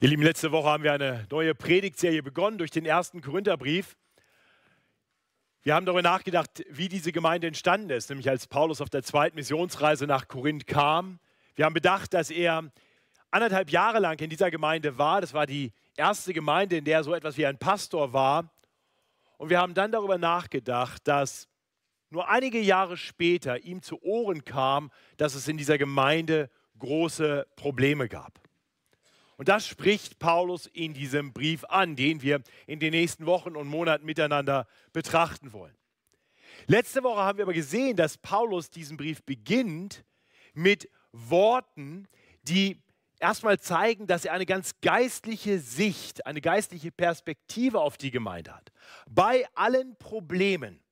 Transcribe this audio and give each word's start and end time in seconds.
Ihr 0.00 0.10
Lieben, 0.10 0.22
letzte 0.22 0.52
Woche 0.52 0.68
haben 0.68 0.84
wir 0.84 0.92
eine 0.92 1.26
neue 1.28 1.56
Predigtserie 1.56 2.22
begonnen 2.22 2.56
durch 2.56 2.70
den 2.70 2.86
ersten 2.86 3.20
Korintherbrief. 3.20 3.96
Wir 5.62 5.74
haben 5.74 5.86
darüber 5.86 6.02
nachgedacht, 6.02 6.64
wie 6.70 6.88
diese 6.88 7.10
Gemeinde 7.10 7.48
entstanden 7.48 7.90
ist, 7.90 8.08
nämlich 8.08 8.30
als 8.30 8.46
Paulus 8.46 8.80
auf 8.80 8.90
der 8.90 9.02
zweiten 9.02 9.34
Missionsreise 9.34 10.06
nach 10.06 10.28
Korinth 10.28 10.68
kam. 10.68 11.18
Wir 11.56 11.64
haben 11.64 11.74
bedacht, 11.74 12.14
dass 12.14 12.30
er 12.30 12.70
anderthalb 13.32 13.70
Jahre 13.70 13.98
lang 13.98 14.20
in 14.20 14.30
dieser 14.30 14.52
Gemeinde 14.52 14.98
war. 14.98 15.20
Das 15.20 15.34
war 15.34 15.46
die 15.46 15.72
erste 15.96 16.32
Gemeinde, 16.32 16.76
in 16.76 16.84
der 16.84 17.02
so 17.02 17.12
etwas 17.12 17.36
wie 17.36 17.46
ein 17.46 17.58
Pastor 17.58 18.12
war. 18.12 18.54
Und 19.36 19.50
wir 19.50 19.58
haben 19.58 19.74
dann 19.74 19.90
darüber 19.90 20.16
nachgedacht, 20.16 21.08
dass 21.08 21.48
nur 22.10 22.28
einige 22.28 22.60
Jahre 22.60 22.96
später 22.96 23.64
ihm 23.64 23.82
zu 23.82 24.00
Ohren 24.00 24.44
kam, 24.44 24.92
dass 25.16 25.34
es 25.34 25.48
in 25.48 25.56
dieser 25.56 25.76
Gemeinde 25.76 26.50
große 26.78 27.48
Probleme 27.56 28.08
gab. 28.08 28.47
Und 29.38 29.48
das 29.48 29.68
spricht 29.68 30.18
Paulus 30.18 30.66
in 30.66 30.94
diesem 30.94 31.32
Brief 31.32 31.64
an, 31.64 31.94
den 31.94 32.22
wir 32.22 32.42
in 32.66 32.80
den 32.80 32.90
nächsten 32.90 33.24
Wochen 33.24 33.54
und 33.54 33.68
Monaten 33.68 34.04
miteinander 34.04 34.66
betrachten 34.92 35.52
wollen. 35.52 35.76
Letzte 36.66 37.04
Woche 37.04 37.20
haben 37.20 37.38
wir 37.38 37.44
aber 37.44 37.52
gesehen, 37.52 37.96
dass 37.96 38.18
Paulus 38.18 38.68
diesen 38.68 38.96
Brief 38.96 39.22
beginnt 39.22 40.04
mit 40.54 40.90
Worten, 41.12 42.08
die 42.42 42.82
erstmal 43.20 43.60
zeigen, 43.60 44.08
dass 44.08 44.24
er 44.24 44.32
eine 44.32 44.44
ganz 44.44 44.80
geistliche 44.80 45.60
Sicht, 45.60 46.26
eine 46.26 46.40
geistliche 46.40 46.90
Perspektive 46.90 47.80
auf 47.80 47.96
die 47.96 48.10
Gemeinde 48.10 48.56
hat. 48.56 48.72
Bei 49.08 49.46
allen 49.54 49.96
Problemen, 49.98 50.82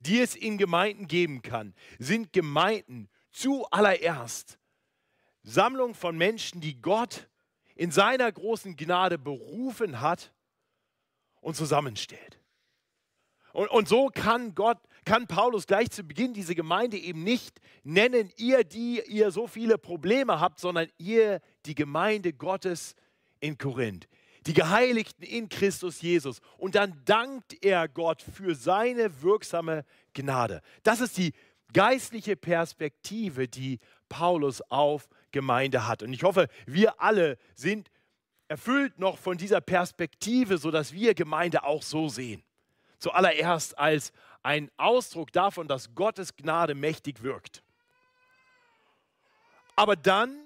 die 0.00 0.20
es 0.20 0.36
in 0.36 0.58
Gemeinden 0.58 1.08
geben 1.08 1.40
kann, 1.40 1.74
sind 1.98 2.34
Gemeinden 2.34 3.08
zuallererst 3.30 4.58
Sammlung 5.42 5.94
von 5.94 6.18
Menschen, 6.18 6.60
die 6.60 6.82
Gott 6.82 7.26
in 7.74 7.90
seiner 7.90 8.30
großen 8.30 8.76
Gnade 8.76 9.18
berufen 9.18 10.00
hat 10.00 10.32
und 11.40 11.56
zusammenstellt. 11.56 12.40
Und, 13.52 13.70
und 13.70 13.88
so 13.88 14.08
kann 14.08 14.54
Gott, 14.54 14.78
kann 15.04 15.26
Paulus 15.26 15.66
gleich 15.66 15.90
zu 15.90 16.02
Beginn 16.02 16.34
diese 16.34 16.54
Gemeinde 16.54 16.98
eben 16.98 17.22
nicht 17.22 17.60
nennen, 17.84 18.32
ihr, 18.36 18.64
die 18.64 19.00
ihr 19.06 19.30
so 19.30 19.46
viele 19.46 19.78
Probleme 19.78 20.40
habt, 20.40 20.58
sondern 20.58 20.88
ihr, 20.98 21.40
die 21.66 21.74
Gemeinde 21.74 22.32
Gottes 22.32 22.96
in 23.40 23.56
Korinth, 23.56 24.08
die 24.46 24.54
Geheiligten 24.54 25.22
in 25.22 25.48
Christus 25.48 26.02
Jesus. 26.02 26.40
Und 26.58 26.74
dann 26.74 27.00
dankt 27.04 27.64
er 27.64 27.86
Gott 27.88 28.22
für 28.22 28.54
seine 28.54 29.22
wirksame 29.22 29.84
Gnade. 30.14 30.60
Das 30.82 31.00
ist 31.00 31.16
die 31.16 31.32
geistliche 31.72 32.36
Perspektive, 32.36 33.46
die 33.46 33.78
Paulus 34.08 34.62
auf 34.62 35.08
Gemeinde 35.34 35.86
hat. 35.86 36.02
Und 36.02 36.14
ich 36.14 36.22
hoffe, 36.22 36.48
wir 36.64 37.02
alle 37.02 37.36
sind 37.54 37.90
erfüllt 38.48 38.98
noch 38.98 39.18
von 39.18 39.36
dieser 39.36 39.60
Perspektive, 39.60 40.56
sodass 40.58 40.92
wir 40.92 41.14
Gemeinde 41.14 41.64
auch 41.64 41.82
so 41.82 42.08
sehen. 42.08 42.42
Zuallererst 42.98 43.76
als 43.76 44.12
ein 44.42 44.70
Ausdruck 44.76 45.32
davon, 45.32 45.66
dass 45.68 45.94
Gottes 45.94 46.36
Gnade 46.36 46.74
mächtig 46.74 47.22
wirkt. 47.22 47.62
Aber 49.76 49.96
dann 49.96 50.38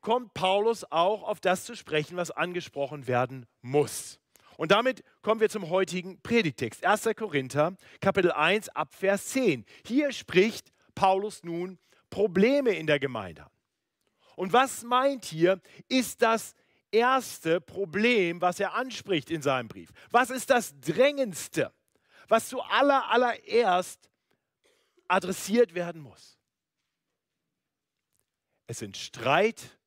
kommt 0.00 0.32
Paulus 0.34 0.84
auch 0.90 1.24
auf 1.24 1.40
das 1.40 1.64
zu 1.64 1.76
sprechen, 1.76 2.16
was 2.16 2.30
angesprochen 2.30 3.06
werden 3.06 3.46
muss. 3.60 4.18
Und 4.56 4.70
damit 4.70 5.02
kommen 5.20 5.40
wir 5.40 5.50
zum 5.50 5.68
heutigen 5.68 6.22
Predigtext. 6.22 6.86
1. 6.86 7.10
Korinther, 7.16 7.76
Kapitel 8.00 8.32
1, 8.32 8.70
Abvers 8.70 9.26
10. 9.26 9.66
Hier 9.86 10.12
spricht 10.12 10.72
Paulus 10.94 11.44
nun 11.44 11.78
Probleme 12.08 12.70
in 12.70 12.86
der 12.86 12.98
Gemeinde. 12.98 13.46
Und 14.36 14.52
was 14.52 14.84
meint 14.84 15.24
hier, 15.24 15.60
ist 15.88 16.22
das 16.22 16.54
erste 16.92 17.60
Problem, 17.60 18.40
was 18.40 18.60
er 18.60 18.74
anspricht 18.74 19.30
in 19.30 19.42
seinem 19.42 19.66
Brief. 19.66 19.90
Was 20.10 20.30
ist 20.30 20.50
das 20.50 20.78
Drängendste, 20.78 21.72
was 22.28 22.48
zuallererst 22.48 23.10
allererst 23.10 24.10
adressiert 25.08 25.74
werden 25.74 26.02
muss? 26.02 26.38
Es 28.66 28.78
sind 28.78 28.96
Streit 28.96 29.78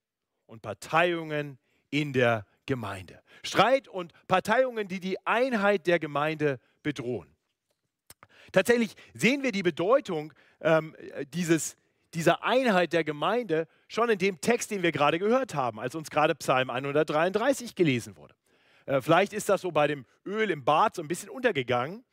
und 0.45 0.61
Parteiungen 0.61 1.59
in 1.89 2.11
der 2.13 2.45
Gemeinde. 2.65 3.21
Streit 3.43 3.87
und 3.87 4.13
Parteiungen, 4.27 4.87
die 4.87 4.99
die 4.99 5.25
Einheit 5.25 5.87
der 5.87 5.99
Gemeinde 5.99 6.59
bedrohen. 6.81 7.35
Tatsächlich 8.51 8.95
sehen 9.13 9.43
wir 9.43 9.51
die 9.51 9.63
Bedeutung 9.63 10.33
ähm, 10.61 10.95
dieses 11.33 11.75
dieser 12.13 12.43
Einheit 12.43 12.93
der 12.93 13.03
Gemeinde 13.03 13.67
schon 13.87 14.09
in 14.09 14.17
dem 14.17 14.41
Text, 14.41 14.71
den 14.71 14.83
wir 14.83 14.91
gerade 14.91 15.19
gehört 15.19 15.55
haben, 15.55 15.79
als 15.79 15.95
uns 15.95 16.09
gerade 16.09 16.35
Psalm 16.35 16.69
133 16.69 17.75
gelesen 17.75 18.17
wurde. 18.17 18.35
Äh, 18.85 19.01
vielleicht 19.01 19.33
ist 19.33 19.49
das 19.49 19.61
so 19.61 19.71
bei 19.71 19.87
dem 19.87 20.05
Öl 20.25 20.49
im 20.49 20.65
Bad 20.65 20.95
so 20.95 21.01
ein 21.01 21.07
bisschen 21.07 21.29
untergegangen. 21.29 22.03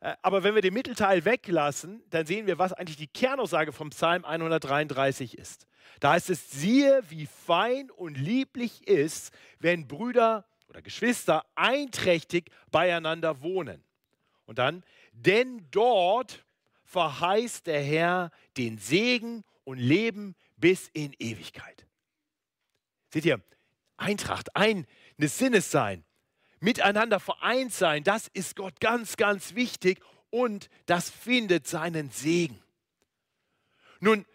Äh, 0.00 0.14
aber 0.22 0.44
wenn 0.44 0.54
wir 0.54 0.62
den 0.62 0.74
Mittelteil 0.74 1.24
weglassen, 1.24 2.02
dann 2.10 2.26
sehen 2.26 2.46
wir, 2.46 2.58
was 2.58 2.72
eigentlich 2.72 2.96
die 2.98 3.06
Kernaussage 3.06 3.72
vom 3.72 3.90
Psalm 3.90 4.24
133 4.24 5.38
ist. 5.38 5.66
Da 6.00 6.12
heißt 6.12 6.30
es, 6.30 6.50
siehe, 6.50 7.02
wie 7.08 7.26
fein 7.26 7.90
und 7.90 8.16
lieblich 8.16 8.86
ist, 8.86 9.32
wenn 9.58 9.88
Brüder 9.88 10.44
oder 10.68 10.82
Geschwister 10.82 11.44
einträchtig 11.54 12.50
beieinander 12.70 13.40
wohnen. 13.40 13.82
Und 14.44 14.58
dann, 14.58 14.84
denn 15.12 15.66
dort 15.70 16.45
verheißt 16.86 17.66
der 17.66 17.82
Herr 17.82 18.30
den 18.56 18.78
Segen 18.78 19.44
und 19.64 19.78
Leben 19.78 20.34
bis 20.56 20.88
in 20.92 21.12
Ewigkeit. 21.18 21.86
Seht 23.12 23.24
ihr, 23.24 23.40
Eintracht, 23.96 24.54
ein 24.56 24.86
Sinnes 25.18 25.70
sein, 25.70 26.04
miteinander 26.60 27.20
vereint 27.20 27.72
sein, 27.72 28.04
das 28.04 28.28
ist 28.28 28.56
Gott 28.56 28.80
ganz, 28.80 29.16
ganz 29.16 29.54
wichtig 29.54 30.00
und 30.30 30.68
das 30.86 31.10
findet 31.10 31.66
seinen 31.66 32.10
Segen. 32.10 32.62
Nun 34.00 34.26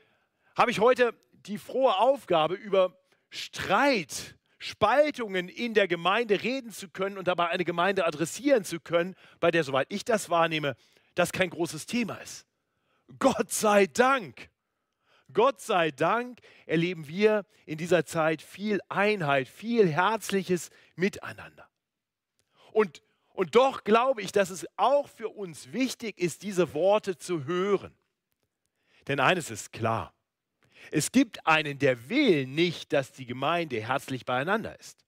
habe 0.55 0.71
ich 0.71 0.79
heute 0.79 1.13
die 1.31 1.57
frohe 1.57 1.97
Aufgabe, 1.97 2.55
über 2.55 2.97
Streit, 3.29 4.37
Spaltungen 4.57 5.49
in 5.49 5.73
der 5.73 5.87
Gemeinde 5.87 6.43
reden 6.43 6.71
zu 6.71 6.89
können 6.89 7.17
und 7.17 7.27
dabei 7.27 7.49
eine 7.49 7.65
Gemeinde 7.65 8.05
adressieren 8.05 8.63
zu 8.63 8.79
können, 8.79 9.15
bei 9.39 9.49
der, 9.51 9.63
soweit 9.63 9.87
ich 9.89 10.05
das 10.05 10.29
wahrnehme, 10.29 10.75
das 11.15 11.31
kein 11.31 11.49
großes 11.49 11.85
Thema 11.85 12.15
ist. 12.15 12.45
Gott 13.19 13.51
sei 13.51 13.87
Dank. 13.87 14.49
Gott 15.33 15.61
sei 15.61 15.91
Dank 15.91 16.39
erleben 16.65 17.07
wir 17.07 17.45
in 17.65 17.77
dieser 17.77 18.05
Zeit 18.05 18.41
viel 18.41 18.79
Einheit, 18.89 19.47
viel 19.47 19.87
herzliches 19.87 20.69
Miteinander. 20.95 21.69
Und, 22.71 23.01
und 23.33 23.55
doch 23.55 23.83
glaube 23.83 24.21
ich, 24.21 24.31
dass 24.31 24.49
es 24.49 24.65
auch 24.77 25.07
für 25.07 25.29
uns 25.29 25.71
wichtig 25.71 26.17
ist, 26.17 26.43
diese 26.43 26.73
Worte 26.73 27.17
zu 27.17 27.45
hören. 27.45 27.95
Denn 29.07 29.19
eines 29.19 29.49
ist 29.49 29.71
klar, 29.71 30.13
es 30.91 31.11
gibt 31.11 31.45
einen, 31.45 31.79
der 31.79 32.09
will 32.09 32.47
nicht, 32.47 32.91
dass 32.91 33.11
die 33.11 33.25
Gemeinde 33.25 33.81
herzlich 33.81 34.25
beieinander 34.25 34.77
ist. 34.79 35.05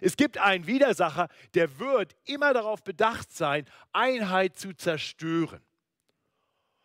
Es 0.00 0.16
gibt 0.16 0.38
einen 0.38 0.66
Widersacher, 0.66 1.28
der 1.54 1.78
wird 1.78 2.16
immer 2.24 2.54
darauf 2.54 2.82
bedacht 2.82 3.32
sein, 3.32 3.66
Einheit 3.92 4.58
zu 4.58 4.72
zerstören. 4.72 5.60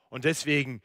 Und 0.10 0.26
deswegen 0.26 0.82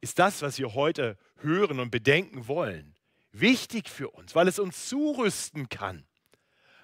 ist 0.00 0.18
das, 0.18 0.42
was 0.42 0.58
wir 0.58 0.74
heute 0.74 1.18
hören 1.36 1.80
und 1.80 1.90
bedenken 1.90 2.48
wollen, 2.48 2.94
wichtig 3.32 3.88
für 3.88 4.10
uns, 4.10 4.34
weil 4.34 4.48
es 4.48 4.58
uns 4.58 4.88
zurüsten 4.88 5.68
kann, 5.68 6.06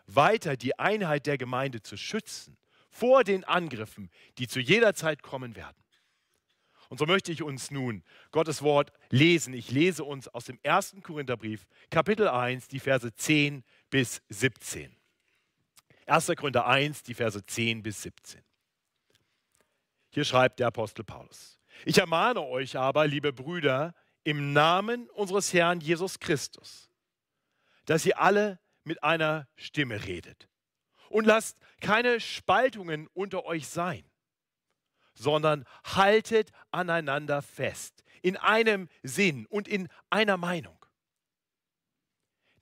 weiter 0.06 0.56
die 0.56 0.78
Einheit 0.78 1.26
der 1.26 1.38
Gemeinde 1.38 1.82
zu 1.82 1.96
schützen 1.96 2.56
vor 2.90 3.24
den 3.24 3.44
Angriffen, 3.44 4.10
die 4.38 4.48
zu 4.48 4.60
jeder 4.60 4.94
Zeit 4.94 5.22
kommen 5.22 5.56
werden. 5.56 5.76
Und 6.88 6.98
so 6.98 7.06
möchte 7.06 7.32
ich 7.32 7.42
uns 7.42 7.70
nun 7.70 8.04
Gottes 8.30 8.62
Wort 8.62 8.92
lesen. 9.10 9.54
Ich 9.54 9.70
lese 9.70 10.04
uns 10.04 10.28
aus 10.28 10.44
dem 10.44 10.58
ersten 10.62 11.02
Korintherbrief, 11.02 11.66
Kapitel 11.90 12.28
1, 12.28 12.68
die 12.68 12.78
Verse 12.78 13.12
10 13.12 13.64
bis 13.96 14.20
17. 14.28 14.94
1. 16.04 16.26
Korinther 16.36 16.66
1, 16.66 17.02
die 17.04 17.14
Verse 17.14 17.46
10 17.46 17.82
bis 17.82 18.02
17. 18.02 18.42
Hier 20.10 20.24
schreibt 20.26 20.60
der 20.60 20.66
Apostel 20.66 21.02
Paulus. 21.02 21.58
Ich 21.86 21.96
ermahne 21.96 22.42
euch 22.42 22.76
aber, 22.76 23.06
liebe 23.06 23.32
Brüder, 23.32 23.94
im 24.22 24.52
Namen 24.52 25.08
unseres 25.08 25.50
Herrn 25.54 25.80
Jesus 25.80 26.18
Christus, 26.18 26.90
dass 27.86 28.04
ihr 28.04 28.20
alle 28.20 28.60
mit 28.84 29.02
einer 29.02 29.48
Stimme 29.56 30.04
redet. 30.04 30.46
Und 31.08 31.24
lasst 31.24 31.56
keine 31.80 32.20
Spaltungen 32.20 33.08
unter 33.14 33.46
euch 33.46 33.66
sein, 33.66 34.04
sondern 35.14 35.64
haltet 35.84 36.50
aneinander 36.70 37.40
fest, 37.40 38.04
in 38.20 38.36
einem 38.36 38.90
Sinn 39.02 39.46
und 39.46 39.66
in 39.66 39.88
einer 40.10 40.36
Meinung. 40.36 40.85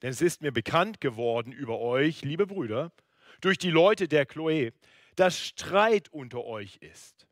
Denn 0.05 0.11
es 0.11 0.21
ist 0.21 0.43
mir 0.43 0.51
bekannt 0.51 1.01
geworden 1.01 1.51
über 1.51 1.79
euch, 1.79 2.21
liebe 2.21 2.45
Brüder, 2.45 2.91
durch 3.41 3.57
die 3.57 3.71
Leute 3.71 4.07
der 4.07 4.27
Chloe, 4.27 4.71
dass 5.15 5.39
Streit 5.39 6.09
unter 6.09 6.45
euch 6.45 6.77
ist. 6.77 7.25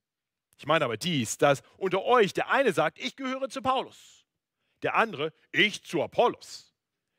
Ich 0.57 0.65
meine 0.65 0.83
aber 0.85 0.97
dies, 0.97 1.37
dass 1.37 1.61
unter 1.77 2.03
euch 2.03 2.33
der 2.33 2.49
eine 2.49 2.73
sagt, 2.73 2.97
ich 2.97 3.15
gehöre 3.15 3.47
zu 3.47 3.61
Paulus, 3.61 4.25
der 4.81 4.95
andere, 4.95 5.33
ich 5.51 5.83
zu 5.83 6.01
Apollos, 6.01 6.73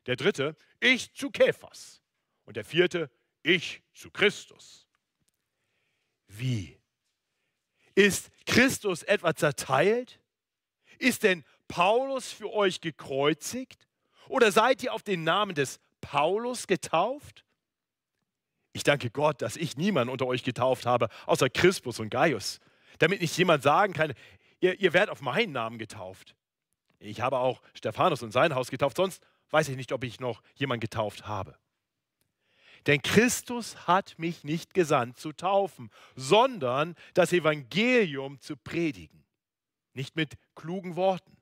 Der 0.07 0.17
dritte, 0.17 0.57
ich 0.81 1.13
zu 1.13 1.31
Käfers. 1.31 2.01
Und 2.43 2.57
der 2.57 2.65
vierte, 2.65 3.09
ich 3.41 3.81
zu 3.93 4.11
Christus. 4.11 4.89
Wie? 6.27 6.77
Ist 7.93 8.29
Christus 8.45 9.03
etwa 9.03 9.33
zerteilt? 9.33 10.19
Ist 10.99 11.23
denn 11.23 11.45
Paulus 11.69 12.33
für 12.33 12.51
euch 12.51 12.81
gekreuzigt? 12.81 13.84
Oder 14.27 14.51
seid 14.51 14.83
ihr 14.83 14.93
auf 14.93 15.03
den 15.03 15.23
Namen 15.23 15.55
des 15.55 15.79
Paulus 16.01 16.67
getauft? 16.67 17.45
Ich 18.73 18.83
danke 18.83 19.09
Gott, 19.09 19.41
dass 19.41 19.55
ich 19.55 19.77
niemanden 19.77 20.11
unter 20.11 20.27
euch 20.27 20.43
getauft 20.43 20.85
habe, 20.85 21.07
außer 21.25 21.49
Crispus 21.49 21.99
und 21.99 22.09
Gaius, 22.09 22.59
damit 22.99 23.21
nicht 23.21 23.37
jemand 23.37 23.63
sagen 23.63 23.93
kann, 23.93 24.13
ihr, 24.59 24.79
ihr 24.79 24.93
werdet 24.93 25.09
auf 25.11 25.21
meinen 25.21 25.53
Namen 25.53 25.77
getauft. 25.77 26.35
Ich 26.99 27.21
habe 27.21 27.37
auch 27.37 27.61
Stephanus 27.73 28.21
und 28.23 28.31
sein 28.31 28.55
Haus 28.55 28.69
getauft, 28.69 28.97
sonst 28.97 29.25
weiß 29.51 29.69
ich 29.69 29.77
nicht, 29.77 29.91
ob 29.91 30.03
ich 30.03 30.19
noch 30.19 30.41
jemanden 30.55 30.81
getauft 30.81 31.27
habe. 31.27 31.57
Denn 32.85 33.01
Christus 33.01 33.87
hat 33.87 34.19
mich 34.19 34.43
nicht 34.43 34.73
gesandt 34.73 35.17
zu 35.17 35.31
taufen, 35.31 35.89
sondern 36.15 36.95
das 37.13 37.33
Evangelium 37.33 38.39
zu 38.39 38.57
predigen. 38.57 39.23
Nicht 39.93 40.15
mit 40.15 40.33
klugen 40.55 40.95
Worten, 40.95 41.37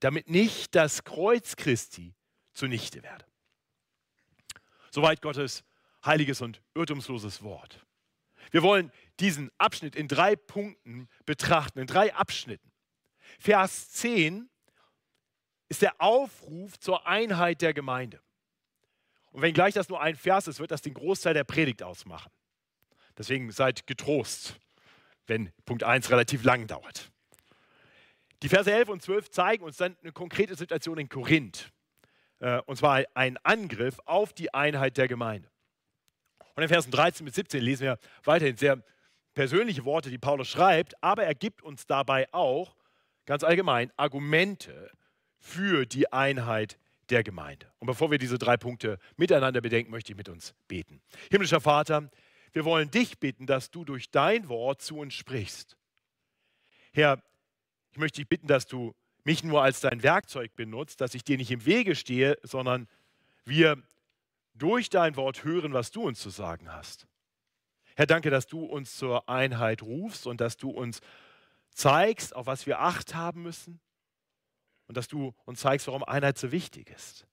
damit 0.00 0.28
nicht 0.28 0.74
das 0.74 1.04
Kreuz 1.04 1.56
Christi 1.56 2.14
zunichte 2.52 3.02
werde. 3.02 3.24
Soweit 4.90 5.22
Gottes 5.22 5.64
heiliges 6.04 6.40
und 6.40 6.62
irrtumsloses 6.74 7.42
Wort. 7.42 7.84
Wir 8.50 8.62
wollen 8.62 8.92
diesen 9.20 9.50
Abschnitt 9.58 9.96
in 9.96 10.08
drei 10.08 10.36
Punkten 10.36 11.08
betrachten, 11.24 11.80
in 11.80 11.86
drei 11.86 12.14
Abschnitten. 12.14 12.70
Vers 13.38 13.90
10 13.90 14.48
ist 15.68 15.82
der 15.82 16.00
Aufruf 16.00 16.78
zur 16.78 17.06
Einheit 17.06 17.60
der 17.60 17.74
Gemeinde. 17.74 18.20
Und 19.32 19.42
wenn 19.42 19.52
gleich 19.52 19.74
das 19.74 19.88
nur 19.88 20.00
ein 20.00 20.16
Vers 20.16 20.46
ist, 20.46 20.60
wird 20.60 20.70
das 20.70 20.80
den 20.80 20.94
Großteil 20.94 21.34
der 21.34 21.44
Predigt 21.44 21.82
ausmachen. 21.82 22.30
Deswegen 23.18 23.50
seid 23.50 23.86
getrost, 23.86 24.58
wenn 25.26 25.52
Punkt 25.64 25.82
1 25.82 26.10
relativ 26.10 26.44
lang 26.44 26.66
dauert. 26.66 27.10
Die 28.42 28.48
Verse 28.48 28.70
11 28.70 28.88
und 28.88 29.02
12 29.02 29.30
zeigen 29.30 29.64
uns 29.64 29.76
dann 29.76 29.96
eine 30.02 30.12
konkrete 30.12 30.54
Situation 30.54 30.98
in 30.98 31.08
Korinth. 31.08 31.70
Äh, 32.38 32.60
und 32.66 32.76
zwar 32.76 33.04
ein 33.14 33.38
Angriff 33.42 33.98
auf 34.04 34.32
die 34.32 34.52
Einheit 34.52 34.96
der 34.96 35.08
Gemeinde. 35.08 35.50
Und 36.54 36.62
in 36.62 36.68
Versen 36.68 36.90
13 36.90 37.24
bis 37.24 37.34
17 37.34 37.62
lesen 37.62 37.84
wir 37.84 37.98
weiterhin 38.24 38.56
sehr 38.56 38.82
persönliche 39.34 39.84
Worte, 39.84 40.10
die 40.10 40.18
Paulus 40.18 40.48
schreibt, 40.48 41.02
aber 41.02 41.24
er 41.24 41.34
gibt 41.34 41.62
uns 41.62 41.86
dabei 41.86 42.26
auch 42.32 42.74
ganz 43.26 43.44
allgemein 43.44 43.92
Argumente 43.96 44.90
für 45.38 45.84
die 45.84 46.10
Einheit 46.12 46.78
der 47.10 47.22
Gemeinde. 47.22 47.70
Und 47.78 47.86
bevor 47.86 48.10
wir 48.10 48.18
diese 48.18 48.38
drei 48.38 48.56
Punkte 48.56 48.98
miteinander 49.16 49.60
bedenken, 49.60 49.90
möchte 49.90 50.12
ich 50.12 50.16
mit 50.16 50.28
uns 50.28 50.54
beten. 50.66 51.02
Himmlischer 51.30 51.60
Vater, 51.60 52.10
wir 52.52 52.64
wollen 52.64 52.90
dich 52.90 53.18
bitten, 53.18 53.46
dass 53.46 53.70
du 53.70 53.84
durch 53.84 54.10
dein 54.10 54.48
Wort 54.48 54.80
zu 54.80 54.98
uns 54.98 55.12
sprichst. 55.12 55.76
Herr, 56.92 57.22
ich 57.96 57.98
möchte 57.98 58.20
dich 58.20 58.28
bitten, 58.28 58.46
dass 58.46 58.66
du 58.66 58.94
mich 59.24 59.42
nur 59.42 59.62
als 59.62 59.80
dein 59.80 60.02
Werkzeug 60.02 60.54
benutzt, 60.54 61.00
dass 61.00 61.14
ich 61.14 61.24
dir 61.24 61.38
nicht 61.38 61.50
im 61.50 61.64
Wege 61.64 61.94
stehe, 61.94 62.36
sondern 62.42 62.88
wir 63.46 63.82
durch 64.52 64.90
dein 64.90 65.16
Wort 65.16 65.44
hören, 65.44 65.72
was 65.72 65.92
du 65.92 66.02
uns 66.02 66.20
zu 66.20 66.28
sagen 66.28 66.70
hast. 66.70 67.06
Herr, 67.96 68.04
danke, 68.06 68.28
dass 68.28 68.46
du 68.46 68.66
uns 68.66 68.96
zur 68.96 69.30
Einheit 69.30 69.80
rufst 69.80 70.26
und 70.26 70.42
dass 70.42 70.58
du 70.58 70.68
uns 70.68 71.00
zeigst, 71.70 72.36
auf 72.36 72.46
was 72.46 72.66
wir 72.66 72.80
Acht 72.80 73.14
haben 73.14 73.42
müssen 73.42 73.80
und 74.88 74.98
dass 74.98 75.08
du 75.08 75.34
uns 75.46 75.60
zeigst, 75.60 75.86
warum 75.86 76.04
Einheit 76.04 76.36
so 76.36 76.52
wichtig 76.52 76.90
ist. 76.90 77.26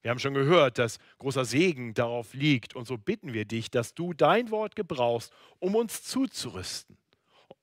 Wir 0.00 0.10
haben 0.10 0.20
schon 0.20 0.32
gehört, 0.32 0.78
dass 0.78 0.98
großer 1.18 1.44
Segen 1.44 1.92
darauf 1.92 2.32
liegt 2.32 2.74
und 2.74 2.86
so 2.86 2.96
bitten 2.96 3.34
wir 3.34 3.44
dich, 3.44 3.70
dass 3.70 3.92
du 3.92 4.14
dein 4.14 4.50
Wort 4.50 4.74
gebrauchst, 4.74 5.34
um 5.58 5.74
uns 5.74 6.02
zuzurüsten. 6.02 6.96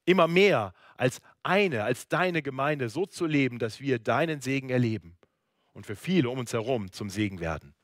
Immer 0.09 0.27
mehr 0.27 0.73
als 0.97 1.21
eine, 1.44 1.83
als 1.83 2.07
deine 2.07 2.41
Gemeinde 2.41 2.89
so 2.89 3.06
zu 3.06 3.27
leben, 3.27 3.59
dass 3.59 3.79
wir 3.79 4.00
deinen 4.00 4.41
Segen 4.41 4.71
erleben 4.71 5.15
und 5.73 5.85
für 5.85 5.95
viele 5.95 6.31
um 6.31 6.39
uns 6.39 6.51
herum 6.51 6.91
zum 6.91 7.11
Segen 7.11 7.39
werden. 7.39 7.75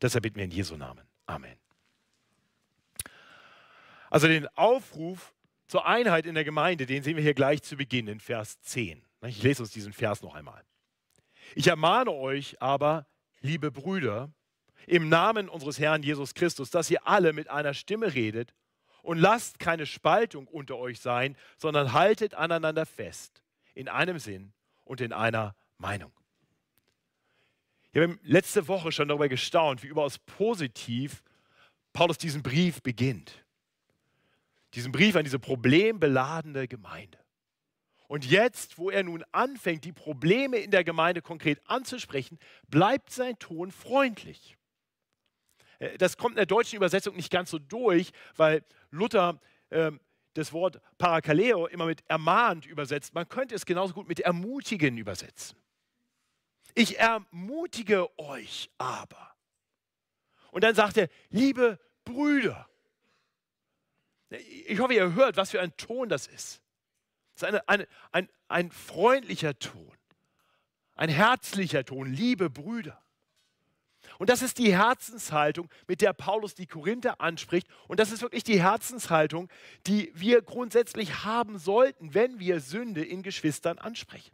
Deshalb 0.00 0.24
bitten 0.24 0.38
wir 0.38 0.44
in 0.44 0.50
Jesu 0.50 0.76
Namen. 0.76 1.06
Amen. 1.24 1.56
Also 4.10 4.26
den 4.26 4.48
Aufruf 4.56 5.32
zur 5.68 5.86
Einheit 5.86 6.26
in 6.26 6.34
der 6.34 6.42
Gemeinde, 6.42 6.84
den 6.84 7.04
sehen 7.04 7.14
wir 7.14 7.22
hier 7.22 7.32
gleich 7.32 7.62
zu 7.62 7.76
Beginn 7.76 8.08
in 8.08 8.18
Vers 8.18 8.60
10. 8.62 9.00
Ich 9.28 9.40
lese 9.44 9.62
uns 9.62 9.70
diesen 9.70 9.92
Vers 9.92 10.20
noch 10.20 10.34
einmal. 10.34 10.64
Ich 11.54 11.68
ermahne 11.68 12.10
euch 12.10 12.60
aber, 12.60 13.06
liebe 13.40 13.70
Brüder, 13.70 14.32
im 14.88 15.08
Namen 15.08 15.48
unseres 15.48 15.78
Herrn 15.78 16.02
Jesus 16.02 16.34
Christus, 16.34 16.70
dass 16.70 16.90
ihr 16.90 17.06
alle 17.06 17.32
mit 17.32 17.48
einer 17.48 17.72
Stimme 17.72 18.14
redet 18.14 18.52
und 19.02 19.18
lasst 19.18 19.58
keine 19.58 19.86
Spaltung 19.86 20.46
unter 20.46 20.78
euch 20.78 21.00
sein, 21.00 21.36
sondern 21.58 21.92
haltet 21.92 22.34
aneinander 22.34 22.86
fest, 22.86 23.42
in 23.74 23.88
einem 23.88 24.18
Sinn 24.18 24.52
und 24.84 25.00
in 25.00 25.12
einer 25.12 25.54
Meinung. 25.78 26.12
Wir 27.92 28.02
haben 28.02 28.18
letzte 28.22 28.68
Woche 28.68 28.90
schon 28.90 29.08
darüber 29.08 29.28
gestaunt, 29.28 29.82
wie 29.82 29.88
überaus 29.88 30.18
positiv 30.18 31.22
Paulus 31.92 32.16
diesen 32.16 32.42
Brief 32.42 32.82
beginnt. 32.82 33.44
Diesen 34.74 34.92
Brief 34.92 35.14
an 35.16 35.24
diese 35.24 35.38
problembeladene 35.38 36.66
Gemeinde. 36.66 37.18
Und 38.08 38.24
jetzt, 38.24 38.78
wo 38.78 38.90
er 38.90 39.02
nun 39.02 39.24
anfängt, 39.32 39.84
die 39.84 39.92
Probleme 39.92 40.58
in 40.58 40.70
der 40.70 40.84
Gemeinde 40.84 41.20
konkret 41.20 41.60
anzusprechen, 41.66 42.38
bleibt 42.68 43.10
sein 43.10 43.38
Ton 43.38 43.70
freundlich. 43.70 44.56
Äh, 45.78 45.98
das 45.98 46.16
kommt 46.16 46.32
in 46.32 46.36
der 46.36 46.46
deutschen 46.46 46.76
Übersetzung 46.76 47.16
nicht 47.16 47.30
ganz 47.30 47.50
so 47.50 47.58
durch, 47.58 48.12
weil 48.36 48.64
Luther 48.92 49.40
äh, 49.70 49.90
das 50.34 50.52
Wort 50.52 50.80
Parakaleo 50.98 51.66
immer 51.66 51.86
mit 51.86 52.02
ermahnt 52.08 52.66
übersetzt. 52.66 53.14
Man 53.14 53.28
könnte 53.28 53.54
es 53.54 53.66
genauso 53.66 53.94
gut 53.94 54.08
mit 54.08 54.20
ermutigen 54.20 54.96
übersetzen. 54.96 55.58
Ich 56.74 56.98
ermutige 56.98 58.08
euch 58.18 58.70
aber. 58.78 59.34
Und 60.50 60.64
dann 60.64 60.74
sagt 60.74 60.96
er, 60.96 61.08
liebe 61.30 61.78
Brüder. 62.04 62.68
Ich 64.66 64.78
hoffe, 64.78 64.94
ihr 64.94 65.12
hört, 65.14 65.36
was 65.36 65.50
für 65.50 65.60
ein 65.60 65.76
Ton 65.76 66.08
das 66.08 66.26
ist. 66.26 66.62
Es 67.34 67.42
ist 67.42 67.44
eine, 67.44 67.68
eine, 67.68 67.88
ein, 68.12 68.28
ein 68.48 68.70
freundlicher 68.70 69.58
Ton, 69.58 69.96
ein 70.94 71.08
herzlicher 71.08 71.84
Ton, 71.84 72.12
liebe 72.12 72.48
Brüder. 72.50 73.02
Und 74.18 74.30
das 74.30 74.42
ist 74.42 74.58
die 74.58 74.76
Herzenshaltung, 74.76 75.68
mit 75.86 76.00
der 76.00 76.12
Paulus 76.12 76.54
die 76.54 76.66
Korinther 76.66 77.20
anspricht. 77.20 77.66
Und 77.88 78.00
das 78.00 78.12
ist 78.12 78.22
wirklich 78.22 78.44
die 78.44 78.62
Herzenshaltung, 78.62 79.48
die 79.86 80.12
wir 80.14 80.42
grundsätzlich 80.42 81.24
haben 81.24 81.58
sollten, 81.58 82.14
wenn 82.14 82.38
wir 82.38 82.60
Sünde 82.60 83.04
in 83.04 83.22
Geschwistern 83.22 83.78
ansprechen. 83.78 84.32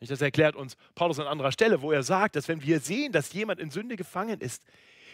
Das 0.00 0.20
erklärt 0.20 0.56
uns 0.56 0.76
Paulus 0.94 1.20
an 1.20 1.28
anderer 1.28 1.52
Stelle, 1.52 1.80
wo 1.80 1.92
er 1.92 2.02
sagt, 2.02 2.34
dass 2.34 2.48
wenn 2.48 2.62
wir 2.62 2.80
sehen, 2.80 3.12
dass 3.12 3.32
jemand 3.32 3.60
in 3.60 3.70
Sünde 3.70 3.96
gefangen 3.96 4.40
ist, 4.40 4.64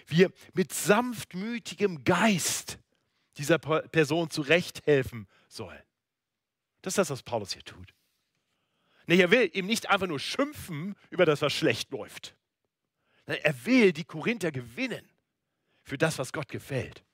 wir 0.06 0.32
mit 0.54 0.72
sanftmütigem 0.72 2.04
Geist 2.04 2.78
dieser 3.36 3.58
Person 3.58 4.30
zurechthelfen 4.30 5.28
sollen. 5.46 5.82
Das 6.82 6.92
ist 6.92 6.98
das, 6.98 7.10
was 7.10 7.22
Paulus 7.22 7.52
hier 7.52 7.64
tut. 7.64 7.94
Nee, 9.06 9.20
er 9.20 9.30
will 9.30 9.50
ihm 9.52 9.66
nicht 9.66 9.90
einfach 9.90 10.06
nur 10.06 10.20
schimpfen 10.20 10.94
über 11.10 11.26
das, 11.26 11.42
was 11.42 11.52
schlecht 11.52 11.90
läuft. 11.90 12.37
Er 13.36 13.66
will 13.66 13.92
die 13.92 14.04
Korinther 14.04 14.50
gewinnen 14.50 15.06
für 15.82 15.98
das, 15.98 16.18
was 16.18 16.32
Gott 16.32 16.48
gefällt. 16.48 17.04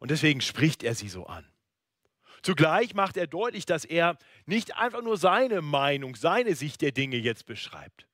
Und 0.00 0.10
deswegen 0.10 0.40
spricht 0.40 0.82
er 0.82 0.94
sie 0.94 1.08
so 1.08 1.26
an. 1.26 1.46
Zugleich 2.42 2.94
macht 2.94 3.16
er 3.16 3.28
deutlich, 3.28 3.66
dass 3.66 3.84
er 3.84 4.18
nicht 4.46 4.76
einfach 4.76 5.00
nur 5.00 5.16
seine 5.16 5.62
Meinung, 5.62 6.16
seine 6.16 6.56
Sicht 6.56 6.82
der 6.82 6.90
Dinge 6.90 7.16
jetzt 7.16 7.46
beschreibt. 7.46 8.06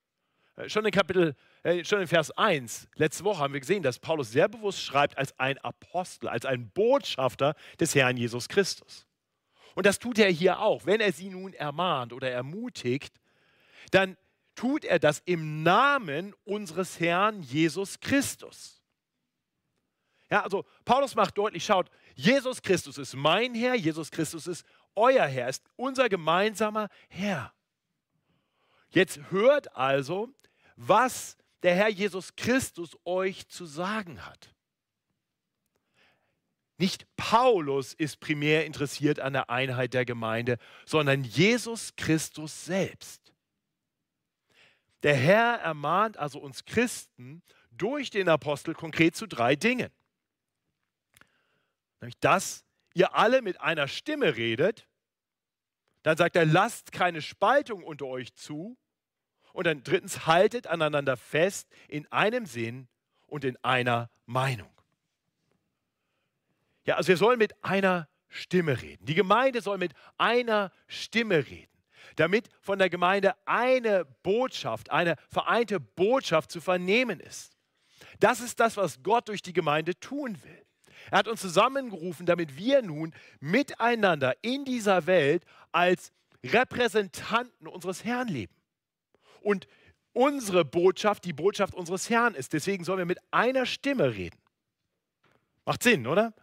Äh, 0.56 0.68
schon 0.68 0.84
in 0.84 0.90
Kapitel, 0.90 1.34
äh, 1.62 1.82
schon 1.84 2.02
in 2.02 2.06
Vers 2.06 2.30
1, 2.32 2.88
letzte 2.94 3.24
Woche 3.24 3.38
haben 3.38 3.54
wir 3.54 3.60
gesehen, 3.60 3.82
dass 3.82 3.98
Paulus 3.98 4.30
sehr 4.30 4.48
bewusst 4.48 4.82
schreibt 4.82 5.16
als 5.16 5.38
ein 5.38 5.56
Apostel, 5.58 6.28
als 6.28 6.44
ein 6.44 6.70
Botschafter 6.70 7.54
des 7.80 7.94
Herrn 7.94 8.18
Jesus 8.18 8.48
Christus. 8.48 9.06
Und 9.74 9.86
das 9.86 9.98
tut 9.98 10.18
er 10.18 10.30
hier 10.30 10.60
auch. 10.60 10.84
Wenn 10.84 11.00
er 11.00 11.12
sie 11.12 11.30
nun 11.30 11.54
ermahnt 11.54 12.12
oder 12.12 12.30
ermutigt, 12.30 13.14
dann 13.92 14.16
tut 14.58 14.84
er 14.84 14.98
das 14.98 15.22
im 15.24 15.62
Namen 15.62 16.34
unseres 16.44 16.98
Herrn 16.98 17.42
Jesus 17.42 18.00
Christus. 18.00 18.82
Ja, 20.30 20.42
also 20.42 20.64
Paulus 20.84 21.14
macht 21.14 21.38
deutlich, 21.38 21.64
schaut, 21.64 21.88
Jesus 22.16 22.60
Christus 22.60 22.98
ist 22.98 23.14
mein 23.14 23.54
Herr, 23.54 23.76
Jesus 23.76 24.10
Christus 24.10 24.48
ist 24.48 24.66
euer 24.96 25.26
Herr, 25.26 25.48
ist 25.48 25.62
unser 25.76 26.08
gemeinsamer 26.08 26.88
Herr. 27.08 27.54
Jetzt 28.90 29.20
hört 29.30 29.76
also, 29.76 30.28
was 30.74 31.36
der 31.62 31.76
Herr 31.76 31.88
Jesus 31.88 32.34
Christus 32.34 32.96
euch 33.04 33.46
zu 33.46 33.64
sagen 33.64 34.26
hat. 34.26 34.52
Nicht 36.78 37.06
Paulus 37.16 37.94
ist 37.94 38.18
primär 38.18 38.66
interessiert 38.66 39.20
an 39.20 39.34
der 39.34 39.50
Einheit 39.50 39.94
der 39.94 40.04
Gemeinde, 40.04 40.58
sondern 40.84 41.22
Jesus 41.22 41.94
Christus 41.94 42.64
selbst. 42.64 43.28
Der 45.02 45.14
Herr 45.14 45.60
ermahnt 45.60 46.16
also 46.16 46.40
uns 46.40 46.64
Christen 46.64 47.42
durch 47.70 48.10
den 48.10 48.28
Apostel 48.28 48.74
konkret 48.74 49.14
zu 49.14 49.26
drei 49.26 49.54
Dingen. 49.54 49.90
Nämlich, 52.00 52.18
dass 52.20 52.64
ihr 52.94 53.14
alle 53.14 53.42
mit 53.42 53.60
einer 53.60 53.88
Stimme 53.88 54.36
redet. 54.36 54.88
Dann 56.02 56.16
sagt 56.16 56.36
er, 56.36 56.46
lasst 56.46 56.92
keine 56.92 57.22
Spaltung 57.22 57.84
unter 57.84 58.06
euch 58.06 58.34
zu. 58.34 58.76
Und 59.52 59.66
dann 59.66 59.82
drittens, 59.82 60.26
haltet 60.26 60.66
aneinander 60.66 61.16
fest 61.16 61.68
in 61.88 62.10
einem 62.12 62.46
Sinn 62.46 62.88
und 63.26 63.44
in 63.44 63.56
einer 63.64 64.10
Meinung. 64.26 64.70
Ja, 66.84 66.96
also 66.96 67.08
wir 67.08 67.16
sollen 67.16 67.38
mit 67.38 67.62
einer 67.64 68.08
Stimme 68.28 68.80
reden. 68.80 69.04
Die 69.06 69.14
Gemeinde 69.14 69.60
soll 69.60 69.78
mit 69.78 69.92
einer 70.16 70.72
Stimme 70.86 71.46
reden, 71.46 71.77
damit 72.16 72.48
von 72.60 72.78
der 72.78 72.90
Gemeinde 72.90 73.34
eine 73.46 74.04
Botschaft, 74.22 74.90
eine 74.90 75.16
vereinte 75.28 75.80
Botschaft 75.80 76.50
zu 76.50 76.60
vernehmen 76.60 77.20
ist. 77.20 77.52
Das 78.20 78.40
ist 78.40 78.60
das, 78.60 78.76
was 78.76 79.02
Gott 79.02 79.28
durch 79.28 79.42
die 79.42 79.52
Gemeinde 79.52 79.98
tun 79.98 80.42
will. 80.42 80.66
Er 81.10 81.18
hat 81.18 81.28
uns 81.28 81.40
zusammengerufen, 81.40 82.26
damit 82.26 82.56
wir 82.56 82.82
nun 82.82 83.14
miteinander 83.40 84.36
in 84.42 84.64
dieser 84.64 85.06
Welt 85.06 85.44
als 85.72 86.12
Repräsentanten 86.44 87.66
unseres 87.66 88.04
Herrn 88.04 88.28
leben. 88.28 88.54
Und 89.40 89.66
unsere 90.12 90.64
Botschaft 90.64 91.24
die 91.24 91.32
Botschaft 91.32 91.74
unseres 91.74 92.10
Herrn 92.10 92.34
ist. 92.34 92.52
Deswegen 92.52 92.84
sollen 92.84 92.98
wir 92.98 93.06
mit 93.06 93.20
einer 93.30 93.66
Stimme 93.66 94.14
reden. 94.14 94.38
Macht 95.64 95.82
Sinn, 95.82 96.06
oder? 96.06 96.34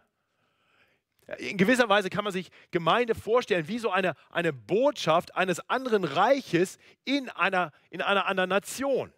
In 1.38 1.56
gewisser 1.56 1.88
Weise 1.88 2.08
kann 2.08 2.22
man 2.22 2.32
sich 2.32 2.50
Gemeinde 2.70 3.14
vorstellen 3.14 3.66
wie 3.66 3.78
so 3.78 3.90
eine, 3.90 4.14
eine 4.30 4.52
Botschaft 4.52 5.34
eines 5.34 5.58
anderen 5.68 6.04
Reiches 6.04 6.78
in 7.04 7.28
einer, 7.30 7.72
in 7.90 8.00
einer 8.00 8.26
anderen 8.26 8.50
Nation. 8.50 9.12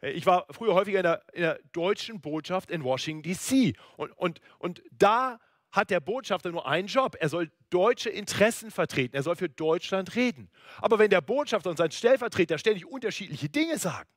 Ich 0.00 0.26
war 0.26 0.46
früher 0.50 0.74
häufiger 0.74 0.98
in 0.98 1.04
der, 1.04 1.22
in 1.32 1.42
der 1.42 1.60
deutschen 1.72 2.20
Botschaft 2.20 2.72
in 2.72 2.82
Washington, 2.82 3.22
D.C. 3.22 3.74
Und, 3.96 4.10
und, 4.18 4.40
und 4.58 4.82
da 4.90 5.38
hat 5.70 5.90
der 5.90 6.00
Botschafter 6.00 6.50
nur 6.50 6.66
einen 6.66 6.88
Job. 6.88 7.16
Er 7.20 7.28
soll 7.28 7.50
deutsche 7.70 8.10
Interessen 8.10 8.72
vertreten. 8.72 9.14
Er 9.14 9.22
soll 9.22 9.36
für 9.36 9.48
Deutschland 9.48 10.16
reden. 10.16 10.50
Aber 10.78 10.98
wenn 10.98 11.10
der 11.10 11.20
Botschafter 11.20 11.70
und 11.70 11.76
sein 11.76 11.92
Stellvertreter 11.92 12.58
ständig 12.58 12.86
unterschiedliche 12.86 13.48
Dinge 13.48 13.78
sagen, 13.78 14.10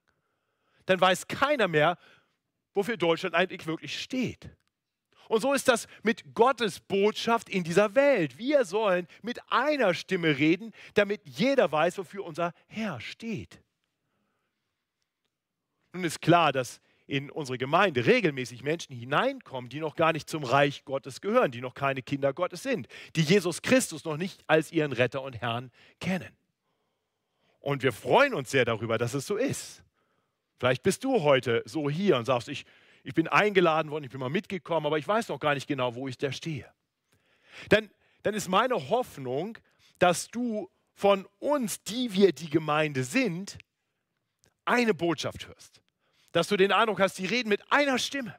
dann 0.88 1.00
weiß 1.00 1.28
keiner 1.28 1.68
mehr, 1.68 1.98
wofür 2.74 2.98
Deutschland 2.98 3.36
eigentlich 3.36 3.68
wirklich 3.68 4.00
steht. 4.02 4.50
Und 5.28 5.42
so 5.42 5.54
ist 5.54 5.68
das 5.68 5.88
mit 6.04 6.34
Gottes 6.34 6.80
Botschaft 6.80 7.50
in 7.50 7.64
dieser 7.64 7.96
Welt. 7.96 8.38
Wir 8.38 8.66
sollen 8.66 9.08
mit 9.22 9.40
einer 9.50 9.94
Stimme 9.94 10.38
reden, 10.38 10.72
damit 10.94 11.22
jeder 11.26 11.72
weiß, 11.72 11.98
wofür 11.98 12.26
unser 12.26 12.54
Herr 12.68 13.02
steht. 13.02 13.62
Nun 15.94 16.04
ist 16.04 16.22
klar, 16.22 16.52
dass 16.52 16.82
in 17.08 17.30
unsere 17.30 17.58
Gemeinde 17.58 18.06
regelmäßig 18.06 18.64
Menschen 18.64 18.96
hineinkommen, 18.96 19.70
die 19.70 19.80
noch 19.80 19.96
gar 19.96 20.12
nicht 20.12 20.30
zum 20.30 20.44
Reich 20.44 20.84
Gottes 20.86 21.22
gehören, 21.22 21.52
die 21.52 21.62
noch 21.62 21.74
keine 21.76 22.02
Kinder 22.02 22.34
Gottes 22.34 22.64
sind, 22.64 22.88
die 23.16 23.22
Jesus 23.22 23.62
Christus 23.62 24.06
noch 24.06 24.18
nicht 24.18 24.44
als 24.48 24.72
ihren 24.72 24.92
Retter 24.92 25.22
und 25.22 25.40
Herrn 25.40 25.72
kennen. 26.00 26.36
Und 27.60 27.84
wir 27.84 27.94
freuen 27.94 28.34
uns 28.34 28.52
sehr 28.52 28.66
darüber, 28.66 28.98
dass 28.98 29.14
es 29.14 29.26
so 29.26 29.38
ist. 29.38 29.84
Vielleicht 30.60 30.84
bist 30.84 31.04
du 31.04 31.22
heute 31.22 31.64
so 31.66 31.90
hier 31.90 32.18
und 32.18 32.26
sagst, 32.26 32.48
ich, 32.48 32.66
ich 33.06 33.14
bin 33.14 33.28
eingeladen 33.28 33.92
worden, 33.92 34.04
ich 34.04 34.12
bin 34.12 34.20
mal 34.20 34.30
mitgekommen, 34.30 34.86
aber 34.86 34.98
ich 34.98 35.08
weiß 35.08 35.30
noch 35.30 35.40
gar 35.40 35.54
nicht 35.54 35.68
genau, 35.68 35.96
wo 35.96 36.08
ich 36.08 36.18
da 36.18 36.32
stehe. 36.32 36.70
Dann, 37.70 37.90
dann 38.24 38.34
ist 38.34 38.50
meine 38.50 38.90
Hoffnung, 38.90 39.58
dass 40.00 40.30
du 40.30 40.70
von 40.94 41.28
uns, 41.40 41.82
die 41.84 42.14
wir 42.14 42.34
die 42.34 42.50
Gemeinde 42.50 43.04
sind, 43.04 43.58
eine 44.66 44.94
Botschaft 44.94 45.48
hörst 45.48 45.82
dass 46.36 46.50
du 46.50 46.58
den 46.58 46.74
Eindruck 46.74 47.00
hast, 47.00 47.18
die 47.18 47.26
reden 47.26 47.48
mit 47.48 47.62
einer 47.72 47.98
Stimme. 47.98 48.38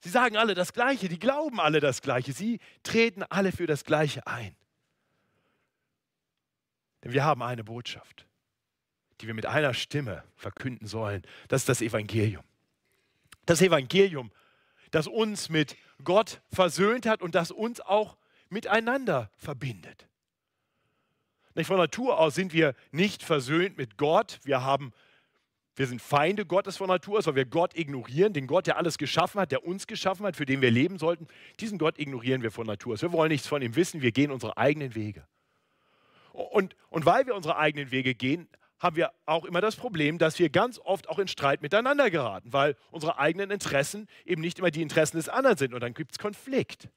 Sie 0.00 0.10
sagen 0.10 0.36
alle 0.36 0.52
das 0.52 0.74
Gleiche, 0.74 1.08
die 1.08 1.18
glauben 1.18 1.58
alle 1.58 1.80
das 1.80 2.02
Gleiche, 2.02 2.34
sie 2.34 2.60
treten 2.82 3.22
alle 3.22 3.50
für 3.50 3.66
das 3.66 3.82
Gleiche 3.84 4.26
ein. 4.26 4.54
Denn 7.02 7.14
wir 7.14 7.24
haben 7.24 7.42
eine 7.42 7.64
Botschaft, 7.64 8.26
die 9.22 9.26
wir 9.26 9.32
mit 9.32 9.46
einer 9.46 9.72
Stimme 9.72 10.22
verkünden 10.36 10.86
sollen. 10.86 11.22
Das 11.48 11.62
ist 11.62 11.70
das 11.70 11.80
Evangelium. 11.80 12.44
Das 13.46 13.60
Evangelium, 13.60 14.30
das 14.90 15.06
uns 15.06 15.48
mit 15.48 15.76
Gott 16.04 16.40
versöhnt 16.52 17.06
hat 17.06 17.22
und 17.22 17.34
das 17.34 17.50
uns 17.50 17.80
auch 17.80 18.16
miteinander 18.48 19.30
verbindet. 19.36 20.08
Von 21.64 21.76
Natur 21.76 22.18
aus 22.18 22.34
sind 22.34 22.52
wir 22.52 22.74
nicht 22.92 23.22
versöhnt 23.22 23.76
mit 23.76 23.98
Gott. 23.98 24.40
Wir 24.44 24.62
haben 24.62 24.92
wir 25.74 25.86
sind 25.86 26.02
Feinde 26.02 26.44
Gottes 26.44 26.76
von 26.76 26.88
Natur 26.88 27.18
aus, 27.18 27.26
weil 27.26 27.34
wir 27.34 27.44
Gott 27.46 27.76
ignorieren, 27.76 28.34
den 28.34 28.46
Gott, 28.46 28.66
der 28.66 28.76
alles 28.76 28.98
geschaffen 28.98 29.40
hat, 29.40 29.52
der 29.52 29.64
uns 29.64 29.86
geschaffen 29.86 30.26
hat, 30.26 30.36
für 30.36 30.44
den 30.44 30.60
wir 30.60 30.70
leben 30.70 30.98
sollten. 30.98 31.26
Diesen 31.60 31.78
Gott 31.78 31.98
ignorieren 31.98 32.42
wir 32.42 32.50
von 32.50 32.66
Natur 32.66 32.92
aus. 32.92 33.02
Wir 33.02 33.12
wollen 33.12 33.30
nichts 33.30 33.46
von 33.46 33.62
ihm 33.62 33.74
wissen, 33.74 34.02
wir 34.02 34.12
gehen 34.12 34.30
unsere 34.30 34.58
eigenen 34.58 34.94
Wege. 34.94 35.26
Und, 36.32 36.76
und 36.90 37.06
weil 37.06 37.26
wir 37.26 37.34
unsere 37.34 37.56
eigenen 37.56 37.90
Wege 37.90 38.14
gehen, 38.14 38.48
haben 38.82 38.96
wir 38.96 39.12
auch 39.26 39.44
immer 39.44 39.60
das 39.60 39.76
Problem, 39.76 40.18
dass 40.18 40.40
wir 40.40 40.50
ganz 40.50 40.80
oft 40.80 41.08
auch 41.08 41.20
in 41.20 41.28
Streit 41.28 41.62
miteinander 41.62 42.10
geraten, 42.10 42.52
weil 42.52 42.76
unsere 42.90 43.16
eigenen 43.18 43.52
Interessen 43.52 44.08
eben 44.24 44.42
nicht 44.42 44.58
immer 44.58 44.72
die 44.72 44.82
Interessen 44.82 45.18
des 45.18 45.28
anderen 45.28 45.56
sind 45.56 45.72
und 45.72 45.80
dann 45.80 45.94
gibt 45.94 46.12
es 46.12 46.18
Konflikt. 46.18 46.88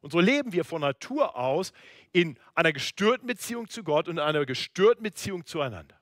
Und 0.00 0.12
so 0.12 0.20
leben 0.20 0.52
wir 0.52 0.64
von 0.64 0.80
Natur 0.80 1.36
aus 1.36 1.72
in 2.12 2.38
einer 2.54 2.72
gestörten 2.72 3.26
Beziehung 3.26 3.68
zu 3.68 3.84
Gott 3.84 4.08
und 4.08 4.16
in 4.16 4.22
einer 4.22 4.46
gestörten 4.46 5.02
Beziehung 5.02 5.44
zueinander. 5.44 5.96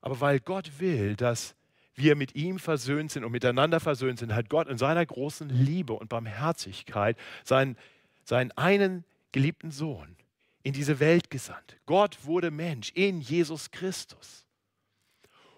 Aber 0.00 0.20
weil 0.20 0.38
Gott 0.38 0.78
will, 0.78 1.16
dass 1.16 1.56
wir 1.96 2.14
mit 2.14 2.36
ihm 2.36 2.60
versöhnt 2.60 3.10
sind 3.10 3.24
und 3.24 3.32
miteinander 3.32 3.80
versöhnt 3.80 4.20
sind, 4.20 4.32
hat 4.32 4.48
Gott 4.48 4.68
in 4.68 4.78
seiner 4.78 5.04
großen 5.04 5.48
Liebe 5.48 5.94
und 5.94 6.08
Barmherzigkeit 6.08 7.16
seinen, 7.42 7.76
seinen 8.24 8.52
einen 8.52 9.04
geliebten 9.32 9.72
Sohn 9.72 10.16
in 10.64 10.72
diese 10.72 10.98
Welt 10.98 11.30
gesandt. 11.30 11.76
Gott 11.86 12.24
wurde 12.24 12.50
Mensch 12.50 12.90
in 12.94 13.20
Jesus 13.20 13.70
Christus, 13.70 14.44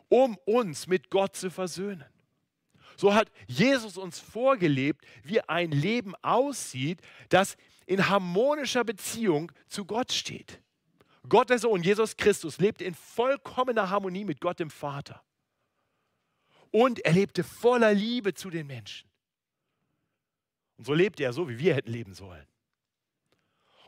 um 0.09 0.37
uns 0.45 0.87
mit 0.87 1.09
Gott 1.09 1.35
zu 1.35 1.51
versöhnen. 1.51 2.05
So 2.97 3.15
hat 3.15 3.31
Jesus 3.47 3.97
uns 3.97 4.19
vorgelebt, 4.19 5.07
wie 5.23 5.41
ein 5.43 5.71
Leben 5.71 6.15
aussieht, 6.23 7.01
das 7.29 7.57
in 7.87 8.09
harmonischer 8.09 8.85
Beziehung 8.85 9.53
zu 9.69 9.85
Gott 9.85 10.13
steht. 10.13 10.61
Gott 11.29 11.51
der 11.51 11.59
Sohn, 11.59 11.83
Jesus 11.83 12.17
Christus, 12.17 12.59
lebte 12.59 12.85
in 12.85 12.95
vollkommener 12.95 13.91
Harmonie 13.91 14.25
mit 14.25 14.41
Gott 14.41 14.59
dem 14.59 14.71
Vater. 14.71 15.23
Und 16.71 16.99
er 17.05 17.13
lebte 17.13 17.45
voller 17.45 17.95
Liebe 17.95 18.35
zu 18.35 18.51
den 18.51 18.67
Menschen. 18.67 19.09
Und 20.79 20.85
so 20.85 20.95
lebte 20.95 21.23
er 21.23 21.33
so, 21.33 21.49
wie 21.49 21.59
wir 21.59 21.75
hätten 21.75 21.93
leben 21.93 22.13
sollen. 22.13 22.47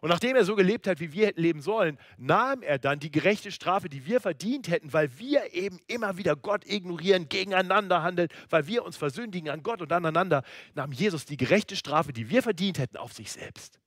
Und 0.00 0.11
nachdem 0.11 0.37
er 0.37 0.45
so 0.45 0.55
gelebt 0.55 0.87
hat, 0.87 1.00
wie 1.00 1.12
wir 1.12 1.26
hätten 1.26 1.40
leben 1.40 1.61
sollen, 1.61 1.99
nahm 2.17 2.62
er 2.62 2.78
dann 2.78 3.00
die 3.00 3.11
gerechte 3.11 3.50
Strafe, 3.50 3.88
die 3.88 4.07
wir 4.07 4.21
verdient 4.21 4.69
hätten, 4.69 4.93
weil 4.93 5.19
wir 5.19 5.55
eben 5.55 5.81
immer 5.87 6.17
wieder 6.17 6.37
Gott 6.37 6.64
ignorieren, 6.67 7.28
gegeneinander 7.28 8.02
handeln, 8.02 8.28
weil 8.50 8.67
wir 8.67 8.85
uns 8.85 8.97
versündigen 8.97 9.50
an 9.50 9.62
Gott 9.62 9.83
und 9.83 9.93
aneinander, 9.93 10.45
nahm 10.75 10.93
Jesus 10.93 11.25
die 11.25 11.37
gerechte 11.37 11.76
Strafe, 11.76 12.12
die 12.12 12.31
wir 12.31 12.43
verdient 12.43 12.78
hätten, 12.78 12.97
auf 12.97 13.12
sich 13.12 13.33
selbst. 13.33 13.81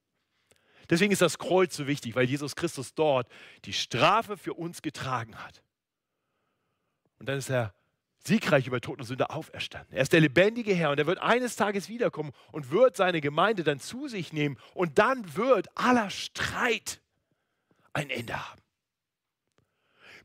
Deswegen 0.89 1.13
ist 1.13 1.21
das 1.21 1.37
Kreuz 1.37 1.75
so 1.75 1.87
wichtig, 1.87 2.15
weil 2.15 2.25
Jesus 2.25 2.55
Christus 2.55 2.93
dort 2.93 3.31
die 3.63 3.73
Strafe 3.73 4.35
für 4.35 4.53
uns 4.53 4.81
getragen 4.81 5.35
hat. 5.35 5.63
Und 7.19 7.29
dann 7.29 7.37
ist 7.37 7.49
er 7.49 7.73
siegreich 8.23 8.67
über 8.67 8.81
Tod 8.81 8.99
und 8.99 9.05
Sünde 9.05 9.29
auferstanden. 9.29 9.95
Er 9.95 10.03
ist 10.03 10.13
der 10.13 10.19
lebendige 10.19 10.73
Herr 10.73 10.91
und 10.91 10.99
er 10.99 11.07
wird 11.07 11.19
eines 11.19 11.55
Tages 11.55 11.89
wiederkommen 11.89 12.31
und 12.51 12.71
wird 12.71 12.95
seine 12.95 13.21
Gemeinde 13.21 13.63
dann 13.63 13.79
zu 13.79 14.07
sich 14.07 14.33
nehmen 14.33 14.57
und 14.73 14.99
dann 14.99 15.35
wird 15.35 15.67
aller 15.75 16.09
Streit 16.09 17.01
ein 17.93 18.09
Ende 18.09 18.35
haben. 18.35 18.61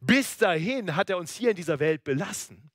Bis 0.00 0.36
dahin 0.36 0.94
hat 0.94 1.10
er 1.10 1.18
uns 1.18 1.34
hier 1.34 1.50
in 1.50 1.56
dieser 1.56 1.80
Welt 1.80 2.04
belassen, 2.04 2.70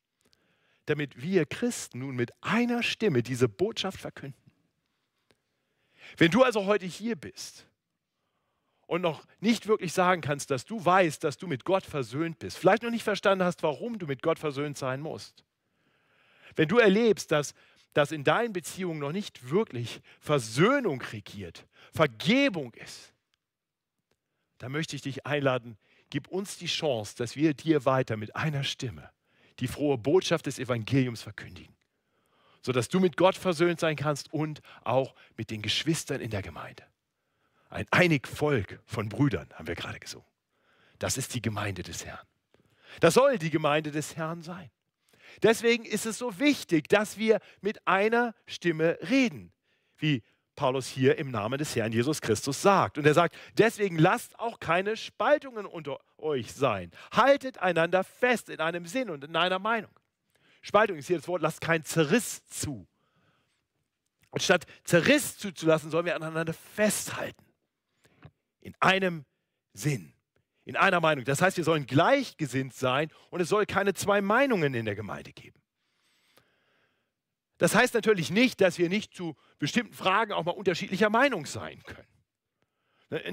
damit 0.86 1.22
wir 1.22 1.46
Christen 1.46 2.00
nun 2.00 2.16
mit 2.16 2.32
einer 2.42 2.84
Stimme 2.84 3.22
diese 3.22 3.48
Botschaft 3.48 4.00
verkünden. 4.00 4.42
Wenn 6.18 6.32
du 6.32 6.44
also 6.44 6.66
heute 6.66 6.86
hier 6.86 7.16
bist 7.16 7.68
und 8.92 9.00
noch 9.00 9.26
nicht 9.40 9.68
wirklich 9.68 9.94
sagen 9.94 10.20
kannst, 10.20 10.52
dass 10.52 10.66
du 10.66 10.84
weißt, 10.84 11.24
dass 11.24 11.38
du 11.38 11.48
mit 11.48 11.64
Gott 11.64 11.86
versöhnt 11.86 12.40
bist, 12.40 12.58
vielleicht 12.58 12.84
noch 12.84 12.90
nicht 12.90 13.06
verstanden 13.06 13.46
hast, 13.46 13.64
warum 13.64 13.98
du 13.98 14.06
mit 14.06 14.22
Gott 14.22 14.38
versöhnt 14.38 14.78
sein 14.78 15.00
musst, 15.00 15.46
wenn 16.58 16.68
du 16.68 16.78
erlebst, 16.78 17.32
dass, 17.32 17.54
dass 17.94 18.12
in 18.12 18.26
deinen 18.26 18.52
Beziehungen 18.52 19.00
noch 19.00 19.14
nicht 19.14 19.50
wirklich 19.50 20.02
Versöhnung 20.20 21.02
regiert, 21.14 21.66
Vergebung 21.94 22.74
ist, 22.74 23.14
dann 24.58 24.74
möchte 24.74 24.98
ich 24.98 25.02
dich 25.02 25.26
einladen, 25.26 25.78
gib 26.10 26.28
uns 26.28 26.58
die 26.58 26.68
Chance, 26.68 27.16
dass 27.16 27.38
wir 27.38 27.54
dir 27.54 27.86
weiter 27.86 28.18
mit 28.18 28.36
einer 28.36 28.66
Stimme 28.66 29.10
die 29.60 29.70
frohe 29.70 29.98
Botschaft 29.98 30.48
des 30.48 30.60
Evangeliums 30.60 31.22
verkündigen, 31.22 31.74
sodass 32.62 32.90
du 32.90 33.00
mit 33.00 33.16
Gott 33.16 33.38
versöhnt 33.38 33.80
sein 33.80 33.96
kannst 33.96 34.34
und 34.34 34.60
auch 34.84 35.16
mit 35.38 35.50
den 35.50 35.62
Geschwistern 35.62 36.20
in 36.20 36.30
der 36.30 36.42
Gemeinde. 36.42 36.91
Ein 37.72 37.88
einig 37.90 38.28
Volk 38.28 38.80
von 38.86 39.08
Brüdern 39.08 39.48
haben 39.54 39.66
wir 39.66 39.76
gerade 39.76 40.00
gesungen. 40.00 40.28
Das 41.00 41.18
ist 41.18 41.34
die 41.34 41.42
Gemeinde 41.42 41.84
des 41.84 42.06
Herrn. 42.06 42.28
Das 43.00 43.14
soll 43.14 43.38
die 43.38 43.50
Gemeinde 43.50 43.92
des 43.92 44.18
Herrn 44.18 44.42
sein. 44.42 44.70
Deswegen 45.42 45.86
ist 45.86 46.06
es 46.06 46.18
so 46.18 46.38
wichtig, 46.38 46.90
dass 46.90 47.18
wir 47.18 47.40
mit 47.62 47.88
einer 47.88 48.36
Stimme 48.46 49.00
reden, 49.10 49.54
wie 49.98 50.22
Paulus 50.58 50.86
hier 50.86 51.18
im 51.18 51.32
Namen 51.32 51.58
des 51.58 51.74
Herrn 51.74 51.94
Jesus 51.94 52.20
Christus 52.20 52.62
sagt. 52.62 52.98
Und 52.98 53.08
er 53.08 53.14
sagt, 53.14 53.38
deswegen 53.58 53.98
lasst 53.98 54.38
auch 54.38 54.60
keine 54.60 54.98
Spaltungen 54.98 55.66
unter 55.66 56.00
euch 56.18 56.52
sein. 56.52 56.92
Haltet 57.14 57.60
einander 57.60 58.04
fest 58.04 58.50
in 58.50 58.60
einem 58.60 58.86
Sinn 58.86 59.10
und 59.10 59.24
in 59.24 59.38
einer 59.38 59.60
Meinung. 59.60 59.92
Spaltung 60.62 60.98
ist 60.98 61.08
hier 61.08 61.18
das 61.18 61.28
Wort, 61.30 61.42
lasst 61.42 61.62
keinen 61.62 61.86
Zerriss 61.86 62.46
zu. 62.48 62.86
Und 64.30 64.44
statt 64.44 64.66
Zerriss 64.84 65.38
zuzulassen, 65.38 65.90
sollen 65.90 66.06
wir 66.06 66.18
aneinander 66.18 66.54
festhalten. 66.54 67.51
In 68.62 68.74
einem 68.80 69.26
Sinn, 69.74 70.14
in 70.64 70.76
einer 70.76 71.00
Meinung. 71.00 71.26
Das 71.26 71.42
heißt, 71.42 71.58
wir 71.58 71.64
sollen 71.64 71.86
gleichgesinnt 71.86 72.74
sein 72.74 73.12
und 73.30 73.42
es 73.42 73.50
soll 73.50 73.66
keine 73.66 73.94
zwei 73.94 74.22
Meinungen 74.22 74.74
in 74.74 74.86
der 74.86 74.96
Gemeinde 74.96 75.34
geben. 75.34 75.60
Das 77.58 77.76
heißt 77.76 77.94
natürlich 77.94 78.32
nicht, 78.32 78.60
dass 78.60 78.80
wir 78.80 78.90
nicht 78.90 79.14
zu 79.14 79.36
bestimmten 79.60 79.94
Fragen 79.94 80.32
auch 80.32 80.44
mal 80.44 80.52
unterschiedlicher 80.52 81.10
Meinung 81.12 81.46
sein 81.46 81.84
können. 81.84 82.08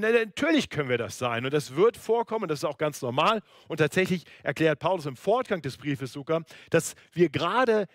Natürlich 0.00 0.70
können 0.70 0.88
wir 0.88 0.98
das 0.98 1.18
sein 1.18 1.44
und 1.44 1.54
das 1.54 1.76
wird 1.76 1.96
vorkommen, 1.96 2.48
das 2.48 2.60
ist 2.60 2.64
auch 2.64 2.78
ganz 2.78 3.00
normal. 3.00 3.42
Und 3.68 3.76
tatsächlich 3.76 4.24
erklärt 4.42 4.80
Paulus 4.80 5.06
im 5.06 5.16
Fortgang 5.16 5.62
des 5.62 5.76
Briefes 5.76 6.12
sogar, 6.12 6.42
dass 6.70 6.94
wir 7.12 7.28
gerade 7.28 7.86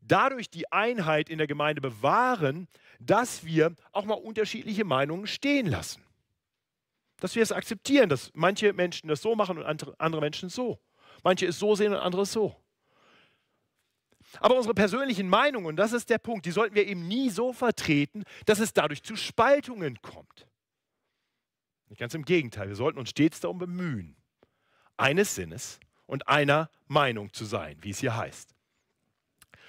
dadurch 0.00 0.50
die 0.50 0.70
Einheit 0.72 1.30
in 1.30 1.38
der 1.38 1.46
Gemeinde 1.46 1.80
bewahren, 1.80 2.66
dass 2.98 3.44
wir 3.44 3.76
auch 3.92 4.04
mal 4.04 4.14
unterschiedliche 4.14 4.84
Meinungen 4.84 5.28
stehen 5.28 5.66
lassen. 5.68 6.04
Dass 7.20 7.34
wir 7.34 7.42
es 7.42 7.52
akzeptieren, 7.52 8.08
dass 8.08 8.30
manche 8.34 8.72
Menschen 8.72 9.08
das 9.08 9.22
so 9.22 9.34
machen 9.34 9.58
und 9.58 10.00
andere 10.00 10.20
Menschen 10.20 10.48
so. 10.48 10.80
Manche 11.24 11.46
es 11.46 11.58
so 11.58 11.74
sehen 11.74 11.92
und 11.92 11.98
andere 11.98 12.26
so. 12.26 12.56
Aber 14.40 14.56
unsere 14.56 14.74
persönlichen 14.74 15.28
Meinungen, 15.28 15.76
das 15.76 15.92
ist 15.92 16.10
der 16.10 16.18
Punkt, 16.18 16.44
die 16.46 16.50
sollten 16.50 16.74
wir 16.74 16.86
eben 16.86 17.08
nie 17.08 17.30
so 17.30 17.52
vertreten, 17.52 18.24
dass 18.44 18.58
es 18.58 18.72
dadurch 18.72 19.02
zu 19.02 19.16
Spaltungen 19.16 20.00
kommt. 20.02 20.46
Ganz 21.96 22.12
im 22.14 22.24
Gegenteil, 22.24 22.68
wir 22.68 22.76
sollten 22.76 22.98
uns 22.98 23.10
stets 23.10 23.40
darum 23.40 23.58
bemühen, 23.58 24.16
eines 24.98 25.34
Sinnes 25.34 25.80
und 26.06 26.28
einer 26.28 26.70
Meinung 26.86 27.32
zu 27.32 27.46
sein, 27.46 27.78
wie 27.80 27.90
es 27.90 28.00
hier 28.00 28.14
heißt. 28.14 28.54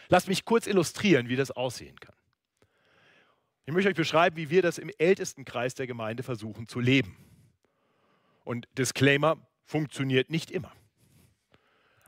Lasst 0.09 0.27
mich 0.27 0.43
kurz 0.43 0.67
illustrieren, 0.67 1.29
wie 1.29 1.37
das 1.37 1.51
aussehen 1.51 1.97
kann. 1.99 2.15
Ich 3.65 3.73
möchte 3.73 3.89
euch 3.89 3.95
beschreiben, 3.95 4.35
wie 4.35 4.49
wir 4.49 4.61
das 4.61 4.79
im 4.79 4.91
ältesten 4.97 5.45
Kreis 5.45 5.75
der 5.75 5.87
Gemeinde 5.87 6.23
versuchen 6.23 6.67
zu 6.67 6.79
leben. 6.79 7.28
Und 8.49 8.67
Disclaimer, 8.79 9.37
funktioniert 9.63 10.31
nicht 10.31 10.49
immer. 10.49 10.71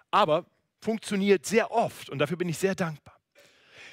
Aber 0.09 0.47
funktioniert 0.79 1.45
sehr 1.45 1.69
oft 1.69 2.09
und 2.09 2.17
dafür 2.17 2.35
bin 2.35 2.49
ich 2.49 2.57
sehr 2.57 2.73
dankbar. 2.73 3.15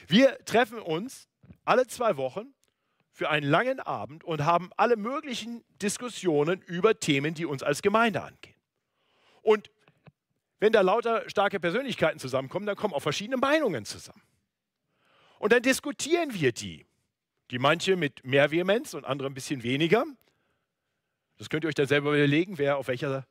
Wir 0.07 0.43
treffen 0.47 0.78
uns 0.78 1.28
alle 1.67 1.87
zwei 1.88 2.17
Wochen 2.17 2.55
für 3.11 3.28
einen 3.28 3.47
langen 3.47 3.81
Abend 3.81 4.25
und 4.25 4.47
haben 4.47 4.71
alle 4.78 4.97
möglichen 4.97 5.62
Diskussionen 5.83 6.62
über 6.62 6.99
Themen, 6.99 7.35
die 7.35 7.45
uns 7.45 7.62
als 7.62 7.83
Gemeinde 7.83 8.23
angehen. 8.23 8.57
Und 9.43 9.71
wenn 10.59 10.73
da 10.73 10.81
lauter 10.81 11.28
starke 11.28 11.61
Persönlichkeiten 11.61 12.19
zusammenkommen, 12.19 12.64
dann 12.64 12.76
kommen 12.76 12.95
auch 12.95 13.02
verschiedene 13.02 13.37
Meinungen 13.37 13.85
zusammen. 13.85 14.23
Und 15.38 15.52
dann 15.52 15.61
diskutieren 15.61 16.33
wir 16.33 16.52
die. 16.52 16.87
Die 17.50 17.59
manche 17.59 17.97
mit 17.97 18.25
mehr 18.25 18.50
Vehemenz 18.50 18.95
und 18.95 19.05
andere 19.05 19.28
ein 19.28 19.35
bisschen 19.35 19.62
weniger. 19.62 20.07
Das 21.38 21.49
könnt 21.49 21.64
ihr 21.64 21.68
euch 21.68 21.75
dann 21.75 21.87
selber 21.87 22.11
überlegen, 22.11 22.59
wer 22.59 22.76
auf 22.76 22.88
welcher, 22.88 23.26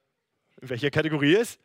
in 0.62 0.70
welcher 0.70 0.90
Kategorie 0.90 1.36
ist. 1.36 1.60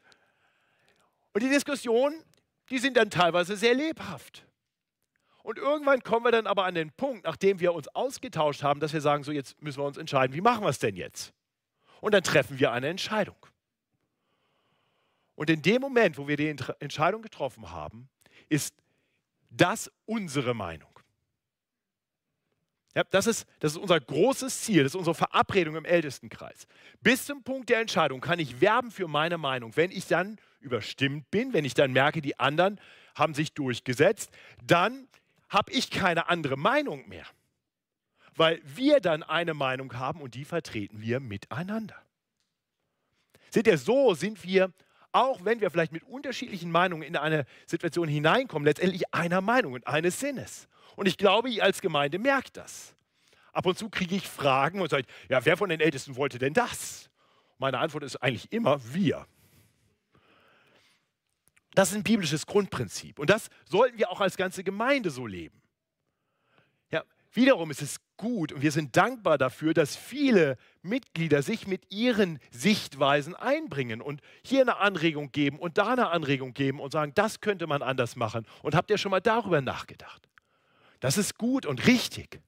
Und 1.33 1.43
die 1.43 1.49
Diskussionen, 1.49 2.23
die 2.71 2.79
sind 2.79 2.97
dann 2.97 3.11
teilweise 3.11 3.57
sehr 3.57 3.75
lebhaft. 3.75 4.45
Und 5.43 5.59
irgendwann 5.59 6.03
kommen 6.03 6.25
wir 6.25 6.33
dann 6.33 6.47
aber 6.47 6.65
an 6.65 6.75
den 6.75 6.93
Punkt, 6.93 7.25
nachdem 7.25 7.61
wir 7.61 7.75
uns 7.75 7.89
ausgetauscht 7.89 8.63
haben, 8.63 8.81
dass 8.81 8.93
wir 8.93 9.01
sagen, 9.01 9.25
so 9.25 9.33
jetzt 9.33 9.61
müssen 9.61 9.81
wir 9.81 9.87
uns 9.87 9.97
entscheiden, 9.97 10.35
wie 10.35 10.41
machen 10.41 10.63
wir 10.65 10.69
es 10.69 10.79
denn 10.79 10.95
jetzt? 10.95 11.33
Und 12.01 12.13
dann 12.13 12.23
treffen 12.23 12.59
wir 12.59 12.73
eine 12.73 12.89
Entscheidung. 12.89 13.37
Und 15.35 15.51
in 15.51 15.63
dem 15.63 15.81
Moment, 15.81 16.19
wo 16.19 16.29
wir 16.29 16.37
die 16.37 16.49
Entscheidung 16.49 17.23
getroffen 17.23 17.71
haben, 17.71 18.09
ist 18.49 18.75
das 19.51 19.91
unsere 20.05 20.55
Meinung. 20.55 20.92
Ja, 22.95 23.05
das, 23.05 23.27
ist, 23.27 23.47
das 23.61 23.73
ist 23.73 23.79
unser 23.79 23.99
großes 23.99 24.63
Ziel, 24.63 24.83
das 24.83 24.93
ist 24.93 24.97
unsere 24.97 25.15
Verabredung 25.15 25.77
im 25.77 25.85
Ältestenkreis. 25.85 26.67
Bis 27.01 27.25
zum 27.25 27.43
Punkt 27.43 27.71
der 27.71 27.81
Entscheidung 27.81 28.21
kann 28.21 28.39
ich 28.39 28.61
werben 28.61 28.91
für 28.91 29.09
meine 29.09 29.39
Meinung. 29.39 29.75
Wenn 29.77 29.91
ich 29.91 30.07
dann 30.07 30.39
überstimmt 30.61 31.31
bin, 31.31 31.55
wenn 31.55 31.65
ich 31.65 31.75
dann 31.75 31.93
merke, 31.93 32.21
die 32.21 32.39
anderen 32.39 32.79
haben 33.15 33.35
sich 33.35 33.55
durchgesetzt, 33.55 34.31
dann 34.63 35.09
habe 35.49 35.73
ich 35.73 35.91
keine 35.91 36.29
andere 36.29 36.57
Meinung 36.57 37.09
mehr. 37.09 37.27
Weil 38.35 38.61
wir 38.65 39.01
dann 39.01 39.23
eine 39.23 39.55
Meinung 39.55 39.95
haben 39.99 40.21
und 40.21 40.35
die 40.35 40.45
vertreten 40.45 41.01
wir 41.01 41.21
miteinander. 41.21 41.97
Seht 43.51 43.67
ihr, 43.67 43.77
so 43.77 44.15
sind 44.15 44.45
wir, 44.45 44.73
auch 45.13 45.45
wenn 45.45 45.61
wir 45.61 45.71
vielleicht 45.71 45.93
mit 45.93 46.05
unterschiedlichen 46.05 46.71
Meinungen 46.71 47.03
in 47.03 47.17
eine 47.17 47.45
Situation 47.67 48.09
hineinkommen, 48.09 48.65
letztendlich 48.65 49.15
einer 49.15 49.43
Meinung 49.43 49.75
und 49.75 49.87
eines 49.87 50.21
Sinnes. 50.21 50.69
Und 50.97 51.07
ich 51.07 51.17
glaube, 51.17 51.51
ihr 51.51 51.65
als 51.65 51.81
Gemeinde 51.81 52.19
merkt 52.19 52.57
das. 52.57 52.95
Ab 53.53 53.67
und 53.67 53.79
zu 53.79 53.91
kriege 53.91 54.17
ich 54.17 54.27
Fragen 54.27 54.81
und 54.81 54.91
sage, 54.91 55.05
ja, 55.29 55.45
wer 55.45 55.57
von 55.57 55.69
den 55.69 55.81
Ältesten 55.81 56.17
wollte 56.17 56.39
denn 56.39 56.55
das? 56.55 57.11
Meine 57.59 57.79
Antwort 57.79 58.03
ist 58.03 58.17
eigentlich 58.17 58.51
immer 58.51 58.81
wir. 58.93 59.27
Das 61.75 61.91
ist 61.91 61.97
ein 61.97 62.03
biblisches 62.03 62.47
Grundprinzip. 62.47 63.19
Und 63.19 63.31
das 63.31 63.49
sollten 63.65 63.99
wir 63.99 64.11
auch 64.11 64.21
als 64.21 64.37
ganze 64.37 64.65
Gemeinde 64.65 65.11
so 65.11 65.27
leben. 65.27 65.61
Ja, 66.91 67.05
wiederum 67.33 67.71
ist 67.71 67.83
es 67.83 68.01
gut 68.17 68.53
und 68.53 68.63
wir 68.63 68.73
sind 68.73 68.97
dankbar 68.97 69.39
dafür, 69.39 69.75
dass 69.75 69.97
viele 69.97 70.57
Mitglieder 70.83 71.43
sich 71.43 71.67
mit 71.67 71.91
ihren 71.91 72.39
Sichtweisen 72.51 73.35
einbringen 73.35 74.01
und 74.01 74.21
hier 74.45 74.61
eine 74.63 74.79
Anregung 74.79 75.33
geben 75.33 75.59
und 75.59 75.79
da 75.79 75.93
eine 75.93 76.11
Anregung 76.11 76.55
geben 76.55 76.81
und 76.81 76.93
sagen, 76.93 77.13
das 77.15 77.41
könnte 77.41 77.67
man 77.67 77.83
anders 77.83 78.17
machen. 78.17 78.47
Und 78.63 78.75
habt 78.75 78.91
ihr 78.91 78.99
schon 78.99 79.11
mal 79.11 79.21
darüber 79.21 79.61
nachgedacht? 79.61 80.29
Das 81.03 81.19
ist 81.19 81.37
gut 81.37 81.67
und 81.67 81.89
richtig. 81.89 82.41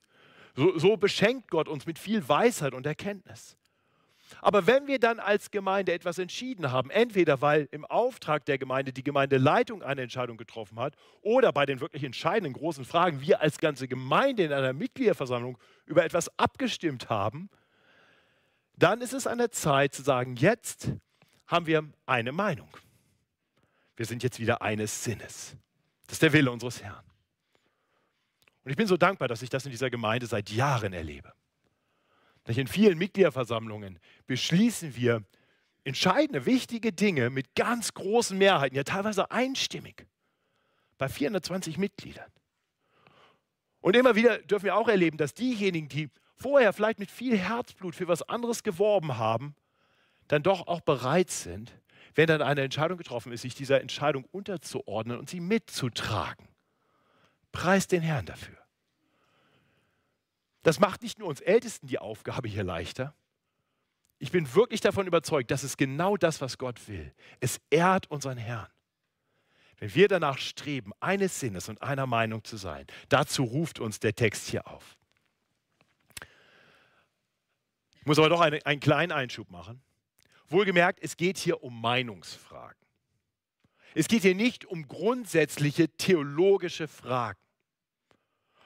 So, 0.55 0.79
so 0.79 0.97
beschenkt 0.97 1.51
Gott 1.51 1.67
uns 1.69 1.87
mit 1.87 1.99
viel 1.99 2.27
Weisheit 2.29 2.73
und 2.73 2.87
Erkenntnis. 2.87 3.57
Aber 4.41 4.69
wenn 4.69 4.87
wir 4.87 5.01
dann 5.01 5.19
als 5.19 5.51
Gemeinde 5.51 5.93
etwas 5.93 6.21
entschieden 6.21 6.71
haben, 6.71 6.89
entweder 6.91 7.41
weil 7.41 7.69
im 7.73 7.85
Auftrag 7.85 8.45
der 8.45 8.57
Gemeinde 8.57 8.93
die 8.93 9.03
Gemeindeleitung 9.03 9.83
eine 9.83 10.03
Entscheidung 10.03 10.37
getroffen 10.37 10.79
hat 10.79 10.95
oder 11.21 11.53
bei 11.53 11.67
den 11.67 11.81
wirklich 11.81 12.05
entscheidenden 12.05 12.53
großen 12.53 12.85
Fragen 12.85 13.21
wir 13.21 13.41
als 13.41 13.59
ganze 13.59 13.89
Gemeinde 13.89 14.45
in 14.45 14.53
einer 14.53 14.73
Mitgliederversammlung 14.73 15.59
über 15.85 16.05
etwas 16.05 16.31
abgestimmt 16.39 17.11
haben, 17.11 17.51
dann 18.77 19.01
ist 19.01 19.15
es 19.15 19.27
an 19.27 19.39
der 19.39 19.51
Zeit 19.51 19.95
zu 19.95 20.03
sagen, 20.03 20.37
jetzt 20.37 20.93
haben 21.49 21.67
wir 21.67 21.85
eine 22.07 22.31
Meinung. 22.31 22.69
Wir 23.97 24.07
sind 24.07 24.23
jetzt 24.23 24.39
wieder 24.39 24.63
eines 24.63 25.03
Sinnes. 25.03 25.57
Das 26.07 26.15
ist 26.15 26.23
der 26.23 26.33
Wille 26.33 26.53
unseres 26.53 26.81
Herrn. 26.81 27.14
Und 28.65 28.71
ich 28.71 28.77
bin 28.77 28.87
so 28.87 28.97
dankbar, 28.97 29.29
dass 29.29 29.43
ich 29.43 29.51
das 29.51 29.67
in 29.67 29.71
dieser 29.71 29.91
Gemeinde 29.91 30.27
seit 30.27 30.51
Jahren 30.51 30.93
erlebe. 30.93 31.33
In 32.47 32.67
vielen 32.67 32.99
Mitgliederversammlungen 32.99 33.99
beschließen 34.27 34.97
wir 34.97 35.23
entscheidende, 35.85 36.47
wichtige 36.47 36.93
Dinge 36.93 37.31
mit 37.31 37.55
ganz 37.55 37.95
großen 37.95 38.37
Mehrheiten, 38.37 38.75
ja 38.75 38.85
teilweise 38.85 39.31
einstimmig, 39.31 40.07
bei 40.99 41.09
420 41.09 41.79
Mitgliedern. 41.79 42.31
Und 43.81 43.97
immer 43.97 44.15
wieder 44.15 44.39
dürfen 44.39 44.65
wir 44.65 44.77
auch 44.77 44.89
erleben, 44.89 45.19
dass 45.19 45.35
diejenigen, 45.35 45.89
die 45.89 46.09
vorher 46.37 46.73
vielleicht 46.73 46.99
mit 46.99 47.11
viel 47.11 47.37
Herzblut 47.37 47.95
für 47.95 48.09
was 48.09 48.23
anderes 48.23 48.63
geworben 48.63 49.19
haben, 49.19 49.55
dann 50.29 50.43
doch 50.43 50.67
auch 50.67 50.81
bereit 50.81 51.31
sind, 51.31 51.79
wenn 52.15 52.27
dann 52.27 52.41
eine 52.41 52.63
Entscheidung 52.63 52.97
getroffen 52.97 53.33
ist, 53.33 53.43
sich 53.43 53.55
dieser 53.55 53.81
Entscheidung 53.81 54.25
unterzuordnen 54.31 55.19
und 55.19 55.29
sie 55.29 55.41
mitzutragen. 55.41 56.54
Preis 57.55 57.87
den 57.87 58.03
Herrn 58.03 58.27
dafür. 58.27 58.59
Das 60.65 60.81
macht 60.81 61.03
nicht 61.03 61.21
nur 61.21 61.29
uns 61.29 61.41
Ältesten 61.41 61.87
die 61.87 62.01
Aufgabe 62.01 62.49
hier 62.49 62.65
leichter. 62.65 63.15
Ich 64.19 64.33
bin 64.33 64.53
wirklich 64.55 64.81
davon 64.81 65.07
überzeugt, 65.07 65.51
das 65.51 65.63
ist 65.63 65.79
genau 65.79 66.17
das, 66.17 66.41
was 66.41 66.59
Gott 66.59 66.89
will. 66.89 67.15
Es 67.41 67.61
ehrt 67.71 68.11
unseren 68.11 68.39
Herrn. 68.39 68.69
Wenn 69.79 69.95
wir 69.95 70.09
danach 70.09 70.39
streben, 70.39 70.93
eines 70.99 71.39
Sinnes 71.39 71.69
und 71.69 71.81
einer 71.81 72.07
Meinung 72.07 72.43
zu 72.43 72.57
sein, 72.57 72.87
dazu 73.09 73.45
ruft 73.45 73.79
uns 73.79 74.01
der 74.01 74.15
Text 74.15 74.49
hier 74.49 74.67
auf. 74.67 74.97
Ich 78.01 78.07
muss 78.07 78.19
aber 78.19 78.31
doch 78.31 78.41
eine, 78.41 78.65
einen 78.67 78.81
kleinen 78.81 79.13
Einschub 79.13 79.51
machen. 79.51 79.81
Wohlgemerkt, 80.49 80.99
es 81.03 81.17
geht 81.17 81.39
hier 81.39 81.63
um 81.63 81.81
Meinungsfragen. 81.81 82.85
Es 83.95 84.09
geht 84.09 84.23
hier 84.23 84.35
nicht 84.35 84.65
um 84.65 84.89
grundsätzliche 84.89 85.89
theologische 85.89 86.89
Fragen. 86.89 87.39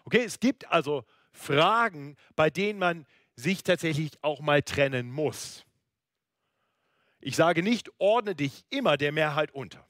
Okay, 0.09 0.25
es 0.25 0.41
gibt 0.41 0.67
also 0.73 1.05
Fragen, 1.33 2.17
bei 2.35 2.49
denen 2.49 2.79
man 2.79 3.05
sich 3.37 3.63
tatsächlich 3.63 4.13
auch 4.23 4.41
mal 4.41 4.63
trennen 4.63 5.11
muss. 5.11 5.67
Ich 7.21 7.37
sage 7.37 7.63
nicht, 7.63 7.91
ordne 7.99 8.35
dich 8.35 8.65
immer 8.71 8.97
der 8.97 9.13
Mehrheit 9.13 9.51
unter. 9.51 9.87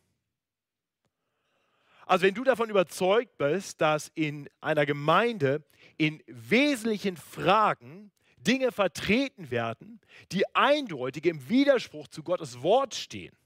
Also 2.04 2.26
wenn 2.26 2.34
du 2.34 2.42
davon 2.42 2.68
überzeugt 2.68 3.38
bist, 3.38 3.80
dass 3.80 4.10
in 4.16 4.50
einer 4.60 4.86
Gemeinde 4.86 5.62
in 5.98 6.20
wesentlichen 6.26 7.16
Fragen 7.16 8.10
Dinge 8.38 8.72
vertreten 8.72 9.52
werden, 9.52 10.00
die 10.32 10.52
eindeutig 10.52 11.26
im 11.26 11.48
Widerspruch 11.48 12.08
zu 12.08 12.24
Gottes 12.24 12.60
Wort 12.60 12.96
stehen, 12.96 13.36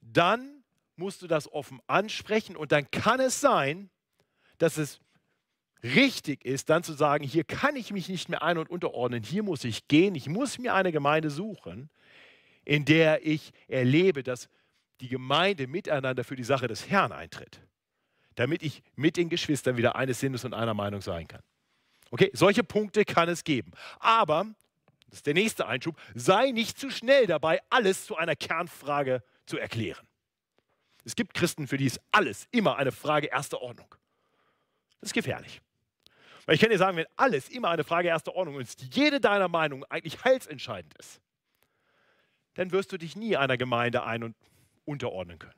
dann 0.00 0.64
musst 0.96 1.22
du 1.22 1.28
das 1.28 1.46
offen 1.52 1.80
ansprechen 1.86 2.56
und 2.56 2.72
dann 2.72 2.90
kann 2.90 3.20
es 3.20 3.40
sein, 3.40 3.88
dass 4.60 4.76
es 4.76 5.00
richtig 5.82 6.44
ist, 6.44 6.68
dann 6.68 6.82
zu 6.82 6.92
sagen, 6.92 7.24
hier 7.24 7.44
kann 7.44 7.74
ich 7.76 7.92
mich 7.92 8.08
nicht 8.08 8.28
mehr 8.28 8.42
ein- 8.42 8.58
und 8.58 8.68
unterordnen, 8.68 9.22
hier 9.22 9.42
muss 9.42 9.64
ich 9.64 9.88
gehen, 9.88 10.14
ich 10.14 10.28
muss 10.28 10.58
mir 10.58 10.74
eine 10.74 10.92
Gemeinde 10.92 11.30
suchen, 11.30 11.88
in 12.64 12.84
der 12.84 13.26
ich 13.26 13.52
erlebe, 13.68 14.22
dass 14.22 14.48
die 15.00 15.08
Gemeinde 15.08 15.66
miteinander 15.66 16.24
für 16.24 16.36
die 16.36 16.44
Sache 16.44 16.68
des 16.68 16.90
Herrn 16.90 17.12
eintritt, 17.12 17.60
damit 18.34 18.62
ich 18.62 18.82
mit 18.96 19.16
den 19.16 19.30
Geschwistern 19.30 19.78
wieder 19.78 19.96
eines 19.96 20.20
Sinnes 20.20 20.44
und 20.44 20.52
einer 20.52 20.74
Meinung 20.74 21.00
sein 21.00 21.26
kann. 21.26 21.42
Okay, 22.10 22.30
solche 22.34 22.62
Punkte 22.62 23.06
kann 23.06 23.30
es 23.30 23.44
geben. 23.44 23.72
Aber, 23.98 24.44
das 25.08 25.20
ist 25.20 25.26
der 25.26 25.34
nächste 25.34 25.66
Einschub, 25.66 25.98
sei 26.14 26.50
nicht 26.50 26.78
zu 26.78 26.90
schnell 26.90 27.26
dabei, 27.26 27.60
alles 27.70 28.04
zu 28.04 28.16
einer 28.16 28.36
Kernfrage 28.36 29.22
zu 29.46 29.56
erklären. 29.56 30.06
Es 31.04 31.16
gibt 31.16 31.32
Christen, 31.32 31.66
für 31.66 31.78
die 31.78 31.86
ist 31.86 32.00
alles 32.12 32.46
immer 32.50 32.76
eine 32.76 32.92
Frage 32.92 33.28
erster 33.28 33.62
Ordnung. 33.62 33.94
Das 35.00 35.10
ist 35.10 35.14
gefährlich. 35.14 35.60
Weil 36.46 36.54
ich 36.54 36.60
kann 36.60 36.70
dir 36.70 36.78
sagen, 36.78 36.96
wenn 36.96 37.06
alles 37.16 37.48
immer 37.48 37.70
eine 37.70 37.84
Frage 37.84 38.08
erster 38.08 38.34
Ordnung 38.34 38.60
ist, 38.60 38.82
jede 38.94 39.20
deiner 39.20 39.48
Meinung 39.48 39.84
eigentlich 39.84 40.24
heilsentscheidend 40.24 40.94
ist, 40.98 41.20
dann 42.54 42.72
wirst 42.72 42.92
du 42.92 42.98
dich 42.98 43.16
nie 43.16 43.36
einer 43.36 43.56
Gemeinde 43.56 44.04
ein- 44.04 44.24
und 44.24 44.36
unterordnen 44.84 45.38
können. 45.38 45.54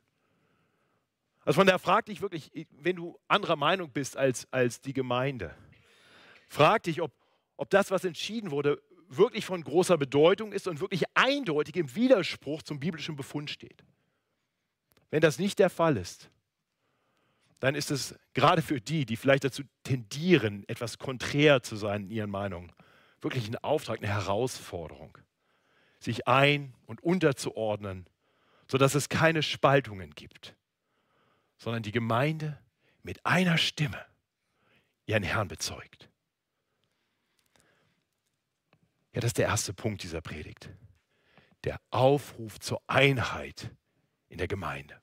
Also 1.44 1.58
von 1.58 1.66
daher 1.66 1.78
frag 1.78 2.06
dich 2.06 2.20
wirklich, 2.20 2.52
wenn 2.70 2.96
du 2.96 3.18
anderer 3.26 3.56
Meinung 3.56 3.90
bist 3.90 4.16
als, 4.16 4.46
als 4.52 4.80
die 4.80 4.92
Gemeinde, 4.92 5.54
frag 6.48 6.84
dich, 6.84 7.00
ob, 7.00 7.12
ob 7.56 7.70
das, 7.70 7.90
was 7.90 8.04
entschieden 8.04 8.50
wurde, 8.50 8.80
wirklich 9.08 9.44
von 9.44 9.62
großer 9.62 9.98
Bedeutung 9.98 10.52
ist 10.52 10.68
und 10.68 10.80
wirklich 10.80 11.04
eindeutig 11.14 11.76
im 11.76 11.94
Widerspruch 11.94 12.62
zum 12.62 12.78
biblischen 12.78 13.16
Befund 13.16 13.50
steht. 13.50 13.84
Wenn 15.10 15.20
das 15.20 15.38
nicht 15.38 15.58
der 15.58 15.70
Fall 15.70 15.96
ist, 15.96 16.30
dann 17.62 17.74
ist 17.74 17.90
es 17.90 18.14
gerade 18.34 18.62
für 18.62 18.80
die, 18.80 19.06
die 19.06 19.16
vielleicht 19.16 19.44
dazu 19.44 19.62
tendieren, 19.84 20.64
etwas 20.68 20.98
konträr 20.98 21.62
zu 21.62 21.76
sein 21.76 22.04
in 22.04 22.10
ihren 22.10 22.30
Meinungen, 22.30 22.72
wirklich 23.20 23.48
ein 23.48 23.56
Auftrag, 23.56 23.98
eine 23.98 24.08
Herausforderung, 24.08 25.16
sich 25.98 26.26
ein- 26.28 26.74
und 26.86 27.02
unterzuordnen 27.02 28.06
sodass 28.72 28.94
es 28.94 29.10
keine 29.10 29.42
Spaltungen 29.42 30.14
gibt, 30.14 30.56
sondern 31.58 31.82
die 31.82 31.92
Gemeinde 31.92 32.58
mit 33.02 33.24
einer 33.26 33.58
Stimme 33.58 34.02
ihren 35.04 35.22
Herrn 35.22 35.48
bezeugt. 35.48 36.08
Ja, 39.12 39.20
das 39.20 39.28
ist 39.28 39.36
der 39.36 39.48
erste 39.48 39.74
Punkt 39.74 40.02
dieser 40.02 40.22
Predigt. 40.22 40.70
Der 41.64 41.82
Aufruf 41.90 42.58
zur 42.60 42.80
Einheit 42.86 43.70
in 44.30 44.38
der 44.38 44.48
Gemeinde. 44.48 44.98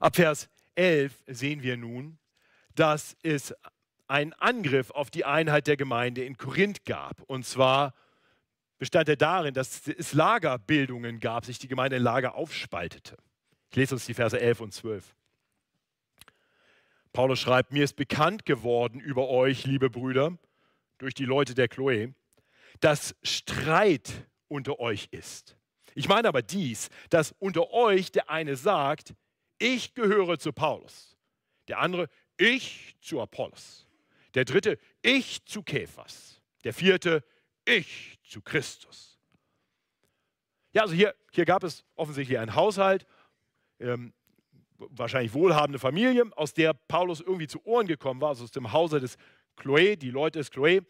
Ab 0.00 0.16
Vers 0.16 0.48
11 0.74 1.22
sehen 1.26 1.62
wir 1.62 1.76
nun, 1.76 2.18
dass 2.74 3.16
es 3.22 3.54
einen 4.06 4.32
Angriff 4.34 4.90
auf 4.90 5.10
die 5.10 5.24
Einheit 5.24 5.66
der 5.66 5.76
Gemeinde 5.76 6.24
in 6.24 6.36
Korinth 6.36 6.84
gab. 6.84 7.22
Und 7.22 7.46
zwar 7.46 7.94
bestand 8.78 9.08
er 9.08 9.16
darin, 9.16 9.54
dass 9.54 9.86
es 9.86 10.12
Lagerbildungen 10.12 11.20
gab, 11.20 11.44
sich 11.44 11.58
die 11.58 11.68
Gemeinde 11.68 11.96
in 11.96 12.02
Lager 12.02 12.34
aufspaltete. 12.34 13.16
Ich 13.70 13.76
lese 13.76 13.94
uns 13.94 14.06
die 14.06 14.14
Verse 14.14 14.38
11 14.38 14.60
und 14.60 14.72
12. 14.72 15.14
Paulus 17.12 17.38
schreibt, 17.38 17.72
mir 17.72 17.84
ist 17.84 17.96
bekannt 17.96 18.44
geworden 18.44 19.00
über 19.00 19.28
euch, 19.28 19.64
liebe 19.64 19.88
Brüder, 19.88 20.36
durch 20.98 21.14
die 21.14 21.24
Leute 21.24 21.54
der 21.54 21.68
Chloe, 21.68 22.14
dass 22.80 23.14
Streit 23.22 24.12
unter 24.48 24.80
euch 24.80 25.08
ist. 25.12 25.56
Ich 25.94 26.08
meine 26.08 26.28
aber 26.28 26.42
dies, 26.42 26.90
dass 27.10 27.32
unter 27.38 27.70
euch 27.70 28.10
der 28.10 28.30
eine 28.30 28.56
sagt, 28.56 29.14
ich 29.58 29.94
gehöre 29.94 30.38
zu 30.38 30.52
Paulus, 30.52 31.16
der 31.68 31.78
andere, 31.78 32.08
ich 32.36 32.96
zu 33.00 33.20
Apollos, 33.20 33.86
der 34.34 34.44
dritte, 34.44 34.78
ich 35.02 35.44
zu 35.46 35.62
Kephas, 35.62 36.40
der 36.64 36.74
vierte, 36.74 37.24
ich 37.64 38.18
zu 38.22 38.42
Christus. 38.42 39.18
Ja, 40.72 40.82
also 40.82 40.94
hier, 40.94 41.14
hier 41.32 41.44
gab 41.44 41.62
es 41.62 41.84
offensichtlich 41.94 42.38
einen 42.38 42.54
Haushalt, 42.54 43.06
ähm, 43.78 44.12
wahrscheinlich 44.76 45.32
wohlhabende 45.32 45.78
Familie, 45.78 46.24
aus 46.36 46.52
der 46.52 46.74
Paulus 46.74 47.20
irgendwie 47.20 47.46
zu 47.46 47.64
Ohren 47.64 47.86
gekommen 47.86 48.20
war, 48.20 48.30
also 48.30 48.44
aus 48.44 48.50
dem 48.50 48.72
Hause 48.72 49.00
des 49.00 49.16
Chloe, 49.56 49.96
die 49.96 50.10
Leute 50.10 50.40
des 50.40 50.50
Chloe, 50.50 50.80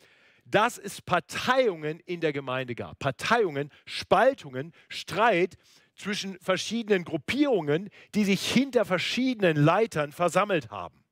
dass 0.46 0.78
es 0.78 1.00
Parteiungen 1.02 2.00
in 2.00 2.20
der 2.20 2.32
Gemeinde 2.32 2.74
gab. 2.74 2.98
Parteiungen, 2.98 3.70
Spaltungen, 3.86 4.72
Streit 4.88 5.56
zwischen 5.94 6.38
verschiedenen 6.40 7.04
Gruppierungen, 7.04 7.90
die 8.14 8.24
sich 8.24 8.52
hinter 8.52 8.84
verschiedenen 8.84 9.56
Leitern 9.56 10.12
versammelt 10.12 10.70
haben. 10.70 11.04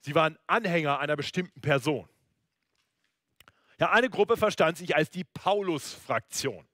Sie 0.00 0.14
waren 0.14 0.38
Anhänger 0.46 0.98
einer 0.98 1.16
bestimmten 1.16 1.60
Person. 1.60 2.08
Ja, 3.78 3.92
eine 3.92 4.10
Gruppe 4.10 4.36
verstand 4.36 4.76
sich 4.76 4.94
als 4.94 5.10
die 5.10 5.24
Paulus-Fraktion. 5.24 6.66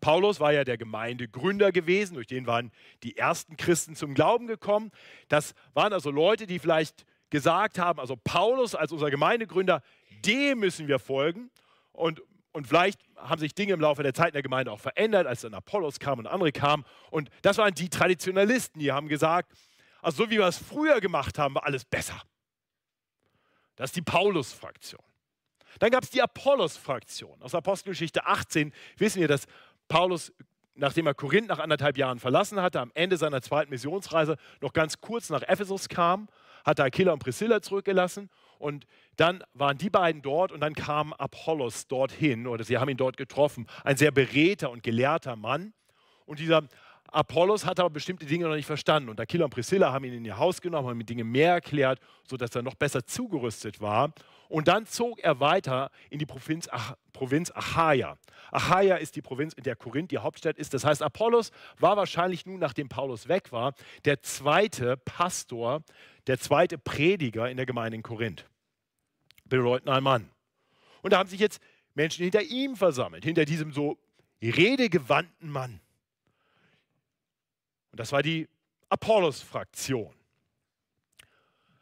Paulus 0.00 0.38
war 0.38 0.52
ja 0.52 0.64
der 0.64 0.76
Gemeindegründer 0.76 1.72
gewesen, 1.72 2.14
durch 2.14 2.26
den 2.26 2.46
waren 2.46 2.72
die 3.02 3.16
ersten 3.16 3.56
Christen 3.56 3.96
zum 3.96 4.12
Glauben 4.12 4.46
gekommen. 4.46 4.90
Das 5.28 5.54
waren 5.72 5.94
also 5.94 6.10
Leute, 6.10 6.46
die 6.46 6.58
vielleicht 6.58 7.06
gesagt 7.30 7.78
haben, 7.78 7.98
also 7.98 8.14
Paulus 8.14 8.74
als 8.74 8.92
unser 8.92 9.10
Gemeindegründer, 9.10 9.82
dem 10.26 10.60
müssen 10.60 10.88
wir 10.88 10.98
folgen. 10.98 11.50
Und, 11.92 12.20
und 12.54 12.68
vielleicht 12.68 13.00
haben 13.16 13.40
sich 13.40 13.52
Dinge 13.52 13.72
im 13.72 13.80
Laufe 13.80 14.04
der 14.04 14.14
Zeit 14.14 14.28
in 14.28 14.34
der 14.34 14.42
Gemeinde 14.42 14.70
auch 14.70 14.78
verändert, 14.78 15.26
als 15.26 15.40
dann 15.40 15.54
Apollos 15.54 15.98
kam 15.98 16.20
und 16.20 16.28
andere 16.28 16.52
kamen. 16.52 16.84
Und 17.10 17.28
das 17.42 17.58
waren 17.58 17.74
die 17.74 17.88
Traditionalisten, 17.88 18.78
die 18.80 18.92
haben 18.92 19.08
gesagt, 19.08 19.52
also 20.00 20.24
so 20.24 20.30
wie 20.30 20.38
wir 20.38 20.46
es 20.46 20.58
früher 20.58 21.00
gemacht 21.00 21.36
haben, 21.36 21.56
war 21.56 21.66
alles 21.66 21.84
besser. 21.84 22.22
Das 23.74 23.90
ist 23.90 23.96
die 23.96 24.02
Paulus-Fraktion. 24.02 25.02
Dann 25.80 25.90
gab 25.90 26.04
es 26.04 26.10
die 26.10 26.22
Apollos-Fraktion. 26.22 27.42
Aus 27.42 27.56
Apostelgeschichte 27.56 28.24
18 28.24 28.72
wissen 28.98 29.20
wir, 29.20 29.26
dass 29.26 29.46
Paulus, 29.88 30.32
nachdem 30.76 31.08
er 31.08 31.14
Korinth 31.14 31.48
nach 31.48 31.58
anderthalb 31.58 31.98
Jahren 31.98 32.20
verlassen 32.20 32.62
hatte, 32.62 32.78
am 32.78 32.92
Ende 32.94 33.16
seiner 33.16 33.42
zweiten 33.42 33.70
Missionsreise 33.70 34.36
noch 34.60 34.72
ganz 34.72 35.00
kurz 35.00 35.28
nach 35.28 35.42
Ephesus 35.42 35.88
kam, 35.88 36.28
hat 36.64 36.78
er 36.78 36.84
Aquila 36.84 37.14
und 37.14 37.18
Priscilla 37.18 37.60
zurückgelassen 37.62 38.30
und 38.58 38.86
dann 39.16 39.44
waren 39.52 39.78
die 39.78 39.90
beiden 39.90 40.22
dort 40.22 40.52
und 40.52 40.60
dann 40.60 40.74
kam 40.74 41.12
Apollos 41.12 41.86
dorthin 41.86 42.46
oder 42.46 42.64
sie 42.64 42.78
haben 42.78 42.88
ihn 42.88 42.96
dort 42.96 43.16
getroffen. 43.16 43.66
Ein 43.84 43.96
sehr 43.96 44.10
beredter 44.10 44.70
und 44.70 44.82
gelehrter 44.82 45.36
Mann. 45.36 45.72
Und 46.26 46.38
dieser 46.38 46.62
Apollos 47.14 47.64
hat 47.64 47.78
aber 47.78 47.90
bestimmte 47.90 48.26
Dinge 48.26 48.46
noch 48.46 48.56
nicht 48.56 48.66
verstanden. 48.66 49.08
Und 49.08 49.20
Aquila 49.20 49.44
und 49.44 49.50
Priscilla 49.50 49.92
haben 49.92 50.04
ihn 50.04 50.14
in 50.14 50.24
ihr 50.24 50.36
Haus 50.36 50.60
genommen, 50.60 50.88
haben 50.88 51.00
ihm 51.00 51.06
Dinge 51.06 51.24
mehr 51.24 51.52
erklärt, 51.52 52.00
sodass 52.24 52.54
er 52.56 52.62
noch 52.62 52.74
besser 52.74 53.06
zugerüstet 53.06 53.80
war. 53.80 54.12
Und 54.48 54.68
dann 54.68 54.86
zog 54.86 55.20
er 55.20 55.40
weiter 55.40 55.90
in 56.10 56.18
die 56.18 56.26
Provinz, 56.26 56.68
Ach 56.70 56.94
Provinz 57.12 57.52
Achaia. 57.54 58.18
Achaia 58.50 58.96
ist 58.96 59.16
die 59.16 59.22
Provinz, 59.22 59.54
in 59.54 59.62
der 59.62 59.76
Korinth 59.76 60.10
die 60.10 60.18
Hauptstadt 60.18 60.58
ist. 60.58 60.74
Das 60.74 60.84
heißt, 60.84 61.02
Apollos 61.02 61.50
war 61.78 61.96
wahrscheinlich 61.96 62.46
nun, 62.46 62.58
nachdem 62.58 62.88
Paulus 62.88 63.28
weg 63.28 63.52
war, 63.52 63.74
der 64.04 64.20
zweite 64.22 64.96
Pastor, 64.96 65.82
der 66.26 66.38
zweite 66.38 66.78
Prediger 66.78 67.50
in 67.50 67.56
der 67.56 67.66
Gemeinde 67.66 67.96
in 67.96 68.02
Korinth. 68.02 68.46
Bedeutender 69.44 70.00
Mann. 70.00 70.30
Und 71.02 71.12
da 71.12 71.18
haben 71.18 71.28
sich 71.28 71.40
jetzt 71.40 71.60
Menschen 71.94 72.22
hinter 72.22 72.42
ihm 72.42 72.76
versammelt, 72.76 73.24
hinter 73.24 73.44
diesem 73.44 73.72
so 73.72 73.98
redegewandten 74.42 75.50
Mann. 75.50 75.80
Und 77.92 78.00
das 78.00 78.10
war 78.10 78.22
die 78.22 78.48
Apollos-Fraktion. 78.88 80.14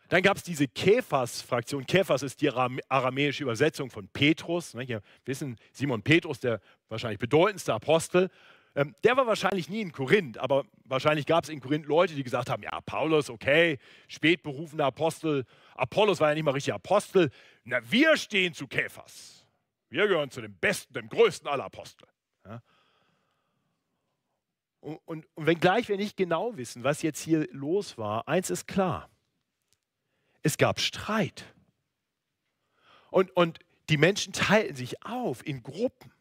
Dann 0.09 0.23
gab 0.23 0.37
es 0.37 0.43
diese 0.43 0.69
Kephas-Fraktion. 0.69 1.87
Kephas 1.87 2.23
ist 2.23 2.43
die 2.43 2.51
aramäische 2.51 3.45
Übersetzung 3.45 3.89
von 3.89 4.09
Petrus. 4.09 4.75
Wir 4.75 5.01
wissen, 5.25 5.57
Simon 5.73 6.03
Petrus, 6.03 6.39
der 6.39 6.61
wahrscheinlich 6.91 7.19
bedeutendste 7.19 7.73
Apostel, 7.73 8.29
ähm, 8.75 8.95
der 9.05 9.17
war 9.17 9.27
wahrscheinlich 9.27 9.69
nie 9.69 9.81
in 9.81 9.93
Korinth, 9.93 10.39
aber 10.39 10.65
wahrscheinlich 10.85 11.27
gab 11.27 11.45
es 11.45 11.51
in 11.51 11.61
Korinth 11.61 11.87
Leute, 11.87 12.15
die 12.15 12.23
gesagt 12.23 12.51
haben, 12.51 12.63
ja, 12.63 12.81
Paulus, 12.81 13.31
okay, 13.31 13.79
spätberufener 14.09 14.87
Apostel, 14.87 15.45
Apollos 15.75 16.21
war 16.21 16.31
ja 16.31 16.35
nicht 16.35 16.45
mal 16.45 16.53
richtig 16.53 16.75
Apostel. 16.75 17.31
Na, 17.65 17.79
wir 17.91 18.17
stehen 18.17 18.55
zu 18.55 18.67
Kephas. 18.67 19.47
Wir 19.89 20.09
gehören 20.09 20.31
zu 20.31 20.41
dem 20.41 20.55
besten, 20.55 20.95
dem 20.95 21.09
größten 21.09 21.49
aller 21.49 21.65
Apostel. 21.65 22.09
Ja? 22.47 22.63
Und, 24.81 25.01
und, 25.05 25.27
und 25.35 25.47
wenngleich 25.47 25.89
wir 25.89 25.97
nicht 25.97 26.17
genau 26.17 26.57
wissen, 26.57 26.83
was 26.83 27.03
jetzt 27.03 27.21
hier 27.21 27.47
los 27.53 27.99
war, 27.99 28.27
eins 28.27 28.51
ist 28.51 28.67
klar 28.67 29.09
es 30.43 30.59
gab 30.59 30.81
Streit. 30.81 31.45
Und, 33.11 33.31
und 33.37 33.61
die 33.89 33.97
Menschen 33.97 34.33
teilten 34.33 34.77
sich 34.77 35.05
auf 35.05 35.47
in 35.47 35.63
Gruppen. 35.63 36.13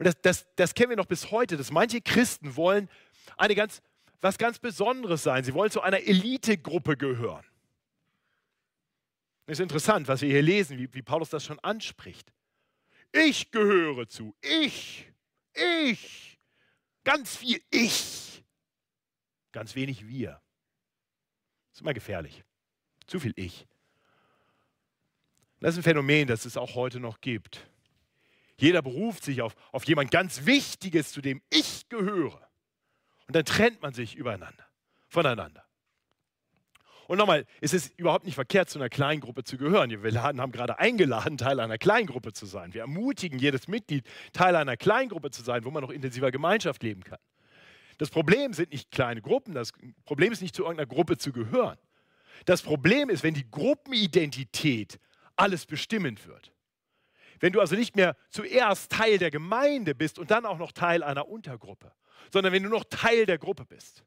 Und 0.00 0.06
das, 0.06 0.18
das, 0.22 0.46
das 0.56 0.74
kennen 0.74 0.88
wir 0.88 0.96
noch 0.96 1.04
bis 1.04 1.30
heute, 1.30 1.58
dass 1.58 1.70
manche 1.70 2.00
Christen 2.00 2.56
wollen 2.56 2.88
eine 3.36 3.54
ganz, 3.54 3.82
was 4.22 4.38
ganz 4.38 4.58
Besonderes 4.58 5.22
sein. 5.22 5.44
Sie 5.44 5.52
wollen 5.52 5.70
zu 5.70 5.82
einer 5.82 5.98
Elitegruppe 5.98 6.96
gehören. 6.96 7.44
Das 9.44 9.58
ist 9.58 9.62
interessant, 9.62 10.08
was 10.08 10.22
wir 10.22 10.30
hier 10.30 10.40
lesen, 10.40 10.78
wie, 10.78 10.88
wie 10.94 11.02
Paulus 11.02 11.28
das 11.28 11.44
schon 11.44 11.58
anspricht. 11.58 12.32
Ich 13.12 13.50
gehöre 13.50 14.08
zu. 14.08 14.34
Ich. 14.40 15.06
Ich. 15.52 16.38
Ganz 17.04 17.36
viel 17.36 17.60
Ich. 17.70 18.42
Ganz 19.52 19.74
wenig 19.74 20.08
wir. 20.08 20.40
Das 21.68 21.74
ist 21.74 21.80
immer 21.82 21.92
gefährlich. 21.92 22.42
Zu 23.06 23.20
viel 23.20 23.34
Ich. 23.36 23.66
Das 25.58 25.74
ist 25.74 25.80
ein 25.80 25.82
Phänomen, 25.82 26.26
das 26.26 26.46
es 26.46 26.56
auch 26.56 26.74
heute 26.74 27.00
noch 27.00 27.20
gibt. 27.20 27.69
Jeder 28.60 28.82
beruft 28.82 29.24
sich 29.24 29.40
auf, 29.42 29.54
auf 29.72 29.84
jemand 29.84 30.10
ganz 30.10 30.44
Wichtiges, 30.44 31.12
zu 31.12 31.20
dem 31.20 31.40
ich 31.48 31.88
gehöre. 31.88 32.46
Und 33.26 33.34
dann 33.36 33.44
trennt 33.44 33.80
man 33.80 33.94
sich 33.94 34.16
übereinander, 34.16 34.66
voneinander. 35.08 35.64
Und 37.06 37.18
nochmal, 37.18 37.46
es 37.60 37.72
ist 37.72 37.98
überhaupt 37.98 38.24
nicht 38.24 38.34
verkehrt, 38.34 38.70
zu 38.70 38.78
einer 38.78 38.88
Kleingruppe 38.88 39.42
zu 39.42 39.56
gehören. 39.56 39.90
Wir 39.90 40.22
haben 40.22 40.52
gerade 40.52 40.78
eingeladen, 40.78 41.38
Teil 41.38 41.58
einer 41.58 41.78
Kleingruppe 41.78 42.32
zu 42.32 42.46
sein. 42.46 42.72
Wir 42.74 42.82
ermutigen 42.82 43.38
jedes 43.38 43.66
Mitglied, 43.66 44.06
Teil 44.32 44.54
einer 44.54 44.76
Kleingruppe 44.76 45.30
zu 45.30 45.42
sein, 45.42 45.64
wo 45.64 45.70
man 45.70 45.82
noch 45.82 45.90
intensiver 45.90 46.30
Gemeinschaft 46.30 46.82
leben 46.82 47.02
kann. 47.02 47.18
Das 47.98 48.10
Problem 48.10 48.52
sind 48.52 48.70
nicht 48.70 48.90
kleine 48.92 49.22
Gruppen, 49.22 49.54
das 49.54 49.72
Problem 50.04 50.32
ist 50.32 50.40
nicht 50.40 50.54
zu 50.54 50.62
irgendeiner 50.62 50.86
Gruppe 50.86 51.18
zu 51.18 51.32
gehören. 51.32 51.78
Das 52.44 52.62
Problem 52.62 53.10
ist, 53.10 53.22
wenn 53.22 53.34
die 53.34 53.50
Gruppenidentität 53.50 55.00
alles 55.34 55.66
bestimmend 55.66 56.26
wird. 56.26 56.52
Wenn 57.40 57.52
du 57.52 57.60
also 57.60 57.74
nicht 57.74 57.96
mehr 57.96 58.16
zuerst 58.28 58.92
Teil 58.92 59.18
der 59.18 59.30
Gemeinde 59.30 59.94
bist 59.94 60.18
und 60.18 60.30
dann 60.30 60.46
auch 60.46 60.58
noch 60.58 60.72
Teil 60.72 61.02
einer 61.02 61.28
Untergruppe, 61.28 61.92
sondern 62.30 62.52
wenn 62.52 62.62
du 62.62 62.68
noch 62.68 62.84
Teil 62.88 63.26
der 63.26 63.38
Gruppe 63.38 63.64
bist 63.64 64.04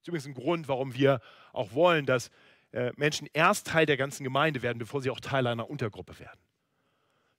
ist 0.00 0.08
übrigens 0.08 0.26
ein 0.26 0.34
Grund, 0.34 0.68
warum 0.68 0.94
wir 0.94 1.20
auch 1.52 1.72
wollen, 1.72 2.06
dass 2.06 2.30
äh, 2.72 2.92
Menschen 2.96 3.28
erst 3.32 3.66
Teil 3.68 3.86
der 3.86 3.96
ganzen 3.96 4.24
Gemeinde 4.24 4.62
werden, 4.62 4.78
bevor 4.78 5.02
sie 5.02 5.10
auch 5.10 5.20
Teil 5.20 5.46
einer 5.46 5.68
Untergruppe 5.68 6.18
werden. 6.18 6.40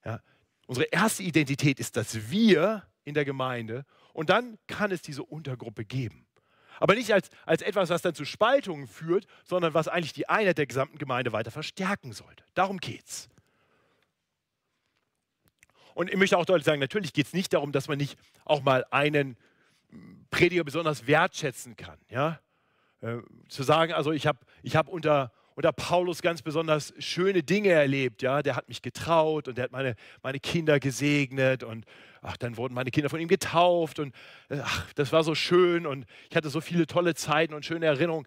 Ja? 0.06 0.22
Unsere 0.68 0.88
erste 0.88 1.24
Identität 1.24 1.80
ist 1.80 1.98
das 1.98 2.30
Wir 2.30 2.84
in 3.04 3.14
der 3.14 3.26
Gemeinde 3.26 3.86
und 4.14 4.30
dann 4.30 4.58
kann 4.68 4.92
es 4.92 5.02
diese 5.02 5.24
Untergruppe 5.24 5.86
geben. 5.86 6.28
Aber 6.80 6.96
nicht 6.96 7.12
als, 7.14 7.30
als 7.46 7.62
etwas, 7.62 7.90
was 7.90 8.02
dann 8.02 8.16
zu 8.16 8.24
Spaltungen 8.24 8.88
führt, 8.88 9.26
sondern 9.44 9.74
was 9.74 9.88
eigentlich 9.88 10.14
die 10.14 10.30
Einheit 10.30 10.58
der 10.58 10.68
gesamten 10.68 10.98
Gemeinde 10.98 11.34
weiter 11.34 11.52
verstärken 11.52 12.14
sollte. 12.14 12.44
Darum 12.54 12.78
geht's. 12.78 13.30
Und 16.00 16.10
ich 16.10 16.16
möchte 16.16 16.38
auch 16.38 16.46
deutlich 16.46 16.64
sagen, 16.64 16.80
natürlich 16.80 17.12
geht 17.12 17.26
es 17.26 17.34
nicht 17.34 17.52
darum, 17.52 17.74
dass 17.74 17.90
man 17.90 17.98
nicht 17.98 18.18
auch 18.46 18.62
mal 18.62 18.86
einen 18.90 19.36
Prediger 20.32 20.64
besonders 20.64 21.08
wertschätzen 21.08 21.76
kann. 21.76 21.98
Ja? 22.10 22.40
Äh, 23.02 23.18
zu 23.50 23.64
sagen, 23.64 23.92
also 23.92 24.14
ich 24.14 24.26
habe 24.26 24.40
ich 24.64 24.78
hab 24.78 24.88
unter, 24.88 25.34
unter 25.56 25.74
Paulus 25.74 26.22
ganz 26.22 26.42
besonders 26.42 26.94
schöne 27.00 27.44
Dinge 27.44 27.72
erlebt. 27.72 28.22
Ja? 28.22 28.42
Der 28.42 28.56
hat 28.56 28.70
mich 28.70 28.82
getraut 28.82 29.50
und 29.50 29.58
der 29.58 29.66
hat 29.66 29.74
meine, 29.74 29.98
meine 30.24 30.40
Kinder 30.40 30.80
gesegnet 30.80 31.64
und 31.64 31.84
ach, 32.22 32.38
dann 32.38 32.56
wurden 32.56 32.76
meine 32.76 32.92
Kinder 32.92 33.10
von 33.10 33.20
ihm 33.20 33.28
getauft 33.28 34.00
und 34.00 34.16
äh, 34.48 34.60
ach, 34.64 34.94
das 34.94 35.12
war 35.12 35.26
so 35.26 35.36
schön 35.36 35.86
und 35.86 36.06
ich 36.30 36.38
hatte 36.38 36.50
so 36.50 36.62
viele 36.62 36.88
tolle 36.88 37.14
Zeiten 37.14 37.54
und 37.54 37.66
schöne 37.66 37.88
Erinnerungen. 37.88 38.26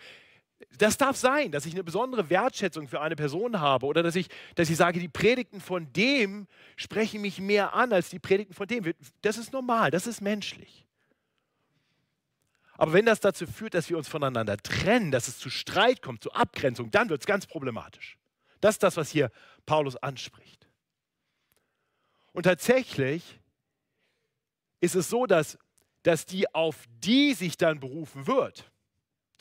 Das 0.79 0.96
darf 0.96 1.16
sein, 1.16 1.53
dass 1.53 1.66
ich 1.66 1.75
eine 1.75 1.85
besondere 1.85 2.31
Wertschätzung 2.31 2.88
für 2.88 3.01
eine 3.01 3.16
Person 3.16 3.61
habe 3.61 3.87
oder 3.87 4.03
dass 4.03 4.16
ich, 4.16 4.29
dass 4.55 4.70
ich 4.70 4.77
sage, 4.77 5.01
die 5.01 5.09
Predigten 5.09 5.61
von 5.61 5.92
dem 5.92 6.46
sprechen 6.77 7.20
mich 7.20 7.40
mehr 7.40 7.75
an 7.75 7.92
als 7.92 8.11
die 8.11 8.18
Predigten 8.18 8.55
von 8.55 8.66
dem. 8.66 8.92
Das 9.22 9.38
ist 9.38 9.53
normal, 9.53 9.90
das 9.90 10.07
ist 10.07 10.20
menschlich. 10.20 10.87
Aber 12.75 12.92
wenn 12.94 13.07
das 13.07 13.20
dazu 13.20 13.46
führt, 13.46 13.75
dass 13.75 13.90
wir 13.90 13.96
uns 13.98 14.09
voneinander 14.09 14.57
trennen, 14.57 15.12
dass 15.12 15.29
es 15.29 15.38
zu 15.38 15.51
Streit 15.51 16.03
kommt, 16.03 16.22
zu 16.22 16.33
Abgrenzung, 16.33 16.90
dann 16.90 17.09
wird 17.11 17.20
es 17.20 17.27
ganz 17.27 17.46
problematisch. 17.46 18.18
Das 18.61 18.77
ist 18.77 18.83
das, 18.83 18.96
was 18.96 19.11
hier 19.11 19.31
Paulus 19.66 19.96
anspricht. 19.96 20.68
Und 22.33 22.44
tatsächlich 22.44 23.40
ist 24.81 24.96
es 24.96 25.09
so, 25.09 25.27
dass, 25.27 25.59
dass 26.03 26.27
die, 26.27 26.53
auf 26.55 26.87
die 26.98 27.35
sich 27.35 27.57
dann 27.57 27.79
berufen 27.79 28.27
wird, 28.27 28.72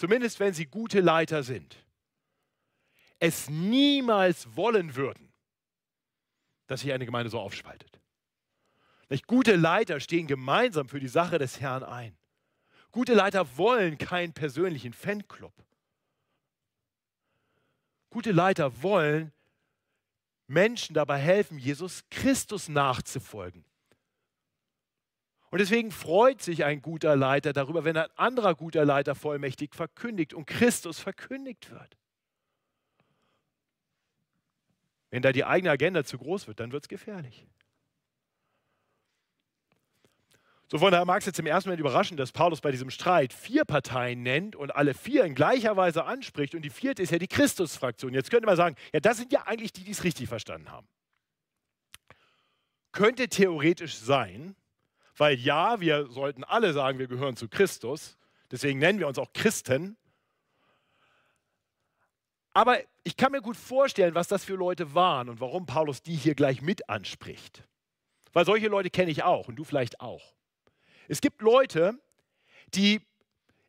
zumindest 0.01 0.39
wenn 0.39 0.51
sie 0.51 0.65
gute 0.65 0.99
Leiter 0.99 1.43
sind, 1.43 1.77
es 3.19 3.51
niemals 3.51 4.55
wollen 4.55 4.95
würden, 4.95 5.31
dass 6.65 6.81
sich 6.81 6.91
eine 6.91 7.05
Gemeinde 7.05 7.29
so 7.29 7.39
aufspaltet. 7.39 7.99
Nicht? 9.09 9.27
Gute 9.27 9.55
Leiter 9.55 9.99
stehen 9.99 10.25
gemeinsam 10.25 10.89
für 10.89 10.99
die 10.99 11.07
Sache 11.07 11.37
des 11.37 11.61
Herrn 11.61 11.83
ein. 11.83 12.17
Gute 12.89 13.13
Leiter 13.13 13.57
wollen 13.57 13.99
keinen 13.99 14.33
persönlichen 14.33 14.91
Fanclub. 14.91 15.53
Gute 18.09 18.31
Leiter 18.31 18.81
wollen 18.81 19.31
Menschen 20.47 20.95
dabei 20.95 21.19
helfen, 21.19 21.59
Jesus 21.59 22.03
Christus 22.09 22.69
nachzufolgen. 22.69 23.63
Und 25.51 25.59
deswegen 25.59 25.91
freut 25.91 26.41
sich 26.41 26.63
ein 26.63 26.81
guter 26.81 27.17
Leiter 27.17 27.51
darüber, 27.51 27.83
wenn 27.83 27.97
ein 27.97 28.09
anderer 28.15 28.55
guter 28.55 28.85
Leiter 28.85 29.15
vollmächtig 29.15 29.75
verkündigt 29.75 30.33
und 30.33 30.45
Christus 30.45 30.99
verkündigt 30.99 31.69
wird. 31.69 31.97
Wenn 35.09 35.21
da 35.21 35.33
die 35.33 35.43
eigene 35.43 35.69
Agenda 35.69 36.05
zu 36.05 36.17
groß 36.17 36.47
wird, 36.47 36.61
dann 36.61 36.71
wird 36.71 36.85
es 36.85 36.87
gefährlich. 36.87 37.45
So 40.69 40.77
von 40.77 40.89
daher 40.89 41.03
mag 41.03 41.19
es 41.19 41.25
jetzt 41.25 41.37
im 41.37 41.47
ersten 41.47 41.67
Moment 41.67 41.81
überraschen, 41.81 42.15
dass 42.15 42.31
Paulus 42.31 42.61
bei 42.61 42.71
diesem 42.71 42.89
Streit 42.89 43.33
vier 43.33 43.65
Parteien 43.65 44.23
nennt 44.23 44.55
und 44.55 44.73
alle 44.73 44.93
vier 44.93 45.25
in 45.25 45.35
gleicher 45.35 45.75
Weise 45.75 46.05
anspricht. 46.05 46.55
Und 46.55 46.61
die 46.61 46.69
vierte 46.69 47.03
ist 47.03 47.11
ja 47.11 47.19
die 47.19 47.27
Christusfraktion. 47.27 48.13
Jetzt 48.13 48.31
könnte 48.31 48.45
man 48.45 48.55
sagen, 48.55 48.77
ja, 48.93 49.01
das 49.01 49.17
sind 49.17 49.33
ja 49.33 49.41
eigentlich 49.47 49.73
die, 49.73 49.83
die 49.83 49.91
es 49.91 50.05
richtig 50.05 50.29
verstanden 50.29 50.71
haben. 50.71 50.87
Könnte 52.93 53.27
theoretisch 53.27 53.97
sein, 53.97 54.55
weil 55.17 55.38
ja, 55.39 55.80
wir 55.80 56.08
sollten 56.08 56.43
alle 56.43 56.74
sagen, 56.74 57.00
wir 57.00 57.08
gehören 57.08 57.36
zu 57.36 57.47
Christus. 57.47 58.17
Deswegen 58.50 58.80
nennen 58.80 59.00
wir 59.00 59.08
uns 59.08 59.17
auch 59.17 59.34
Christen. 59.34 59.97
Aber 62.54 62.80
ich 63.04 63.15
kann 63.15 63.32
mir 63.32 63.41
gut 63.41 63.56
vorstellen, 63.56 64.13
was 64.13 64.28
das 64.28 64.43
für 64.43 64.56
Leute 64.56 64.93
waren 64.93 65.30
und 65.30 65.39
warum 65.39 65.65
Paulus 65.65 66.02
die 66.02 66.15
hier 66.15 66.36
gleich 66.36 66.62
mit 66.62 66.89
anspricht. 66.89 67.63
Weil 68.34 68.45
solche 68.45 68.67
Leute 68.67 68.89
kenne 68.89 69.12
ich 69.12 69.24
auch 69.24 69.47
und 69.47 69.56
du 69.56 69.63
vielleicht 69.63 70.02
auch. 70.02 70.34
Es 71.08 71.21
gibt 71.21 71.41
Leute, 71.41 71.97
die 72.74 73.02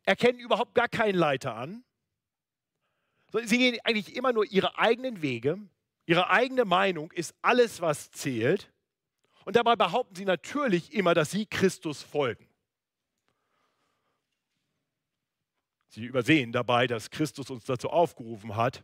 erkennen 0.03 0.39
überhaupt 0.39 0.75
gar 0.75 0.89
keinen 0.89 1.17
Leiter 1.17 1.55
an. 1.55 1.83
Sie 3.43 3.57
gehen 3.57 3.79
eigentlich 3.83 4.15
immer 4.15 4.33
nur 4.33 4.45
ihre 4.45 4.77
eigenen 4.77 5.21
Wege. 5.21 5.57
Ihre 6.05 6.29
eigene 6.29 6.65
Meinung 6.65 7.11
ist 7.13 7.33
alles, 7.41 7.81
was 7.81 8.11
zählt. 8.11 8.72
Und 9.45 9.55
dabei 9.55 9.75
behaupten 9.75 10.15
sie 10.15 10.25
natürlich 10.25 10.93
immer, 10.93 11.13
dass 11.13 11.31
sie 11.31 11.45
Christus 11.45 12.01
folgen. 12.01 12.47
Sie 15.89 16.05
übersehen 16.05 16.51
dabei, 16.51 16.87
dass 16.87 17.11
Christus 17.11 17.49
uns 17.49 17.65
dazu 17.65 17.89
aufgerufen 17.89 18.55
hat, 18.55 18.83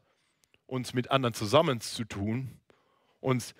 uns 0.68 0.94
mit 0.94 1.10
anderen 1.10 1.34
zusammenzutun, 1.34 2.60
uns 3.20 3.56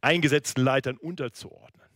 eingesetzten 0.00 0.64
Leitern 0.64 0.96
unterzuordnen. 0.96 1.88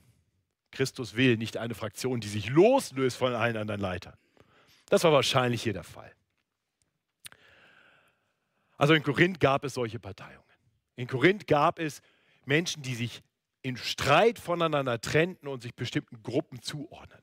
Christus 0.70 1.16
will 1.16 1.36
nicht 1.36 1.56
eine 1.56 1.74
Fraktion, 1.74 2.20
die 2.20 2.28
sich 2.28 2.48
loslöst 2.50 3.16
von 3.16 3.34
allen 3.34 3.56
anderen 3.56 3.80
Leitern. 3.80 4.16
Das 4.86 5.02
war 5.04 5.12
wahrscheinlich 5.12 5.62
hier 5.62 5.72
der 5.72 5.84
Fall. 5.84 6.12
Also 8.76 8.94
in 8.94 9.02
Korinth 9.02 9.40
gab 9.40 9.64
es 9.64 9.74
solche 9.74 9.98
Parteiungen. 9.98 10.44
In 10.96 11.06
Korinth 11.06 11.46
gab 11.46 11.78
es 11.78 12.02
Menschen, 12.44 12.82
die 12.82 12.94
sich 12.94 13.22
in 13.64 13.76
Streit 13.76 14.38
voneinander 14.38 15.00
trennten 15.00 15.48
und 15.48 15.62
sich 15.62 15.74
bestimmten 15.74 16.22
Gruppen 16.22 16.62
zuordnen. 16.62 17.22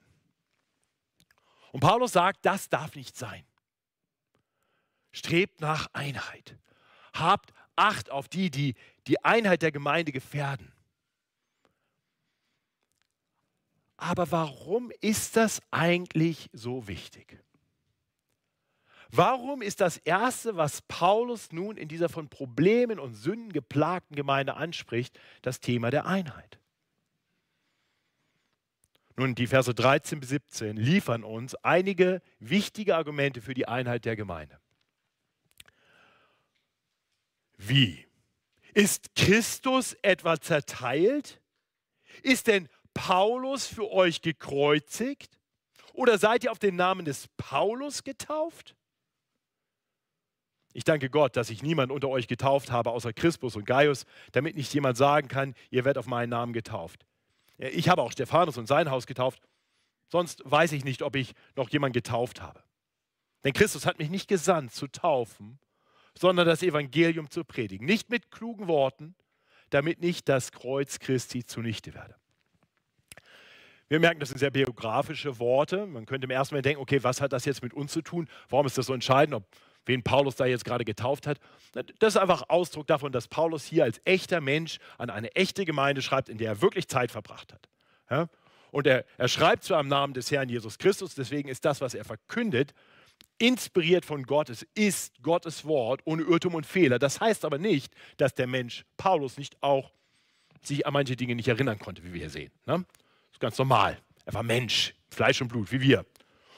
Und 1.71 1.79
Paulus 1.79 2.11
sagt, 2.11 2.45
das 2.45 2.67
darf 2.67 2.95
nicht 2.95 3.15
sein. 3.15 3.45
Strebt 5.13 5.61
nach 5.61 5.87
Einheit. 5.93 6.57
Habt 7.13 7.53
Acht 7.75 8.11
auf 8.11 8.27
die, 8.27 8.51
die 8.51 8.75
die 9.07 9.23
Einheit 9.23 9.61
der 9.61 9.71
Gemeinde 9.71 10.11
gefährden. 10.11 10.71
Aber 13.97 14.29
warum 14.31 14.91
ist 14.99 15.35
das 15.35 15.61
eigentlich 15.71 16.49
so 16.53 16.87
wichtig? 16.87 17.43
Warum 19.13 19.61
ist 19.61 19.81
das 19.81 19.97
Erste, 19.97 20.55
was 20.55 20.81
Paulus 20.83 21.51
nun 21.51 21.75
in 21.75 21.89
dieser 21.89 22.07
von 22.07 22.29
Problemen 22.29 22.97
und 22.97 23.13
Sünden 23.13 23.51
geplagten 23.51 24.15
Gemeinde 24.15 24.55
anspricht, 24.55 25.19
das 25.41 25.59
Thema 25.59 25.89
der 25.91 26.05
Einheit? 26.05 26.59
Nun, 29.17 29.35
die 29.35 29.47
Verse 29.47 29.73
13 29.73 30.21
bis 30.21 30.29
17 30.29 30.77
liefern 30.77 31.25
uns 31.25 31.55
einige 31.55 32.21
wichtige 32.39 32.95
Argumente 32.95 33.41
für 33.41 33.53
die 33.53 33.67
Einheit 33.67 34.05
der 34.05 34.15
Gemeinde. 34.15 34.59
Wie? 37.57 38.07
Ist 38.73 39.13
Christus 39.15 39.93
etwa 40.01 40.39
zerteilt? 40.39 41.41
Ist 42.23 42.47
denn 42.47 42.69
Paulus 42.93 43.67
für 43.67 43.91
euch 43.91 44.21
gekreuzigt? 44.21 45.37
Oder 45.93 46.17
seid 46.17 46.45
ihr 46.45 46.51
auf 46.51 46.59
den 46.59 46.77
Namen 46.77 47.03
des 47.03 47.27
Paulus 47.35 48.03
getauft? 48.05 48.75
Ich 50.73 50.83
danke 50.83 51.09
Gott, 51.09 51.35
dass 51.35 51.49
ich 51.49 51.63
niemand 51.63 51.91
unter 51.91 52.09
euch 52.09 52.27
getauft 52.27 52.71
habe, 52.71 52.91
außer 52.91 53.13
Crispus 53.13 53.55
und 53.55 53.65
Gaius, 53.65 54.05
damit 54.31 54.55
nicht 54.55 54.73
jemand 54.73 54.97
sagen 54.97 55.27
kann, 55.27 55.53
ihr 55.69 55.85
werdet 55.85 55.99
auf 55.99 56.07
meinen 56.07 56.29
Namen 56.29 56.53
getauft. 56.53 57.05
Ich 57.57 57.89
habe 57.89 58.01
auch 58.01 58.11
Stephanus 58.11 58.57
und 58.57 58.67
sein 58.67 58.89
Haus 58.89 59.05
getauft, 59.05 59.41
sonst 60.09 60.41
weiß 60.45 60.71
ich 60.71 60.85
nicht, 60.85 61.01
ob 61.01 61.15
ich 61.15 61.33
noch 61.55 61.69
jemanden 61.69 61.93
getauft 61.93 62.41
habe. 62.41 62.63
Denn 63.43 63.53
Christus 63.53 63.85
hat 63.85 63.99
mich 63.99 64.09
nicht 64.09 64.27
gesandt 64.27 64.73
zu 64.73 64.87
taufen, 64.87 65.59
sondern 66.17 66.47
das 66.47 66.63
Evangelium 66.63 67.29
zu 67.29 67.43
predigen. 67.43 67.85
Nicht 67.85 68.09
mit 68.09 68.31
klugen 68.31 68.67
Worten, 68.67 69.15
damit 69.69 70.01
nicht 70.01 70.29
das 70.29 70.51
Kreuz 70.51 70.99
Christi 70.99 71.45
zunichte 71.45 71.93
werde. 71.93 72.15
Wir 73.87 73.99
merken, 73.99 74.19
das 74.19 74.29
sind 74.29 74.37
sehr 74.37 74.51
biografische 74.51 75.37
Worte. 75.39 75.85
Man 75.85 76.05
könnte 76.05 76.25
im 76.25 76.31
ersten 76.31 76.55
Moment 76.55 76.65
denken, 76.65 76.81
okay, 76.81 77.03
was 77.03 77.19
hat 77.19 77.33
das 77.33 77.45
jetzt 77.45 77.61
mit 77.61 77.73
uns 77.73 77.91
zu 77.91 78.01
tun? 78.01 78.29
Warum 78.49 78.65
ist 78.65 78.77
das 78.77 78.85
so 78.85 78.93
entscheidend, 78.93 79.35
ob 79.35 79.43
wen 79.85 80.03
Paulus 80.03 80.35
da 80.35 80.45
jetzt 80.45 80.65
gerade 80.65 80.85
getauft 80.85 81.27
hat? 81.27 81.39
Das 81.99 82.15
ist 82.15 82.17
einfach 82.17 82.43
Ausdruck 82.49 82.87
davon, 82.87 83.11
dass 83.11 83.27
Paulus 83.27 83.65
hier 83.65 83.83
als 83.83 84.01
echter 84.05 84.41
Mensch 84.41 84.79
an 84.97 85.09
eine 85.09 85.33
echte 85.35 85.65
Gemeinde 85.65 86.01
schreibt, 86.01 86.29
in 86.29 86.37
der 86.37 86.49
er 86.49 86.61
wirklich 86.61 86.87
Zeit 86.87 87.11
verbracht 87.11 87.53
hat. 87.53 87.69
Ja? 88.09 88.27
Und 88.71 88.87
er, 88.87 89.05
er 89.17 89.27
schreibt 89.27 89.63
zwar 89.63 89.79
im 89.79 89.87
Namen 89.87 90.13
des 90.13 90.31
Herrn 90.31 90.49
Jesus 90.49 90.77
Christus, 90.77 91.15
deswegen 91.15 91.49
ist 91.49 91.65
das, 91.65 91.81
was 91.81 91.93
er 91.93 92.05
verkündet, 92.05 92.73
inspiriert 93.37 94.05
von 94.05 94.23
Gott. 94.23 94.49
Es 94.49 94.63
ist 94.75 95.21
Gottes 95.23 95.65
Wort 95.65 96.01
ohne 96.05 96.23
Irrtum 96.23 96.55
und 96.55 96.65
Fehler. 96.65 96.99
Das 96.99 97.19
heißt 97.19 97.43
aber 97.43 97.57
nicht, 97.57 97.93
dass 98.17 98.33
der 98.35 98.47
Mensch 98.47 98.85
Paulus 98.97 99.37
nicht 99.37 99.61
auch 99.61 99.91
sich 100.61 100.85
an 100.85 100.93
manche 100.93 101.15
Dinge 101.15 101.35
nicht 101.35 101.47
erinnern 101.47 101.79
konnte, 101.79 102.03
wie 102.03 102.13
wir 102.13 102.19
hier 102.19 102.29
sehen. 102.29 102.51
Ne? 102.65 102.85
Das 102.85 103.33
ist 103.33 103.39
ganz 103.39 103.57
normal. 103.57 103.97
Er 104.25 104.33
war 104.33 104.43
Mensch, 104.43 104.93
Fleisch 105.09 105.41
und 105.41 105.47
Blut, 105.47 105.71
wie 105.71 105.81
wir. 105.81 106.05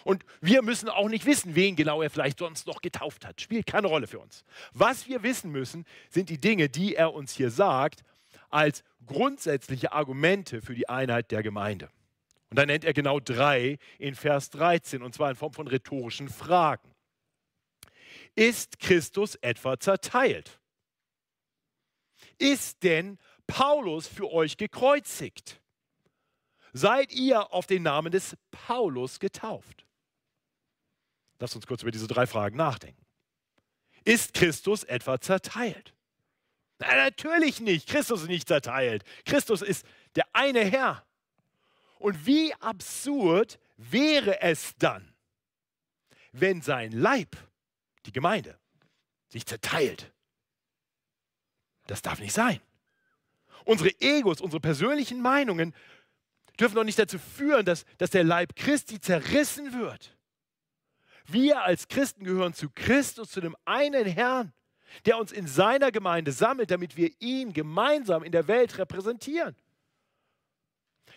Und 0.04 0.26
wir 0.42 0.62
müssen 0.62 0.90
auch 0.90 1.08
nicht 1.08 1.26
wissen, 1.26 1.56
wen 1.56 1.76
genau 1.76 2.02
er 2.02 2.10
vielleicht 2.10 2.40
sonst 2.40 2.68
noch 2.68 2.82
getauft 2.82 3.26
hat. 3.26 3.42
Spielt 3.42 3.66
keine 3.66 3.88
Rolle 3.88 4.08
für 4.08 4.20
uns. 4.20 4.44
Was 4.74 5.08
wir 5.08 5.24
wissen 5.24 5.52
müssen, 5.52 5.86
sind 6.10 6.30
die 6.30 6.40
Dinge, 6.40 6.70
die 6.70 6.96
er 6.96 7.14
uns 7.14 7.34
hier 7.34 7.50
sagt, 7.50 8.04
als 8.50 8.84
grundsätzliche 9.06 9.92
Argumente 9.92 10.62
für 10.62 10.76
die 10.76 10.90
Einheit 10.90 11.32
der 11.32 11.44
Gemeinde. 11.44 11.90
Und 12.50 12.58
da 12.58 12.66
nennt 12.66 12.86
er 12.86 12.94
genau 12.94 13.20
drei 13.20 13.80
in 13.98 14.14
Vers 14.14 14.50
13, 14.52 15.02
und 15.02 15.16
zwar 15.16 15.32
in 15.32 15.36
Form 15.36 15.54
von 15.54 15.68
rhetorischen 15.68 16.30
Fragen. 16.30 16.94
Ist 18.36 18.80
Christus 18.80 19.36
etwa 19.36 19.80
zerteilt? 19.80 20.60
Ist 22.38 22.84
denn 22.84 23.18
Paulus 23.48 24.08
für 24.08 24.32
euch 24.32 24.58
gekreuzigt? 24.58 25.62
Seid 26.74 27.12
ihr 27.12 27.54
auf 27.54 27.68
den 27.68 27.84
Namen 27.84 28.12
des 28.12 28.36
Paulus 28.52 29.20
getauft? 29.20 29.86
Lasst 31.40 31.56
uns 31.56 31.68
kurz 31.68 31.82
über 31.82 31.92
diese 31.92 32.08
drei 32.08 32.28
Fragen 32.28 32.58
nachdenken. 32.58 33.04
Ist 34.06 34.34
Christus 34.34 34.84
etwa 34.84 35.20
zerteilt? 35.20 35.94
Na, 36.80 36.96
natürlich 36.96 37.60
nicht. 37.60 37.88
Christus 37.88 38.24
ist 38.24 38.28
nicht 38.28 38.48
zerteilt. 38.48 39.04
Christus 39.26 39.62
ist 39.62 39.86
der 40.16 40.26
eine 40.34 40.64
Herr. 40.66 41.06
Und 42.00 42.26
wie 42.26 42.54
absurd 42.56 43.60
wäre 43.78 44.42
es 44.42 44.76
dann, 44.78 45.14
wenn 46.32 46.62
sein 46.62 46.92
Leib, 46.92 47.38
die 48.06 48.12
Gemeinde, 48.12 48.60
sich 49.30 49.46
zerteilt. 49.46 50.12
Das 51.88 52.02
darf 52.02 52.20
nicht 52.20 52.34
sein. 52.34 52.60
Unsere 53.66 53.90
Egos, 54.02 54.42
unsere 54.42 54.60
persönlichen 54.60 55.22
Meinungen 55.22 55.74
dürfen 56.60 56.76
doch 56.76 56.84
nicht 56.84 57.00
dazu 57.00 57.18
führen, 57.18 57.66
dass, 57.66 57.86
dass 57.98 58.10
der 58.10 58.24
Leib 58.24 58.56
Christi 58.56 59.00
zerrissen 59.00 59.74
wird. 59.74 60.16
Wir 61.26 61.64
als 61.64 61.88
Christen 61.88 62.24
gehören 62.24 62.54
zu 62.54 62.70
Christus, 62.70 63.32
zu 63.32 63.42
dem 63.42 63.56
einen 63.66 64.06
Herrn, 64.06 64.54
der 65.06 65.18
uns 65.18 65.32
in 65.32 65.48
seiner 65.48 65.92
Gemeinde 65.92 66.32
sammelt, 66.32 66.72
damit 66.72 66.98
wir 66.98 67.12
ihn 67.20 67.54
gemeinsam 67.54 68.24
in 68.24 68.32
der 68.32 68.48
Welt 68.48 68.78
repräsentieren. 68.78 69.56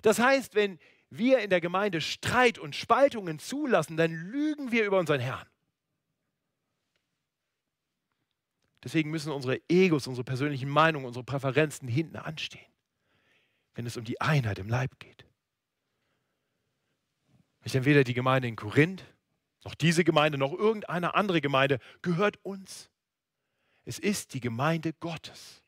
Das 0.03 0.19
heißt, 0.19 0.55
wenn 0.55 0.79
wir 1.11 1.40
in 1.40 1.51
der 1.51 1.61
Gemeinde 1.61 2.01
Streit 2.01 2.59
und 2.59 2.75
Spaltungen 2.75 3.38
zulassen, 3.38 3.97
dann 3.97 4.12
lügen 4.12 4.73
wir 4.73 4.85
über 4.85 4.99
unseren 4.99 5.21
Herrn. 5.21 5.47
Deswegen 8.85 9.11
müssen 9.11 9.33
unsere 9.33 9.61
Egos, 9.69 10.07
unsere 10.07 10.25
persönlichen 10.25 10.69
Meinungen, 10.69 11.07
unsere 11.07 11.25
Präferenzen 11.25 11.88
hinten 11.88 12.16
anstehen, 12.16 12.73
wenn 13.75 13.87
es 13.87 13.97
um 13.97 14.05
die 14.05 14.21
Einheit 14.21 14.59
im 14.59 14.69
Leib 14.69 14.99
geht. 15.01 15.27
Nicht 17.64 17.75
entweder 17.75 18.05
die 18.05 18.14
Gemeinde 18.14 18.47
in 18.47 18.55
Korinth, 18.55 19.05
noch 19.66 19.74
diese 19.74 20.05
Gemeinde, 20.05 20.38
noch 20.38 20.52
irgendeine 20.52 21.16
andere 21.16 21.40
Gemeinde 21.40 21.81
gehört 22.00 22.38
uns. 22.44 22.88
Es 23.85 23.98
ist 23.98 24.33
die 24.33 24.40
Gemeinde 24.40 24.92
Gottes. 24.92 25.61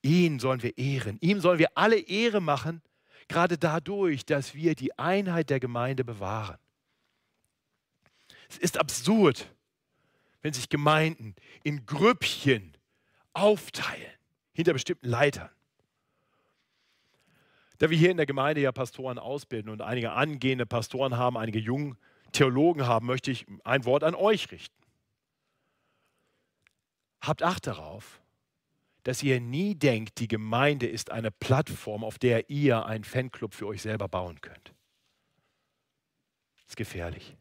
Ihn 0.00 0.38
sollen 0.38 0.62
wir 0.62 0.78
ehren. 0.78 1.18
Ihm 1.20 1.40
sollen 1.40 1.58
wir 1.58 1.76
alle 1.76 1.98
Ehre 1.98 2.40
machen, 2.40 2.82
gerade 3.26 3.58
dadurch, 3.58 4.24
dass 4.24 4.54
wir 4.54 4.76
die 4.76 4.96
Einheit 4.96 5.50
der 5.50 5.58
Gemeinde 5.58 6.04
bewahren. 6.04 6.58
Es 8.48 8.58
ist 8.58 8.78
absurd, 8.78 9.52
wenn 10.42 10.52
sich 10.52 10.68
Gemeinden 10.68 11.34
in 11.64 11.84
Grüppchen 11.84 12.76
aufteilen 13.32 14.12
hinter 14.52 14.72
bestimmten 14.72 15.08
Leitern. 15.08 15.50
Da 17.78 17.90
wir 17.90 17.98
hier 17.98 18.10
in 18.10 18.16
der 18.16 18.26
Gemeinde 18.26 18.60
ja 18.60 18.72
Pastoren 18.72 19.18
ausbilden 19.18 19.70
und 19.70 19.82
einige 19.82 20.12
angehende 20.12 20.66
Pastoren 20.66 21.16
haben, 21.16 21.36
einige 21.36 21.58
jungen 21.58 21.98
Theologen 22.32 22.86
haben, 22.86 23.06
möchte 23.06 23.30
ich 23.30 23.46
ein 23.64 23.84
Wort 23.84 24.02
an 24.02 24.14
euch 24.14 24.50
richten. 24.50 24.74
Habt 27.20 27.42
Acht 27.42 27.66
darauf, 27.66 28.20
dass 29.02 29.22
ihr 29.22 29.40
nie 29.40 29.74
denkt, 29.74 30.18
die 30.18 30.28
Gemeinde 30.28 30.86
ist 30.86 31.10
eine 31.10 31.30
Plattform, 31.30 32.02
auf 32.02 32.18
der 32.18 32.50
ihr 32.50 32.86
einen 32.86 33.04
Fanclub 33.04 33.54
für 33.54 33.66
euch 33.66 33.80
selber 33.80 34.08
bauen 34.08 34.40
könnt. 34.40 34.74
Das 36.56 36.70
ist 36.70 36.76
gefährlich. 36.76 37.36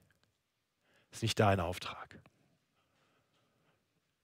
Das 1.10 1.18
ist 1.18 1.24
nicht 1.24 1.40
dein 1.40 1.60
Auftrag. 1.60 2.20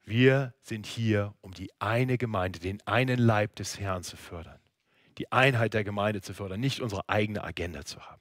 Wir 0.04 0.54
sind 0.62 0.86
hier, 0.86 1.34
um 1.42 1.52
die 1.52 1.72
eine 1.80 2.20
Gemeinde, 2.20 2.60
den 2.60 2.86
einen 2.86 3.18
Leib 3.18 3.56
des 3.56 3.80
Herrn 3.80 4.04
zu 4.04 4.18
fördern, 4.18 4.61
die 5.22 5.32
Einheit 5.32 5.76
der 5.76 5.84
Gemeinde 5.84 6.20
zu 6.22 6.34
fördern, 6.34 6.60
nicht 6.60 6.80
unsere 6.80 7.08
eigene 7.08 7.44
Agenda 7.44 7.86
zu 7.86 8.02
haben. 8.02 8.20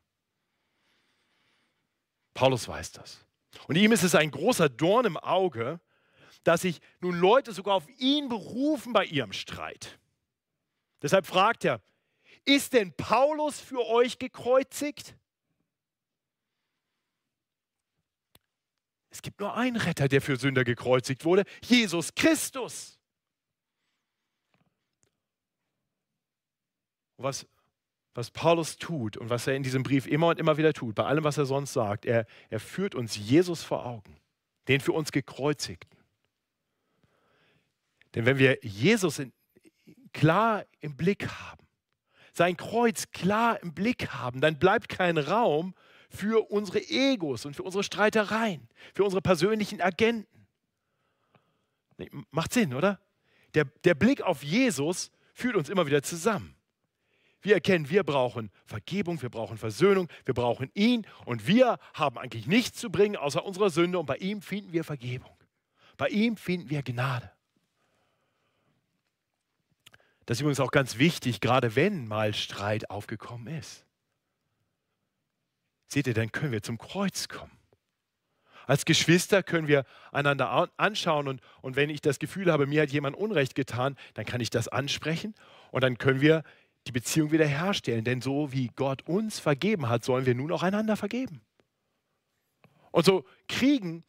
Paulus 2.35 2.69
weiß 2.69 2.93
das. 2.93 3.25
Und 3.69 3.77
ihm 3.77 3.93
ist 3.93 4.03
es 4.03 4.15
ein 4.15 4.31
großer 4.31 4.69
Dorn 4.69 5.07
im 5.07 5.17
Auge, 5.17 5.81
dass 6.45 6.61
sich 6.61 6.81
nun 7.01 7.19
Leute 7.19 7.55
sogar 7.55 7.75
auf 7.75 7.89
ihn 7.99 8.29
berufen 8.29 8.93
bei 8.93 9.07
ihrem 9.07 9.33
Streit. 9.33 9.99
Deshalb 11.01 11.27
fragt 11.27 11.65
er, 11.65 11.81
ist 12.45 12.75
denn 12.75 12.93
Paulus 12.93 13.59
für 13.59 13.87
euch 13.87 14.19
gekreuzigt? 14.19 15.17
Es 19.09 19.23
gibt 19.23 19.41
nur 19.41 19.57
einen 19.57 19.77
Retter, 19.77 20.07
der 20.07 20.21
für 20.21 20.37
Sünder 20.37 20.65
gekreuzigt 20.65 21.25
wurde, 21.25 21.45
Jesus 21.63 22.15
Christus. 22.15 23.00
Was, 27.23 27.47
was 28.15 28.31
Paulus 28.31 28.77
tut 28.77 29.17
und 29.17 29.31
was 29.31 29.47
er 29.47 29.55
in 29.55 29.63
diesem 29.63 29.83
Brief 29.83 30.07
immer 30.07 30.29
und 30.29 30.39
immer 30.39 30.57
wieder 30.57 30.73
tut, 30.73 30.95
bei 30.95 31.05
allem, 31.05 31.25
was 31.25 31.39
er 31.39 31.47
sonst 31.47 31.73
sagt, 31.73 32.07
er, 32.07 32.27
er 32.49 32.61
führt 32.61 32.95
uns 32.95 33.17
Jesus 33.17 33.63
vor 33.63 33.87
Augen, 33.87 34.17
den 34.69 34.81
für 34.81 34.93
uns 34.93 35.13
gekreuzigten. 35.13 35.99
Denn 38.15 38.27
wenn 38.27 38.39
wir 38.39 38.59
Jesus 38.63 39.19
in, 39.19 39.33
klar 40.13 40.65
im 40.81 40.97
Blick 40.97 41.29
haben, 41.29 41.67
sein 42.33 42.57
Kreuz 42.57 43.11
klar 43.11 43.63
im 43.63 43.75
Blick 43.75 44.09
haben, 44.09 44.41
dann 44.41 44.59
bleibt 44.59 44.89
kein 44.89 45.19
Raum 45.19 45.75
für 46.09 46.51
unsere 46.51 46.81
Egos 46.81 47.45
und 47.45 47.55
für 47.55 47.63
unsere 47.63 47.85
Streitereien, 47.85 48.69
für 48.95 49.05
unsere 49.05 49.23
persönlichen 49.23 49.81
Agenten. 49.81 50.47
Macht 52.31 52.53
Sinn, 52.53 52.75
oder? 52.75 53.01
Der, 53.55 53.65
der 53.85 53.95
Blick 53.95 54.23
auf 54.23 54.43
Jesus 54.43 55.11
führt 55.35 55.57
uns 55.57 55.69
immer 55.69 55.87
wieder 55.87 56.03
zusammen. 56.03 56.55
Wir 57.43 57.55
erkennen, 57.55 57.89
wir 57.89 58.05
brauchen 58.05 58.51
Vergebung, 58.67 59.21
wir 59.23 59.31
brauchen 59.31 59.57
Versöhnung, 59.57 60.09
wir 60.25 60.35
brauchen 60.35 60.71
ihn 60.75 61.07
und 61.25 61.47
wir 61.47 61.79
haben 61.95 62.19
eigentlich 62.19 62.47
nichts 62.47 62.79
zu 62.79 62.91
bringen 62.91 63.17
außer 63.17 63.45
unserer 63.45 63.71
Sünde 63.71 63.99
und 63.99 64.07
bei 64.07 64.17
ihm 64.17 64.43
finden 64.43 64.73
wir 64.73 64.85
Vergebung. 64.85 65.37
Bei 65.97 66.09
ihm 66.09 66.37
finden 66.37 66.71
wir 66.71 66.83
Gnade. 66.83 67.31
Das 70.27 70.37
ist 70.37 70.43
übrigens 70.43 70.61
auch 70.61 70.71
ganz 70.71 70.99
wichtig, 70.99 71.41
gerade 71.41 71.75
wenn 71.77 72.07
mal 72.07 72.35
Streit 72.35 72.89
aufgekommen 72.91 73.49
ist. 73.49 73.85
Seht 75.89 76.07
ihr, 76.07 76.15
dann 76.15 76.31
können 76.31 76.53
wir 76.53 76.63
zum 76.63 76.79
Kreuz 76.79 77.27
kommen. 77.27 77.51
Als 78.67 78.85
Geschwister 78.85 79.43
können 79.43 79.67
wir 79.67 79.85
einander 80.13 80.71
anschauen 80.77 81.27
und, 81.27 81.41
und 81.61 81.75
wenn 81.75 81.91
ich 81.91 82.01
das 82.01 82.21
Gefühl 82.21 82.53
habe, 82.53 82.69
mir 82.69 82.83
hat 82.83 82.91
jemand 82.91 83.17
Unrecht 83.17 83.57
getan, 83.57 83.97
dann 84.15 84.25
kann 84.25 84.41
ich 84.41 84.51
das 84.51 84.69
ansprechen 84.69 85.35
und 85.73 85.83
dann 85.83 85.99
können 85.99 86.21
wir 86.21 86.45
die 86.91 86.99
Beziehung 86.99 87.31
wiederherstellen. 87.31 88.05
Denn 88.05 88.21
so 88.21 88.53
wie 88.53 88.69
Gott 88.75 89.07
uns 89.07 89.39
vergeben 89.39 89.89
hat, 89.89 90.05
sollen 90.05 90.27
wir 90.27 90.35
nun 90.35 90.53
auch 90.53 90.63
einander 90.63 90.97
vergeben. 90.97 91.41
Und 92.91 93.05
so 93.07 93.25
kriegen 93.49 94.05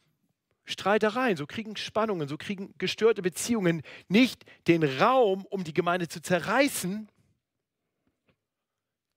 Streitereien, 0.64 1.36
so 1.36 1.46
kriegen 1.46 1.76
Spannungen, 1.76 2.28
so 2.28 2.36
kriegen 2.36 2.74
gestörte 2.78 3.22
Beziehungen 3.22 3.82
nicht 4.08 4.44
den 4.66 4.82
Raum, 4.82 5.46
um 5.46 5.64
die 5.64 5.74
Gemeinde 5.74 6.08
zu 6.08 6.20
zerreißen. 6.20 7.08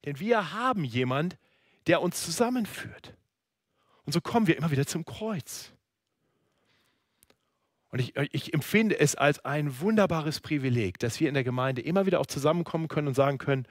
Denn 0.06 0.20
wir 0.20 0.54
haben 0.54 0.84
jemand, 0.84 1.38
der 1.88 2.02
uns 2.02 2.24
zusammenführt. 2.24 3.16
Und 4.06 4.14
so 4.14 4.22
kommen 4.22 4.46
wir 4.46 4.58
immer 4.58 4.70
wieder 4.70 4.86
zum 4.86 5.06
Kreuz. 5.06 5.75
Und 7.96 8.02
ich, 8.02 8.14
ich, 8.34 8.54
empfinde 8.54 9.00
es 9.00 9.16
als 9.16 9.40
ein 9.46 9.80
wunderbares 9.80 10.42
Privileg, 10.42 11.00
dass 11.00 11.18
wir 11.22 11.30
in 11.30 11.34
der 11.34 11.46
Gemeinde 11.46 11.82
immer 11.82 12.06
wieder 12.06 12.20
auch 12.20 12.26
zusammenkommen 12.26 12.90
können 12.90 13.08
und 13.08 13.14
sagen 13.14 13.38
können, 13.38 13.66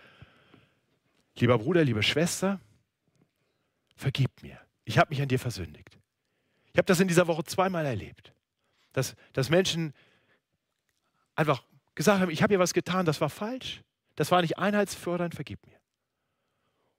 lieber 1.37 1.59
Bruder, 1.59 1.85
liebe 1.85 2.03
Schwester, 2.03 2.59
vergib 3.97 4.31
mir. 4.43 4.59
Ich 4.87 4.97
habe 4.97 5.11
mich 5.11 5.21
an 5.21 5.29
dir 5.29 5.39
versündigt. 5.39 5.99
Ich 6.73 6.79
habe 6.79 6.87
das 6.87 7.01
in 7.01 7.09
dieser 7.09 7.27
Woche 7.27 7.45
zweimal 7.45 7.85
erlebt, 7.85 8.33
dass, 8.95 9.15
dass 9.35 9.51
Menschen 9.51 9.93
einfach 11.35 11.63
gesagt 11.95 12.23
haben, 12.23 12.31
ich 12.31 12.43
habe 12.43 12.53
hier 12.53 12.61
was 12.61 12.73
getan, 12.73 13.05
das 13.05 13.21
war 13.21 13.29
falsch, 13.29 13.83
das 14.17 14.31
war 14.31 14.41
nicht 14.41 14.57
einheitsfördernd, 14.57 15.35
vergib 15.35 15.67
mir. 15.67 15.79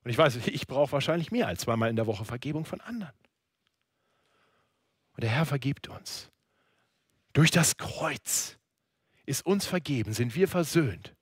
Und 0.04 0.12
ich 0.12 0.18
weiß, 0.20 0.36
ich 0.46 0.68
brauche 0.68 0.92
wahrscheinlich 0.92 1.32
mehr 1.32 1.48
als 1.48 1.62
zweimal 1.62 1.90
in 1.90 1.96
der 1.96 2.06
Woche 2.06 2.24
Vergebung 2.24 2.66
von 2.66 2.82
anderen. 2.82 3.16
Und 5.14 5.24
der 5.24 5.32
Herr 5.32 5.48
vergibt 5.48 5.88
uns. 5.88 6.30
Durch 7.36 7.52
das 7.52 7.76
Kreuz 7.76 8.58
ist 9.26 9.46
uns 9.46 9.66
vergeben, 9.66 10.14
sind 10.14 10.36
wir 10.36 10.48
versöhnt. 10.48 11.14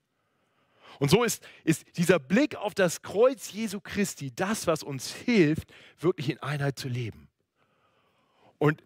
Und 1.00 1.10
so 1.10 1.24
ist, 1.24 1.42
ist 1.64 1.84
dieser 1.96 2.20
Blick 2.20 2.54
auf 2.54 2.72
das 2.72 3.02
Kreuz 3.02 3.50
Jesu 3.50 3.80
Christi 3.80 4.32
das, 4.32 4.68
was 4.68 4.84
uns 4.84 5.12
hilft, 5.12 5.74
wirklich 5.98 6.30
in 6.30 6.38
Einheit 6.38 6.78
zu 6.78 6.86
leben. 6.86 7.28
Und 8.58 8.80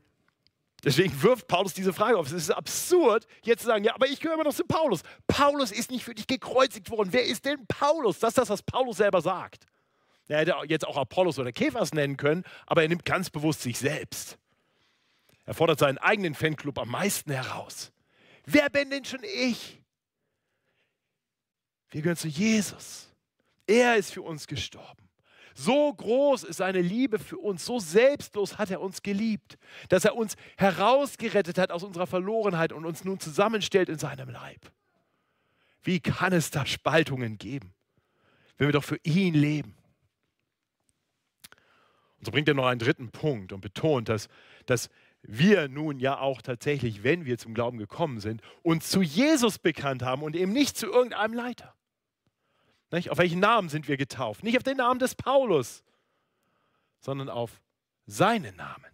deswegen 0.82 1.22
wirft 1.22 1.48
Paulus 1.48 1.74
diese 1.74 1.92
Frage 1.92 2.16
auf. 2.16 2.28
Es 2.28 2.32
ist 2.32 2.50
absurd, 2.50 3.26
jetzt 3.42 3.60
zu 3.60 3.66
sagen, 3.66 3.84
ja, 3.84 3.94
aber 3.94 4.06
ich 4.06 4.20
gehöre 4.20 4.36
immer 4.36 4.44
noch 4.44 4.54
zu 4.54 4.64
Paulus. 4.64 5.02
Paulus 5.26 5.70
ist 5.70 5.90
nicht 5.90 6.04
für 6.04 6.14
dich 6.14 6.26
gekreuzigt 6.26 6.88
worden. 6.90 7.12
Wer 7.12 7.26
ist 7.26 7.44
denn 7.44 7.66
Paulus? 7.66 8.20
Das 8.20 8.30
ist 8.30 8.38
das, 8.38 8.48
was 8.48 8.62
Paulus 8.62 8.96
selber 8.96 9.20
sagt. 9.20 9.66
Er 10.28 10.38
hätte 10.38 10.54
jetzt 10.66 10.88
auch 10.88 10.96
Apollos 10.96 11.38
oder 11.38 11.52
Käfers 11.52 11.92
nennen 11.92 12.16
können, 12.16 12.44
aber 12.66 12.80
er 12.80 12.88
nimmt 12.88 13.04
ganz 13.04 13.28
bewusst 13.28 13.60
sich 13.60 13.78
selbst. 13.78 14.38
Er 15.48 15.54
fordert 15.54 15.78
seinen 15.78 15.96
eigenen 15.96 16.34
Fanclub 16.34 16.78
am 16.78 16.90
meisten 16.90 17.32
heraus. 17.32 17.90
Wer 18.44 18.68
bin 18.68 18.90
denn 18.90 19.06
schon 19.06 19.24
ich? 19.24 19.80
Wir 21.88 22.02
gehören 22.02 22.18
zu 22.18 22.28
Jesus. 22.28 23.08
Er 23.66 23.96
ist 23.96 24.12
für 24.12 24.20
uns 24.20 24.46
gestorben. 24.46 25.08
So 25.54 25.90
groß 25.94 26.44
ist 26.44 26.58
seine 26.58 26.82
Liebe 26.82 27.18
für 27.18 27.38
uns, 27.38 27.64
so 27.64 27.78
selbstlos 27.78 28.58
hat 28.58 28.70
er 28.70 28.82
uns 28.82 29.00
geliebt, 29.00 29.56
dass 29.88 30.04
er 30.04 30.16
uns 30.16 30.36
herausgerettet 30.58 31.56
hat 31.56 31.70
aus 31.70 31.82
unserer 31.82 32.06
Verlorenheit 32.06 32.74
und 32.74 32.84
uns 32.84 33.04
nun 33.04 33.18
zusammenstellt 33.18 33.88
in 33.88 33.98
seinem 33.98 34.28
Leib. 34.28 34.70
Wie 35.82 36.00
kann 36.00 36.34
es 36.34 36.50
da 36.50 36.66
Spaltungen 36.66 37.38
geben, 37.38 37.72
wenn 38.58 38.68
wir 38.68 38.72
doch 38.72 38.84
für 38.84 39.00
ihn 39.02 39.32
leben? 39.32 39.78
Und 42.18 42.26
so 42.26 42.32
bringt 42.32 42.48
er 42.48 42.54
noch 42.54 42.66
einen 42.66 42.80
dritten 42.80 43.10
Punkt 43.10 43.54
und 43.54 43.62
betont, 43.62 44.10
dass, 44.10 44.28
dass 44.66 44.90
wir 45.22 45.68
nun 45.68 45.98
ja 45.98 46.18
auch 46.18 46.42
tatsächlich, 46.42 47.02
wenn 47.02 47.24
wir 47.24 47.38
zum 47.38 47.54
Glauben 47.54 47.78
gekommen 47.78 48.20
sind, 48.20 48.40
uns 48.62 48.88
zu 48.88 49.02
Jesus 49.02 49.58
bekannt 49.58 50.02
haben 50.02 50.22
und 50.22 50.36
eben 50.36 50.52
nicht 50.52 50.76
zu 50.76 50.86
irgendeinem 50.86 51.34
Leiter. 51.34 51.74
Nicht? 52.90 53.10
Auf 53.10 53.18
welchen 53.18 53.40
Namen 53.40 53.68
sind 53.68 53.88
wir 53.88 53.96
getauft? 53.96 54.42
Nicht 54.42 54.56
auf 54.56 54.62
den 54.62 54.78
Namen 54.78 54.98
des 54.98 55.14
Paulus, 55.14 55.82
sondern 57.00 57.28
auf 57.28 57.60
seinen 58.06 58.56
Namen. 58.56 58.86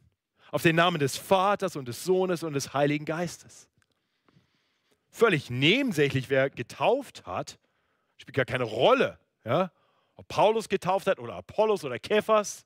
Auf 0.50 0.62
den 0.62 0.76
Namen 0.76 0.98
des 0.98 1.16
Vaters 1.16 1.76
und 1.76 1.86
des 1.86 2.04
Sohnes 2.04 2.42
und 2.42 2.52
des 2.52 2.74
Heiligen 2.74 3.04
Geistes. 3.04 3.68
Völlig 5.10 5.50
nebensächlich, 5.50 6.30
wer 6.30 6.50
getauft 6.50 7.26
hat, 7.26 7.58
spielt 8.16 8.36
gar 8.36 8.44
keine 8.44 8.64
Rolle. 8.64 9.18
Ja? 9.44 9.70
Ob 10.16 10.26
Paulus 10.28 10.68
getauft 10.68 11.06
hat 11.06 11.18
oder 11.18 11.34
Apollos 11.34 11.84
oder 11.84 11.98
Kephas 11.98 12.64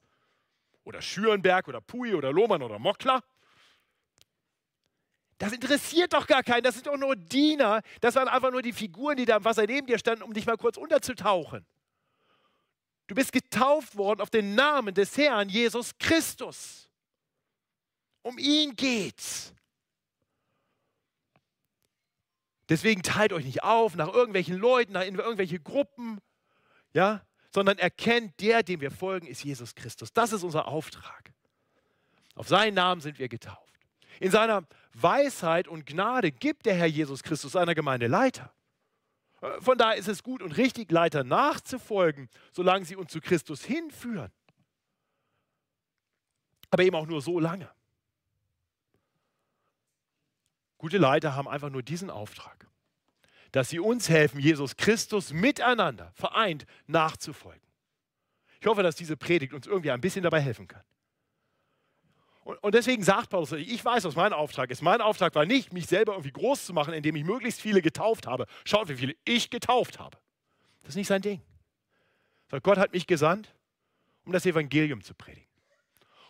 oder 0.85 1.03
Schürenberg 1.03 1.69
oder 1.69 1.81
Pui 1.81 2.15
oder 2.15 2.33
Lohmann 2.33 2.63
oder 2.63 2.79
Mockler. 2.79 3.23
Das 5.39 5.53
interessiert 5.53 6.13
doch 6.13 6.27
gar 6.27 6.43
keinen. 6.43 6.65
Das 6.65 6.75
sind 6.75 6.89
doch 6.89 6.97
nur 6.97 7.15
Diener. 7.15 7.83
Das 8.01 8.17
waren 8.17 8.29
einfach 8.29 8.51
nur 8.51 8.63
die 8.63 8.73
Figuren, 8.73 9.17
die 9.17 9.25
da 9.25 9.37
im 9.37 9.45
Wasser 9.45 9.67
neben 9.67 9.87
dir 9.87 9.99
standen, 9.99 10.25
um 10.25 10.35
dich 10.35 10.47
mal 10.47 10.57
kurz 10.57 10.77
unterzutauchen. 10.77 11.65
Du 13.07 13.15
bist 13.15 13.33
getauft 13.33 13.97
worden 13.97 14.21
auf 14.21 14.31
den 14.31 14.55
Namen 14.55 14.95
des 14.95 15.17
Herrn 15.17 15.49
Jesus 15.49 15.97
Christus. 15.99 16.89
Um 18.23 18.37
ihn 18.37 18.75
geht's. 18.77 19.55
Deswegen 22.69 23.03
teilt 23.03 23.33
euch 23.33 23.45
nicht 23.45 23.63
auf 23.63 23.95
nach 23.95 24.13
irgendwelchen 24.13 24.57
Leuten, 24.57 24.93
nach 24.93 25.03
irgendwelche 25.05 25.59
Gruppen, 25.59 26.21
ja, 26.93 27.25
sondern 27.51 27.79
erkennt, 27.79 28.39
der, 28.41 28.63
dem 28.63 28.81
wir 28.81 28.91
folgen, 28.91 29.27
ist 29.27 29.43
Jesus 29.43 29.75
Christus. 29.75 30.13
Das 30.13 30.33
ist 30.33 30.43
unser 30.43 30.69
Auftrag. 30.69 31.33
Auf 32.35 32.49
seinen 32.49 32.75
Namen 32.75 33.01
sind 33.01 33.19
wir 33.19 33.29
getauft. 33.29 33.73
In 34.21 34.31
seiner 34.31 34.67
Weisheit 35.03 35.69
und 35.69 35.87
Gnade 35.87 36.33
gibt 36.33 36.67
der 36.67 36.75
Herr 36.75 36.87
Jesus 36.87 37.23
Christus 37.23 37.53
seiner 37.53 37.75
Gemeinde 37.75 38.07
Leiter. 38.07 38.53
Äh, 39.41 39.61
von 39.61 39.79
daher 39.79 39.97
ist 39.97 40.09
es 40.09 40.23
gut 40.23 40.43
und 40.43 40.57
richtig, 40.57 40.91
Leiter 40.91 41.25
nachzufolgen, 41.25 42.29
solange 42.53 42.85
sie 42.85 42.97
uns 42.97 43.13
zu 43.13 43.21
Christus 43.21 43.65
hinführen. 43.65 44.33
Aber 46.71 46.83
eben 46.83 46.97
auch 46.97 47.07
nur 47.07 47.23
so 47.23 47.39
lange. 47.39 47.71
Gute 50.77 50.99
Leiter 50.99 51.35
haben 51.35 51.49
einfach 51.49 51.71
nur 51.71 51.83
diesen 51.83 52.09
Auftrag, 52.09 52.69
dass 53.51 53.69
sie 53.69 53.81
uns 53.81 54.09
helfen, 54.09 54.39
Jesus 54.39 54.77
Christus 54.77 55.33
miteinander 55.33 56.13
vereint 56.15 56.67
nachzufolgen. 56.87 57.67
Ich 58.61 58.67
hoffe, 58.67 58.83
dass 58.83 58.97
diese 58.97 59.17
Predigt 59.17 59.53
uns 59.55 59.67
irgendwie 59.67 59.91
ein 59.91 60.01
bisschen 60.01 60.23
dabei 60.23 60.41
helfen 60.41 60.69
kann. 60.69 60.83
Und, 62.63 62.75
deswegen 62.75 63.03
sagt 63.03 63.29
Paulus, 63.29 63.53
ich 63.53 63.85
weiß, 63.85 64.05
was 64.05 64.17
mein 64.17 64.33
Auftrag 64.33 64.71
ist. 64.71 64.81
Mein 64.81 65.03
Auftrag 65.03 65.35
war 65.35 65.45
nicht, 65.45 65.75
mich 65.75 65.87
selber 65.87 66.13
irgendwie 66.13 66.33
groß 66.33 66.65
zu 66.65 66.73
machen, 66.73 66.95
indem 66.95 67.15
ich 67.15 67.25
möglichst 67.25 67.61
viele 67.61 67.83
getauft 67.83 68.27
habe. 68.27 68.47
Schaut, 68.65 68.89
wie 68.89 68.95
viele 68.95 69.15
ich 69.27 69.51
getauft 69.51 69.99
habe. 69.99 70.17
Das 70.81 70.91
ist 70.91 70.97
nicht 70.97 71.09
sein 71.09 71.21
Ding. 71.21 71.43
Gott 72.63 72.79
hat 72.79 72.95
mich 72.95 73.07
gesandt, 73.07 73.55
um 74.25 74.33
das 74.33 74.47
Evangelium 74.47 75.03
zu 75.03 75.13
predigen. 75.13 75.47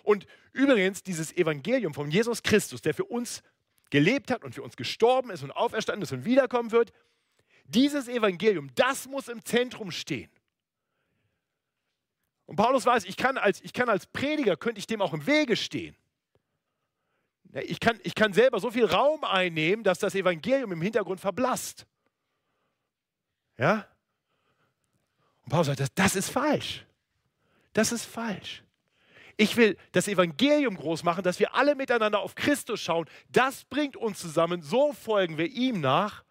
Und 0.02 0.26
übrigens, 0.52 1.04
dieses 1.04 1.32
Evangelium 1.36 1.94
von 1.94 2.10
Jesus 2.10 2.42
Christus, 2.42 2.82
der 2.82 2.94
für 2.94 3.04
uns 3.04 3.44
gelebt 3.90 4.32
hat 4.32 4.42
und 4.42 4.56
für 4.56 4.62
uns 4.62 4.76
gestorben 4.76 5.30
ist 5.30 5.44
und 5.44 5.52
auferstanden 5.52 6.02
ist 6.02 6.10
und 6.10 6.24
wiederkommen 6.24 6.72
wird, 6.72 6.92
dieses 7.66 8.08
Evangelium, 8.08 8.74
das 8.74 9.06
muss 9.06 9.28
im 9.28 9.44
Zentrum 9.44 9.92
stehen. 9.92 10.32
Und 12.46 12.56
Paulus 12.56 12.84
weiß, 12.86 13.04
ich 13.04 13.16
kann 13.16 13.38
als, 13.38 13.60
ich 13.60 13.72
kann 13.72 13.88
als 13.88 14.06
Prediger, 14.06 14.56
könnte 14.56 14.80
ich 14.80 14.88
dem 14.88 15.00
auch 15.00 15.12
im 15.12 15.24
Wege 15.24 15.54
stehen. 15.54 15.94
Ich 17.55 17.80
kann, 17.80 17.99
ich 18.03 18.14
kann 18.14 18.32
selber 18.32 18.61
so 18.61 18.70
viel 18.70 18.84
Raum 18.84 19.24
einnehmen, 19.24 19.82
dass 19.82 19.99
das 19.99 20.14
Evangelium 20.14 20.72
im 20.72 20.82
Hintergrund 20.82 21.20
verblasst. 21.20 21.86
Ja? 23.57 23.86
Und 25.44 25.51
Paulus 25.51 25.68
sagt, 25.68 25.80
das, 25.80 25.94
das 25.94 26.16
ist 26.16 26.30
falsch. 26.30 26.84
Das 27.72 27.92
ist 27.92 28.05
falsch. 28.05 28.62
Ich 29.36 29.57
will 29.57 29.76
das 29.92 30.09
Evangelium 30.09 30.76
groß 30.76 31.05
machen, 31.05 31.22
dass 31.22 31.38
wir 31.38 31.55
alle 31.55 31.74
miteinander 31.74 32.20
auf 32.20 32.34
Christus 32.34 32.80
schauen. 32.80 33.09
Das 33.30 33.64
bringt 33.64 33.96
uns 33.96 34.18
zusammen. 34.18 34.62
So 34.62 34.92
folgen 34.92 35.38
wir 35.38 35.46
ihm 35.46 35.80
nach. 35.80 36.24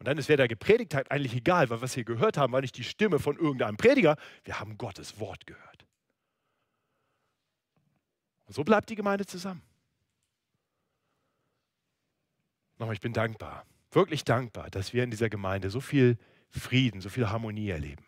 Und 0.00 0.08
dann 0.08 0.18
ist, 0.18 0.28
wer 0.28 0.36
da 0.36 0.46
gepredigt 0.46 0.92
hat, 0.92 1.10
eigentlich 1.10 1.34
egal, 1.34 1.70
weil 1.70 1.80
was 1.80 1.96
wir 1.96 2.04
gehört 2.04 2.36
haben, 2.36 2.52
war 2.52 2.60
nicht 2.60 2.76
die 2.76 2.84
Stimme 2.84 3.18
von 3.20 3.38
irgendeinem 3.38 3.76
Prediger. 3.76 4.16
Wir 4.42 4.60
haben 4.60 4.76
Gottes 4.76 5.18
Wort 5.18 5.46
gehört. 5.46 5.86
Und 8.46 8.54
so 8.54 8.64
bleibt 8.64 8.90
die 8.90 8.96
Gemeinde 8.96 9.24
zusammen. 9.24 9.62
Nochmal, 12.78 12.94
ich 12.94 13.00
bin 13.00 13.12
dankbar, 13.12 13.64
wirklich 13.90 14.24
dankbar, 14.24 14.70
dass 14.70 14.92
wir 14.92 15.04
in 15.04 15.10
dieser 15.10 15.28
Gemeinde 15.28 15.70
so 15.70 15.80
viel 15.80 16.18
Frieden, 16.50 17.00
so 17.00 17.08
viel 17.08 17.28
Harmonie 17.28 17.70
erleben. 17.70 18.04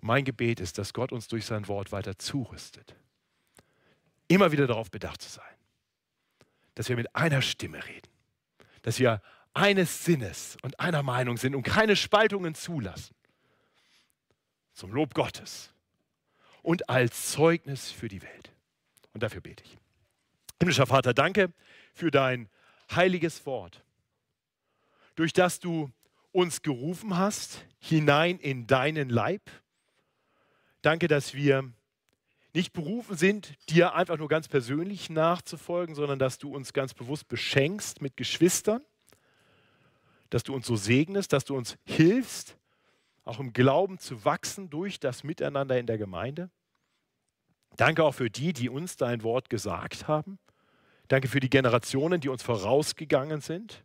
Mein 0.00 0.24
Gebet 0.24 0.60
ist, 0.60 0.78
dass 0.78 0.92
Gott 0.92 1.12
uns 1.12 1.28
durch 1.28 1.44
sein 1.44 1.66
Wort 1.68 1.90
weiter 1.92 2.18
zurüstet, 2.18 2.94
immer 4.28 4.52
wieder 4.52 4.66
darauf 4.66 4.90
bedacht 4.90 5.22
zu 5.22 5.28
sein, 5.28 5.44
dass 6.74 6.88
wir 6.88 6.96
mit 6.96 7.14
einer 7.16 7.42
Stimme 7.42 7.84
reden, 7.84 8.08
dass 8.82 8.98
wir 8.98 9.20
eines 9.54 10.04
Sinnes 10.04 10.56
und 10.62 10.78
einer 10.78 11.02
Meinung 11.02 11.36
sind 11.36 11.54
und 11.54 11.62
keine 11.62 11.96
Spaltungen 11.96 12.54
zulassen. 12.54 13.14
Zum 14.72 14.92
Lob 14.92 15.14
Gottes 15.14 15.74
und 16.62 16.88
als 16.88 17.32
Zeugnis 17.32 17.90
für 17.90 18.08
die 18.08 18.22
Welt. 18.22 18.52
Und 19.12 19.22
dafür 19.22 19.40
bete 19.40 19.64
ich. 19.64 19.76
Himmlischer 20.60 20.86
Vater, 20.86 21.14
danke 21.14 21.52
für 21.92 22.12
dein 22.12 22.48
heiliges 22.90 23.44
Wort, 23.46 23.84
durch 25.14 25.32
das 25.32 25.60
du 25.60 25.90
uns 26.32 26.62
gerufen 26.62 27.16
hast, 27.16 27.64
hinein 27.78 28.38
in 28.38 28.66
deinen 28.66 29.08
Leib. 29.08 29.42
Danke, 30.82 31.08
dass 31.08 31.34
wir 31.34 31.72
nicht 32.54 32.72
berufen 32.72 33.16
sind, 33.16 33.54
dir 33.68 33.94
einfach 33.94 34.16
nur 34.16 34.28
ganz 34.28 34.48
persönlich 34.48 35.10
nachzufolgen, 35.10 35.94
sondern 35.94 36.18
dass 36.18 36.38
du 36.38 36.54
uns 36.54 36.72
ganz 36.72 36.94
bewusst 36.94 37.28
beschenkst 37.28 38.00
mit 38.00 38.16
Geschwistern, 38.16 38.82
dass 40.30 40.42
du 40.42 40.54
uns 40.54 40.66
so 40.66 40.76
segnest, 40.76 41.32
dass 41.32 41.44
du 41.44 41.56
uns 41.56 41.76
hilfst, 41.84 42.56
auch 43.24 43.40
im 43.40 43.52
Glauben 43.52 43.98
zu 43.98 44.24
wachsen 44.24 44.70
durch 44.70 44.98
das 45.00 45.24
Miteinander 45.24 45.78
in 45.78 45.86
der 45.86 45.98
Gemeinde. 45.98 46.50
Danke 47.76 48.02
auch 48.02 48.14
für 48.14 48.30
die, 48.30 48.52
die 48.52 48.68
uns 48.68 48.96
dein 48.96 49.22
Wort 49.22 49.50
gesagt 49.50 50.08
haben. 50.08 50.38
Danke 51.08 51.28
für 51.28 51.40
die 51.40 51.50
Generationen, 51.50 52.20
die 52.20 52.28
uns 52.28 52.42
vorausgegangen 52.42 53.40
sind. 53.40 53.82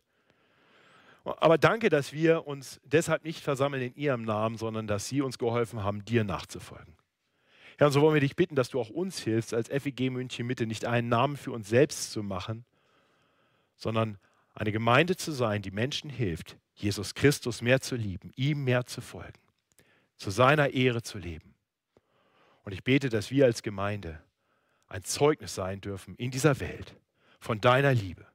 Aber 1.24 1.56
danke, 1.56 1.88
dass 1.88 2.12
wir 2.12 2.46
uns 2.46 2.80
deshalb 2.84 3.24
nicht 3.24 3.40
versammeln 3.40 3.82
in 3.82 3.94
ihrem 3.94 4.22
Namen, 4.22 4.58
sondern 4.58 4.86
dass 4.86 5.08
sie 5.08 5.22
uns 5.22 5.38
geholfen 5.38 5.82
haben, 5.82 6.04
dir 6.04 6.22
nachzufolgen. 6.22 6.94
Herr, 7.78 7.86
und 7.86 7.94
so 7.94 8.02
wollen 8.02 8.14
wir 8.14 8.20
dich 8.20 8.36
bitten, 8.36 8.54
dass 8.54 8.68
du 8.68 8.78
auch 8.78 8.90
uns 8.90 9.20
hilfst, 9.20 9.54
als 9.54 9.68
FEG 9.68 10.10
München 10.10 10.46
Mitte 10.46 10.66
nicht 10.66 10.84
einen 10.84 11.08
Namen 11.08 11.36
für 11.36 11.50
uns 11.50 11.68
selbst 11.68 12.12
zu 12.12 12.22
machen, 12.22 12.66
sondern 13.76 14.18
eine 14.52 14.70
Gemeinde 14.70 15.16
zu 15.16 15.32
sein, 15.32 15.62
die 15.62 15.70
Menschen 15.70 16.10
hilft, 16.10 16.58
Jesus 16.74 17.14
Christus 17.14 17.62
mehr 17.62 17.80
zu 17.80 17.96
lieben, 17.96 18.32
ihm 18.36 18.62
mehr 18.64 18.84
zu 18.86 19.00
folgen, 19.00 19.40
zu 20.16 20.30
seiner 20.30 20.70
Ehre 20.70 21.02
zu 21.02 21.18
leben. 21.18 21.54
Und 22.64 22.72
ich 22.72 22.84
bete, 22.84 23.08
dass 23.08 23.30
wir 23.30 23.46
als 23.46 23.62
Gemeinde 23.62 24.22
ein 24.86 25.02
Zeugnis 25.02 25.54
sein 25.54 25.80
dürfen 25.80 26.14
in 26.16 26.30
dieser 26.30 26.60
Welt 26.60 26.96
von 27.44 27.60
deiner 27.60 27.92
Liebe, 27.92 28.26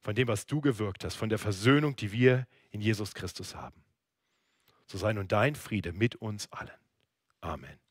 von 0.00 0.14
dem, 0.14 0.28
was 0.28 0.46
du 0.46 0.62
gewirkt 0.62 1.04
hast, 1.04 1.14
von 1.14 1.28
der 1.28 1.38
Versöhnung, 1.38 1.94
die 1.94 2.10
wir 2.10 2.46
in 2.70 2.80
Jesus 2.80 3.12
Christus 3.12 3.54
haben. 3.54 3.84
So 4.86 4.96
sei 4.96 5.12
nun 5.12 5.28
dein 5.28 5.54
Friede 5.54 5.92
mit 5.92 6.16
uns 6.16 6.50
allen. 6.50 6.70
Amen. 7.42 7.83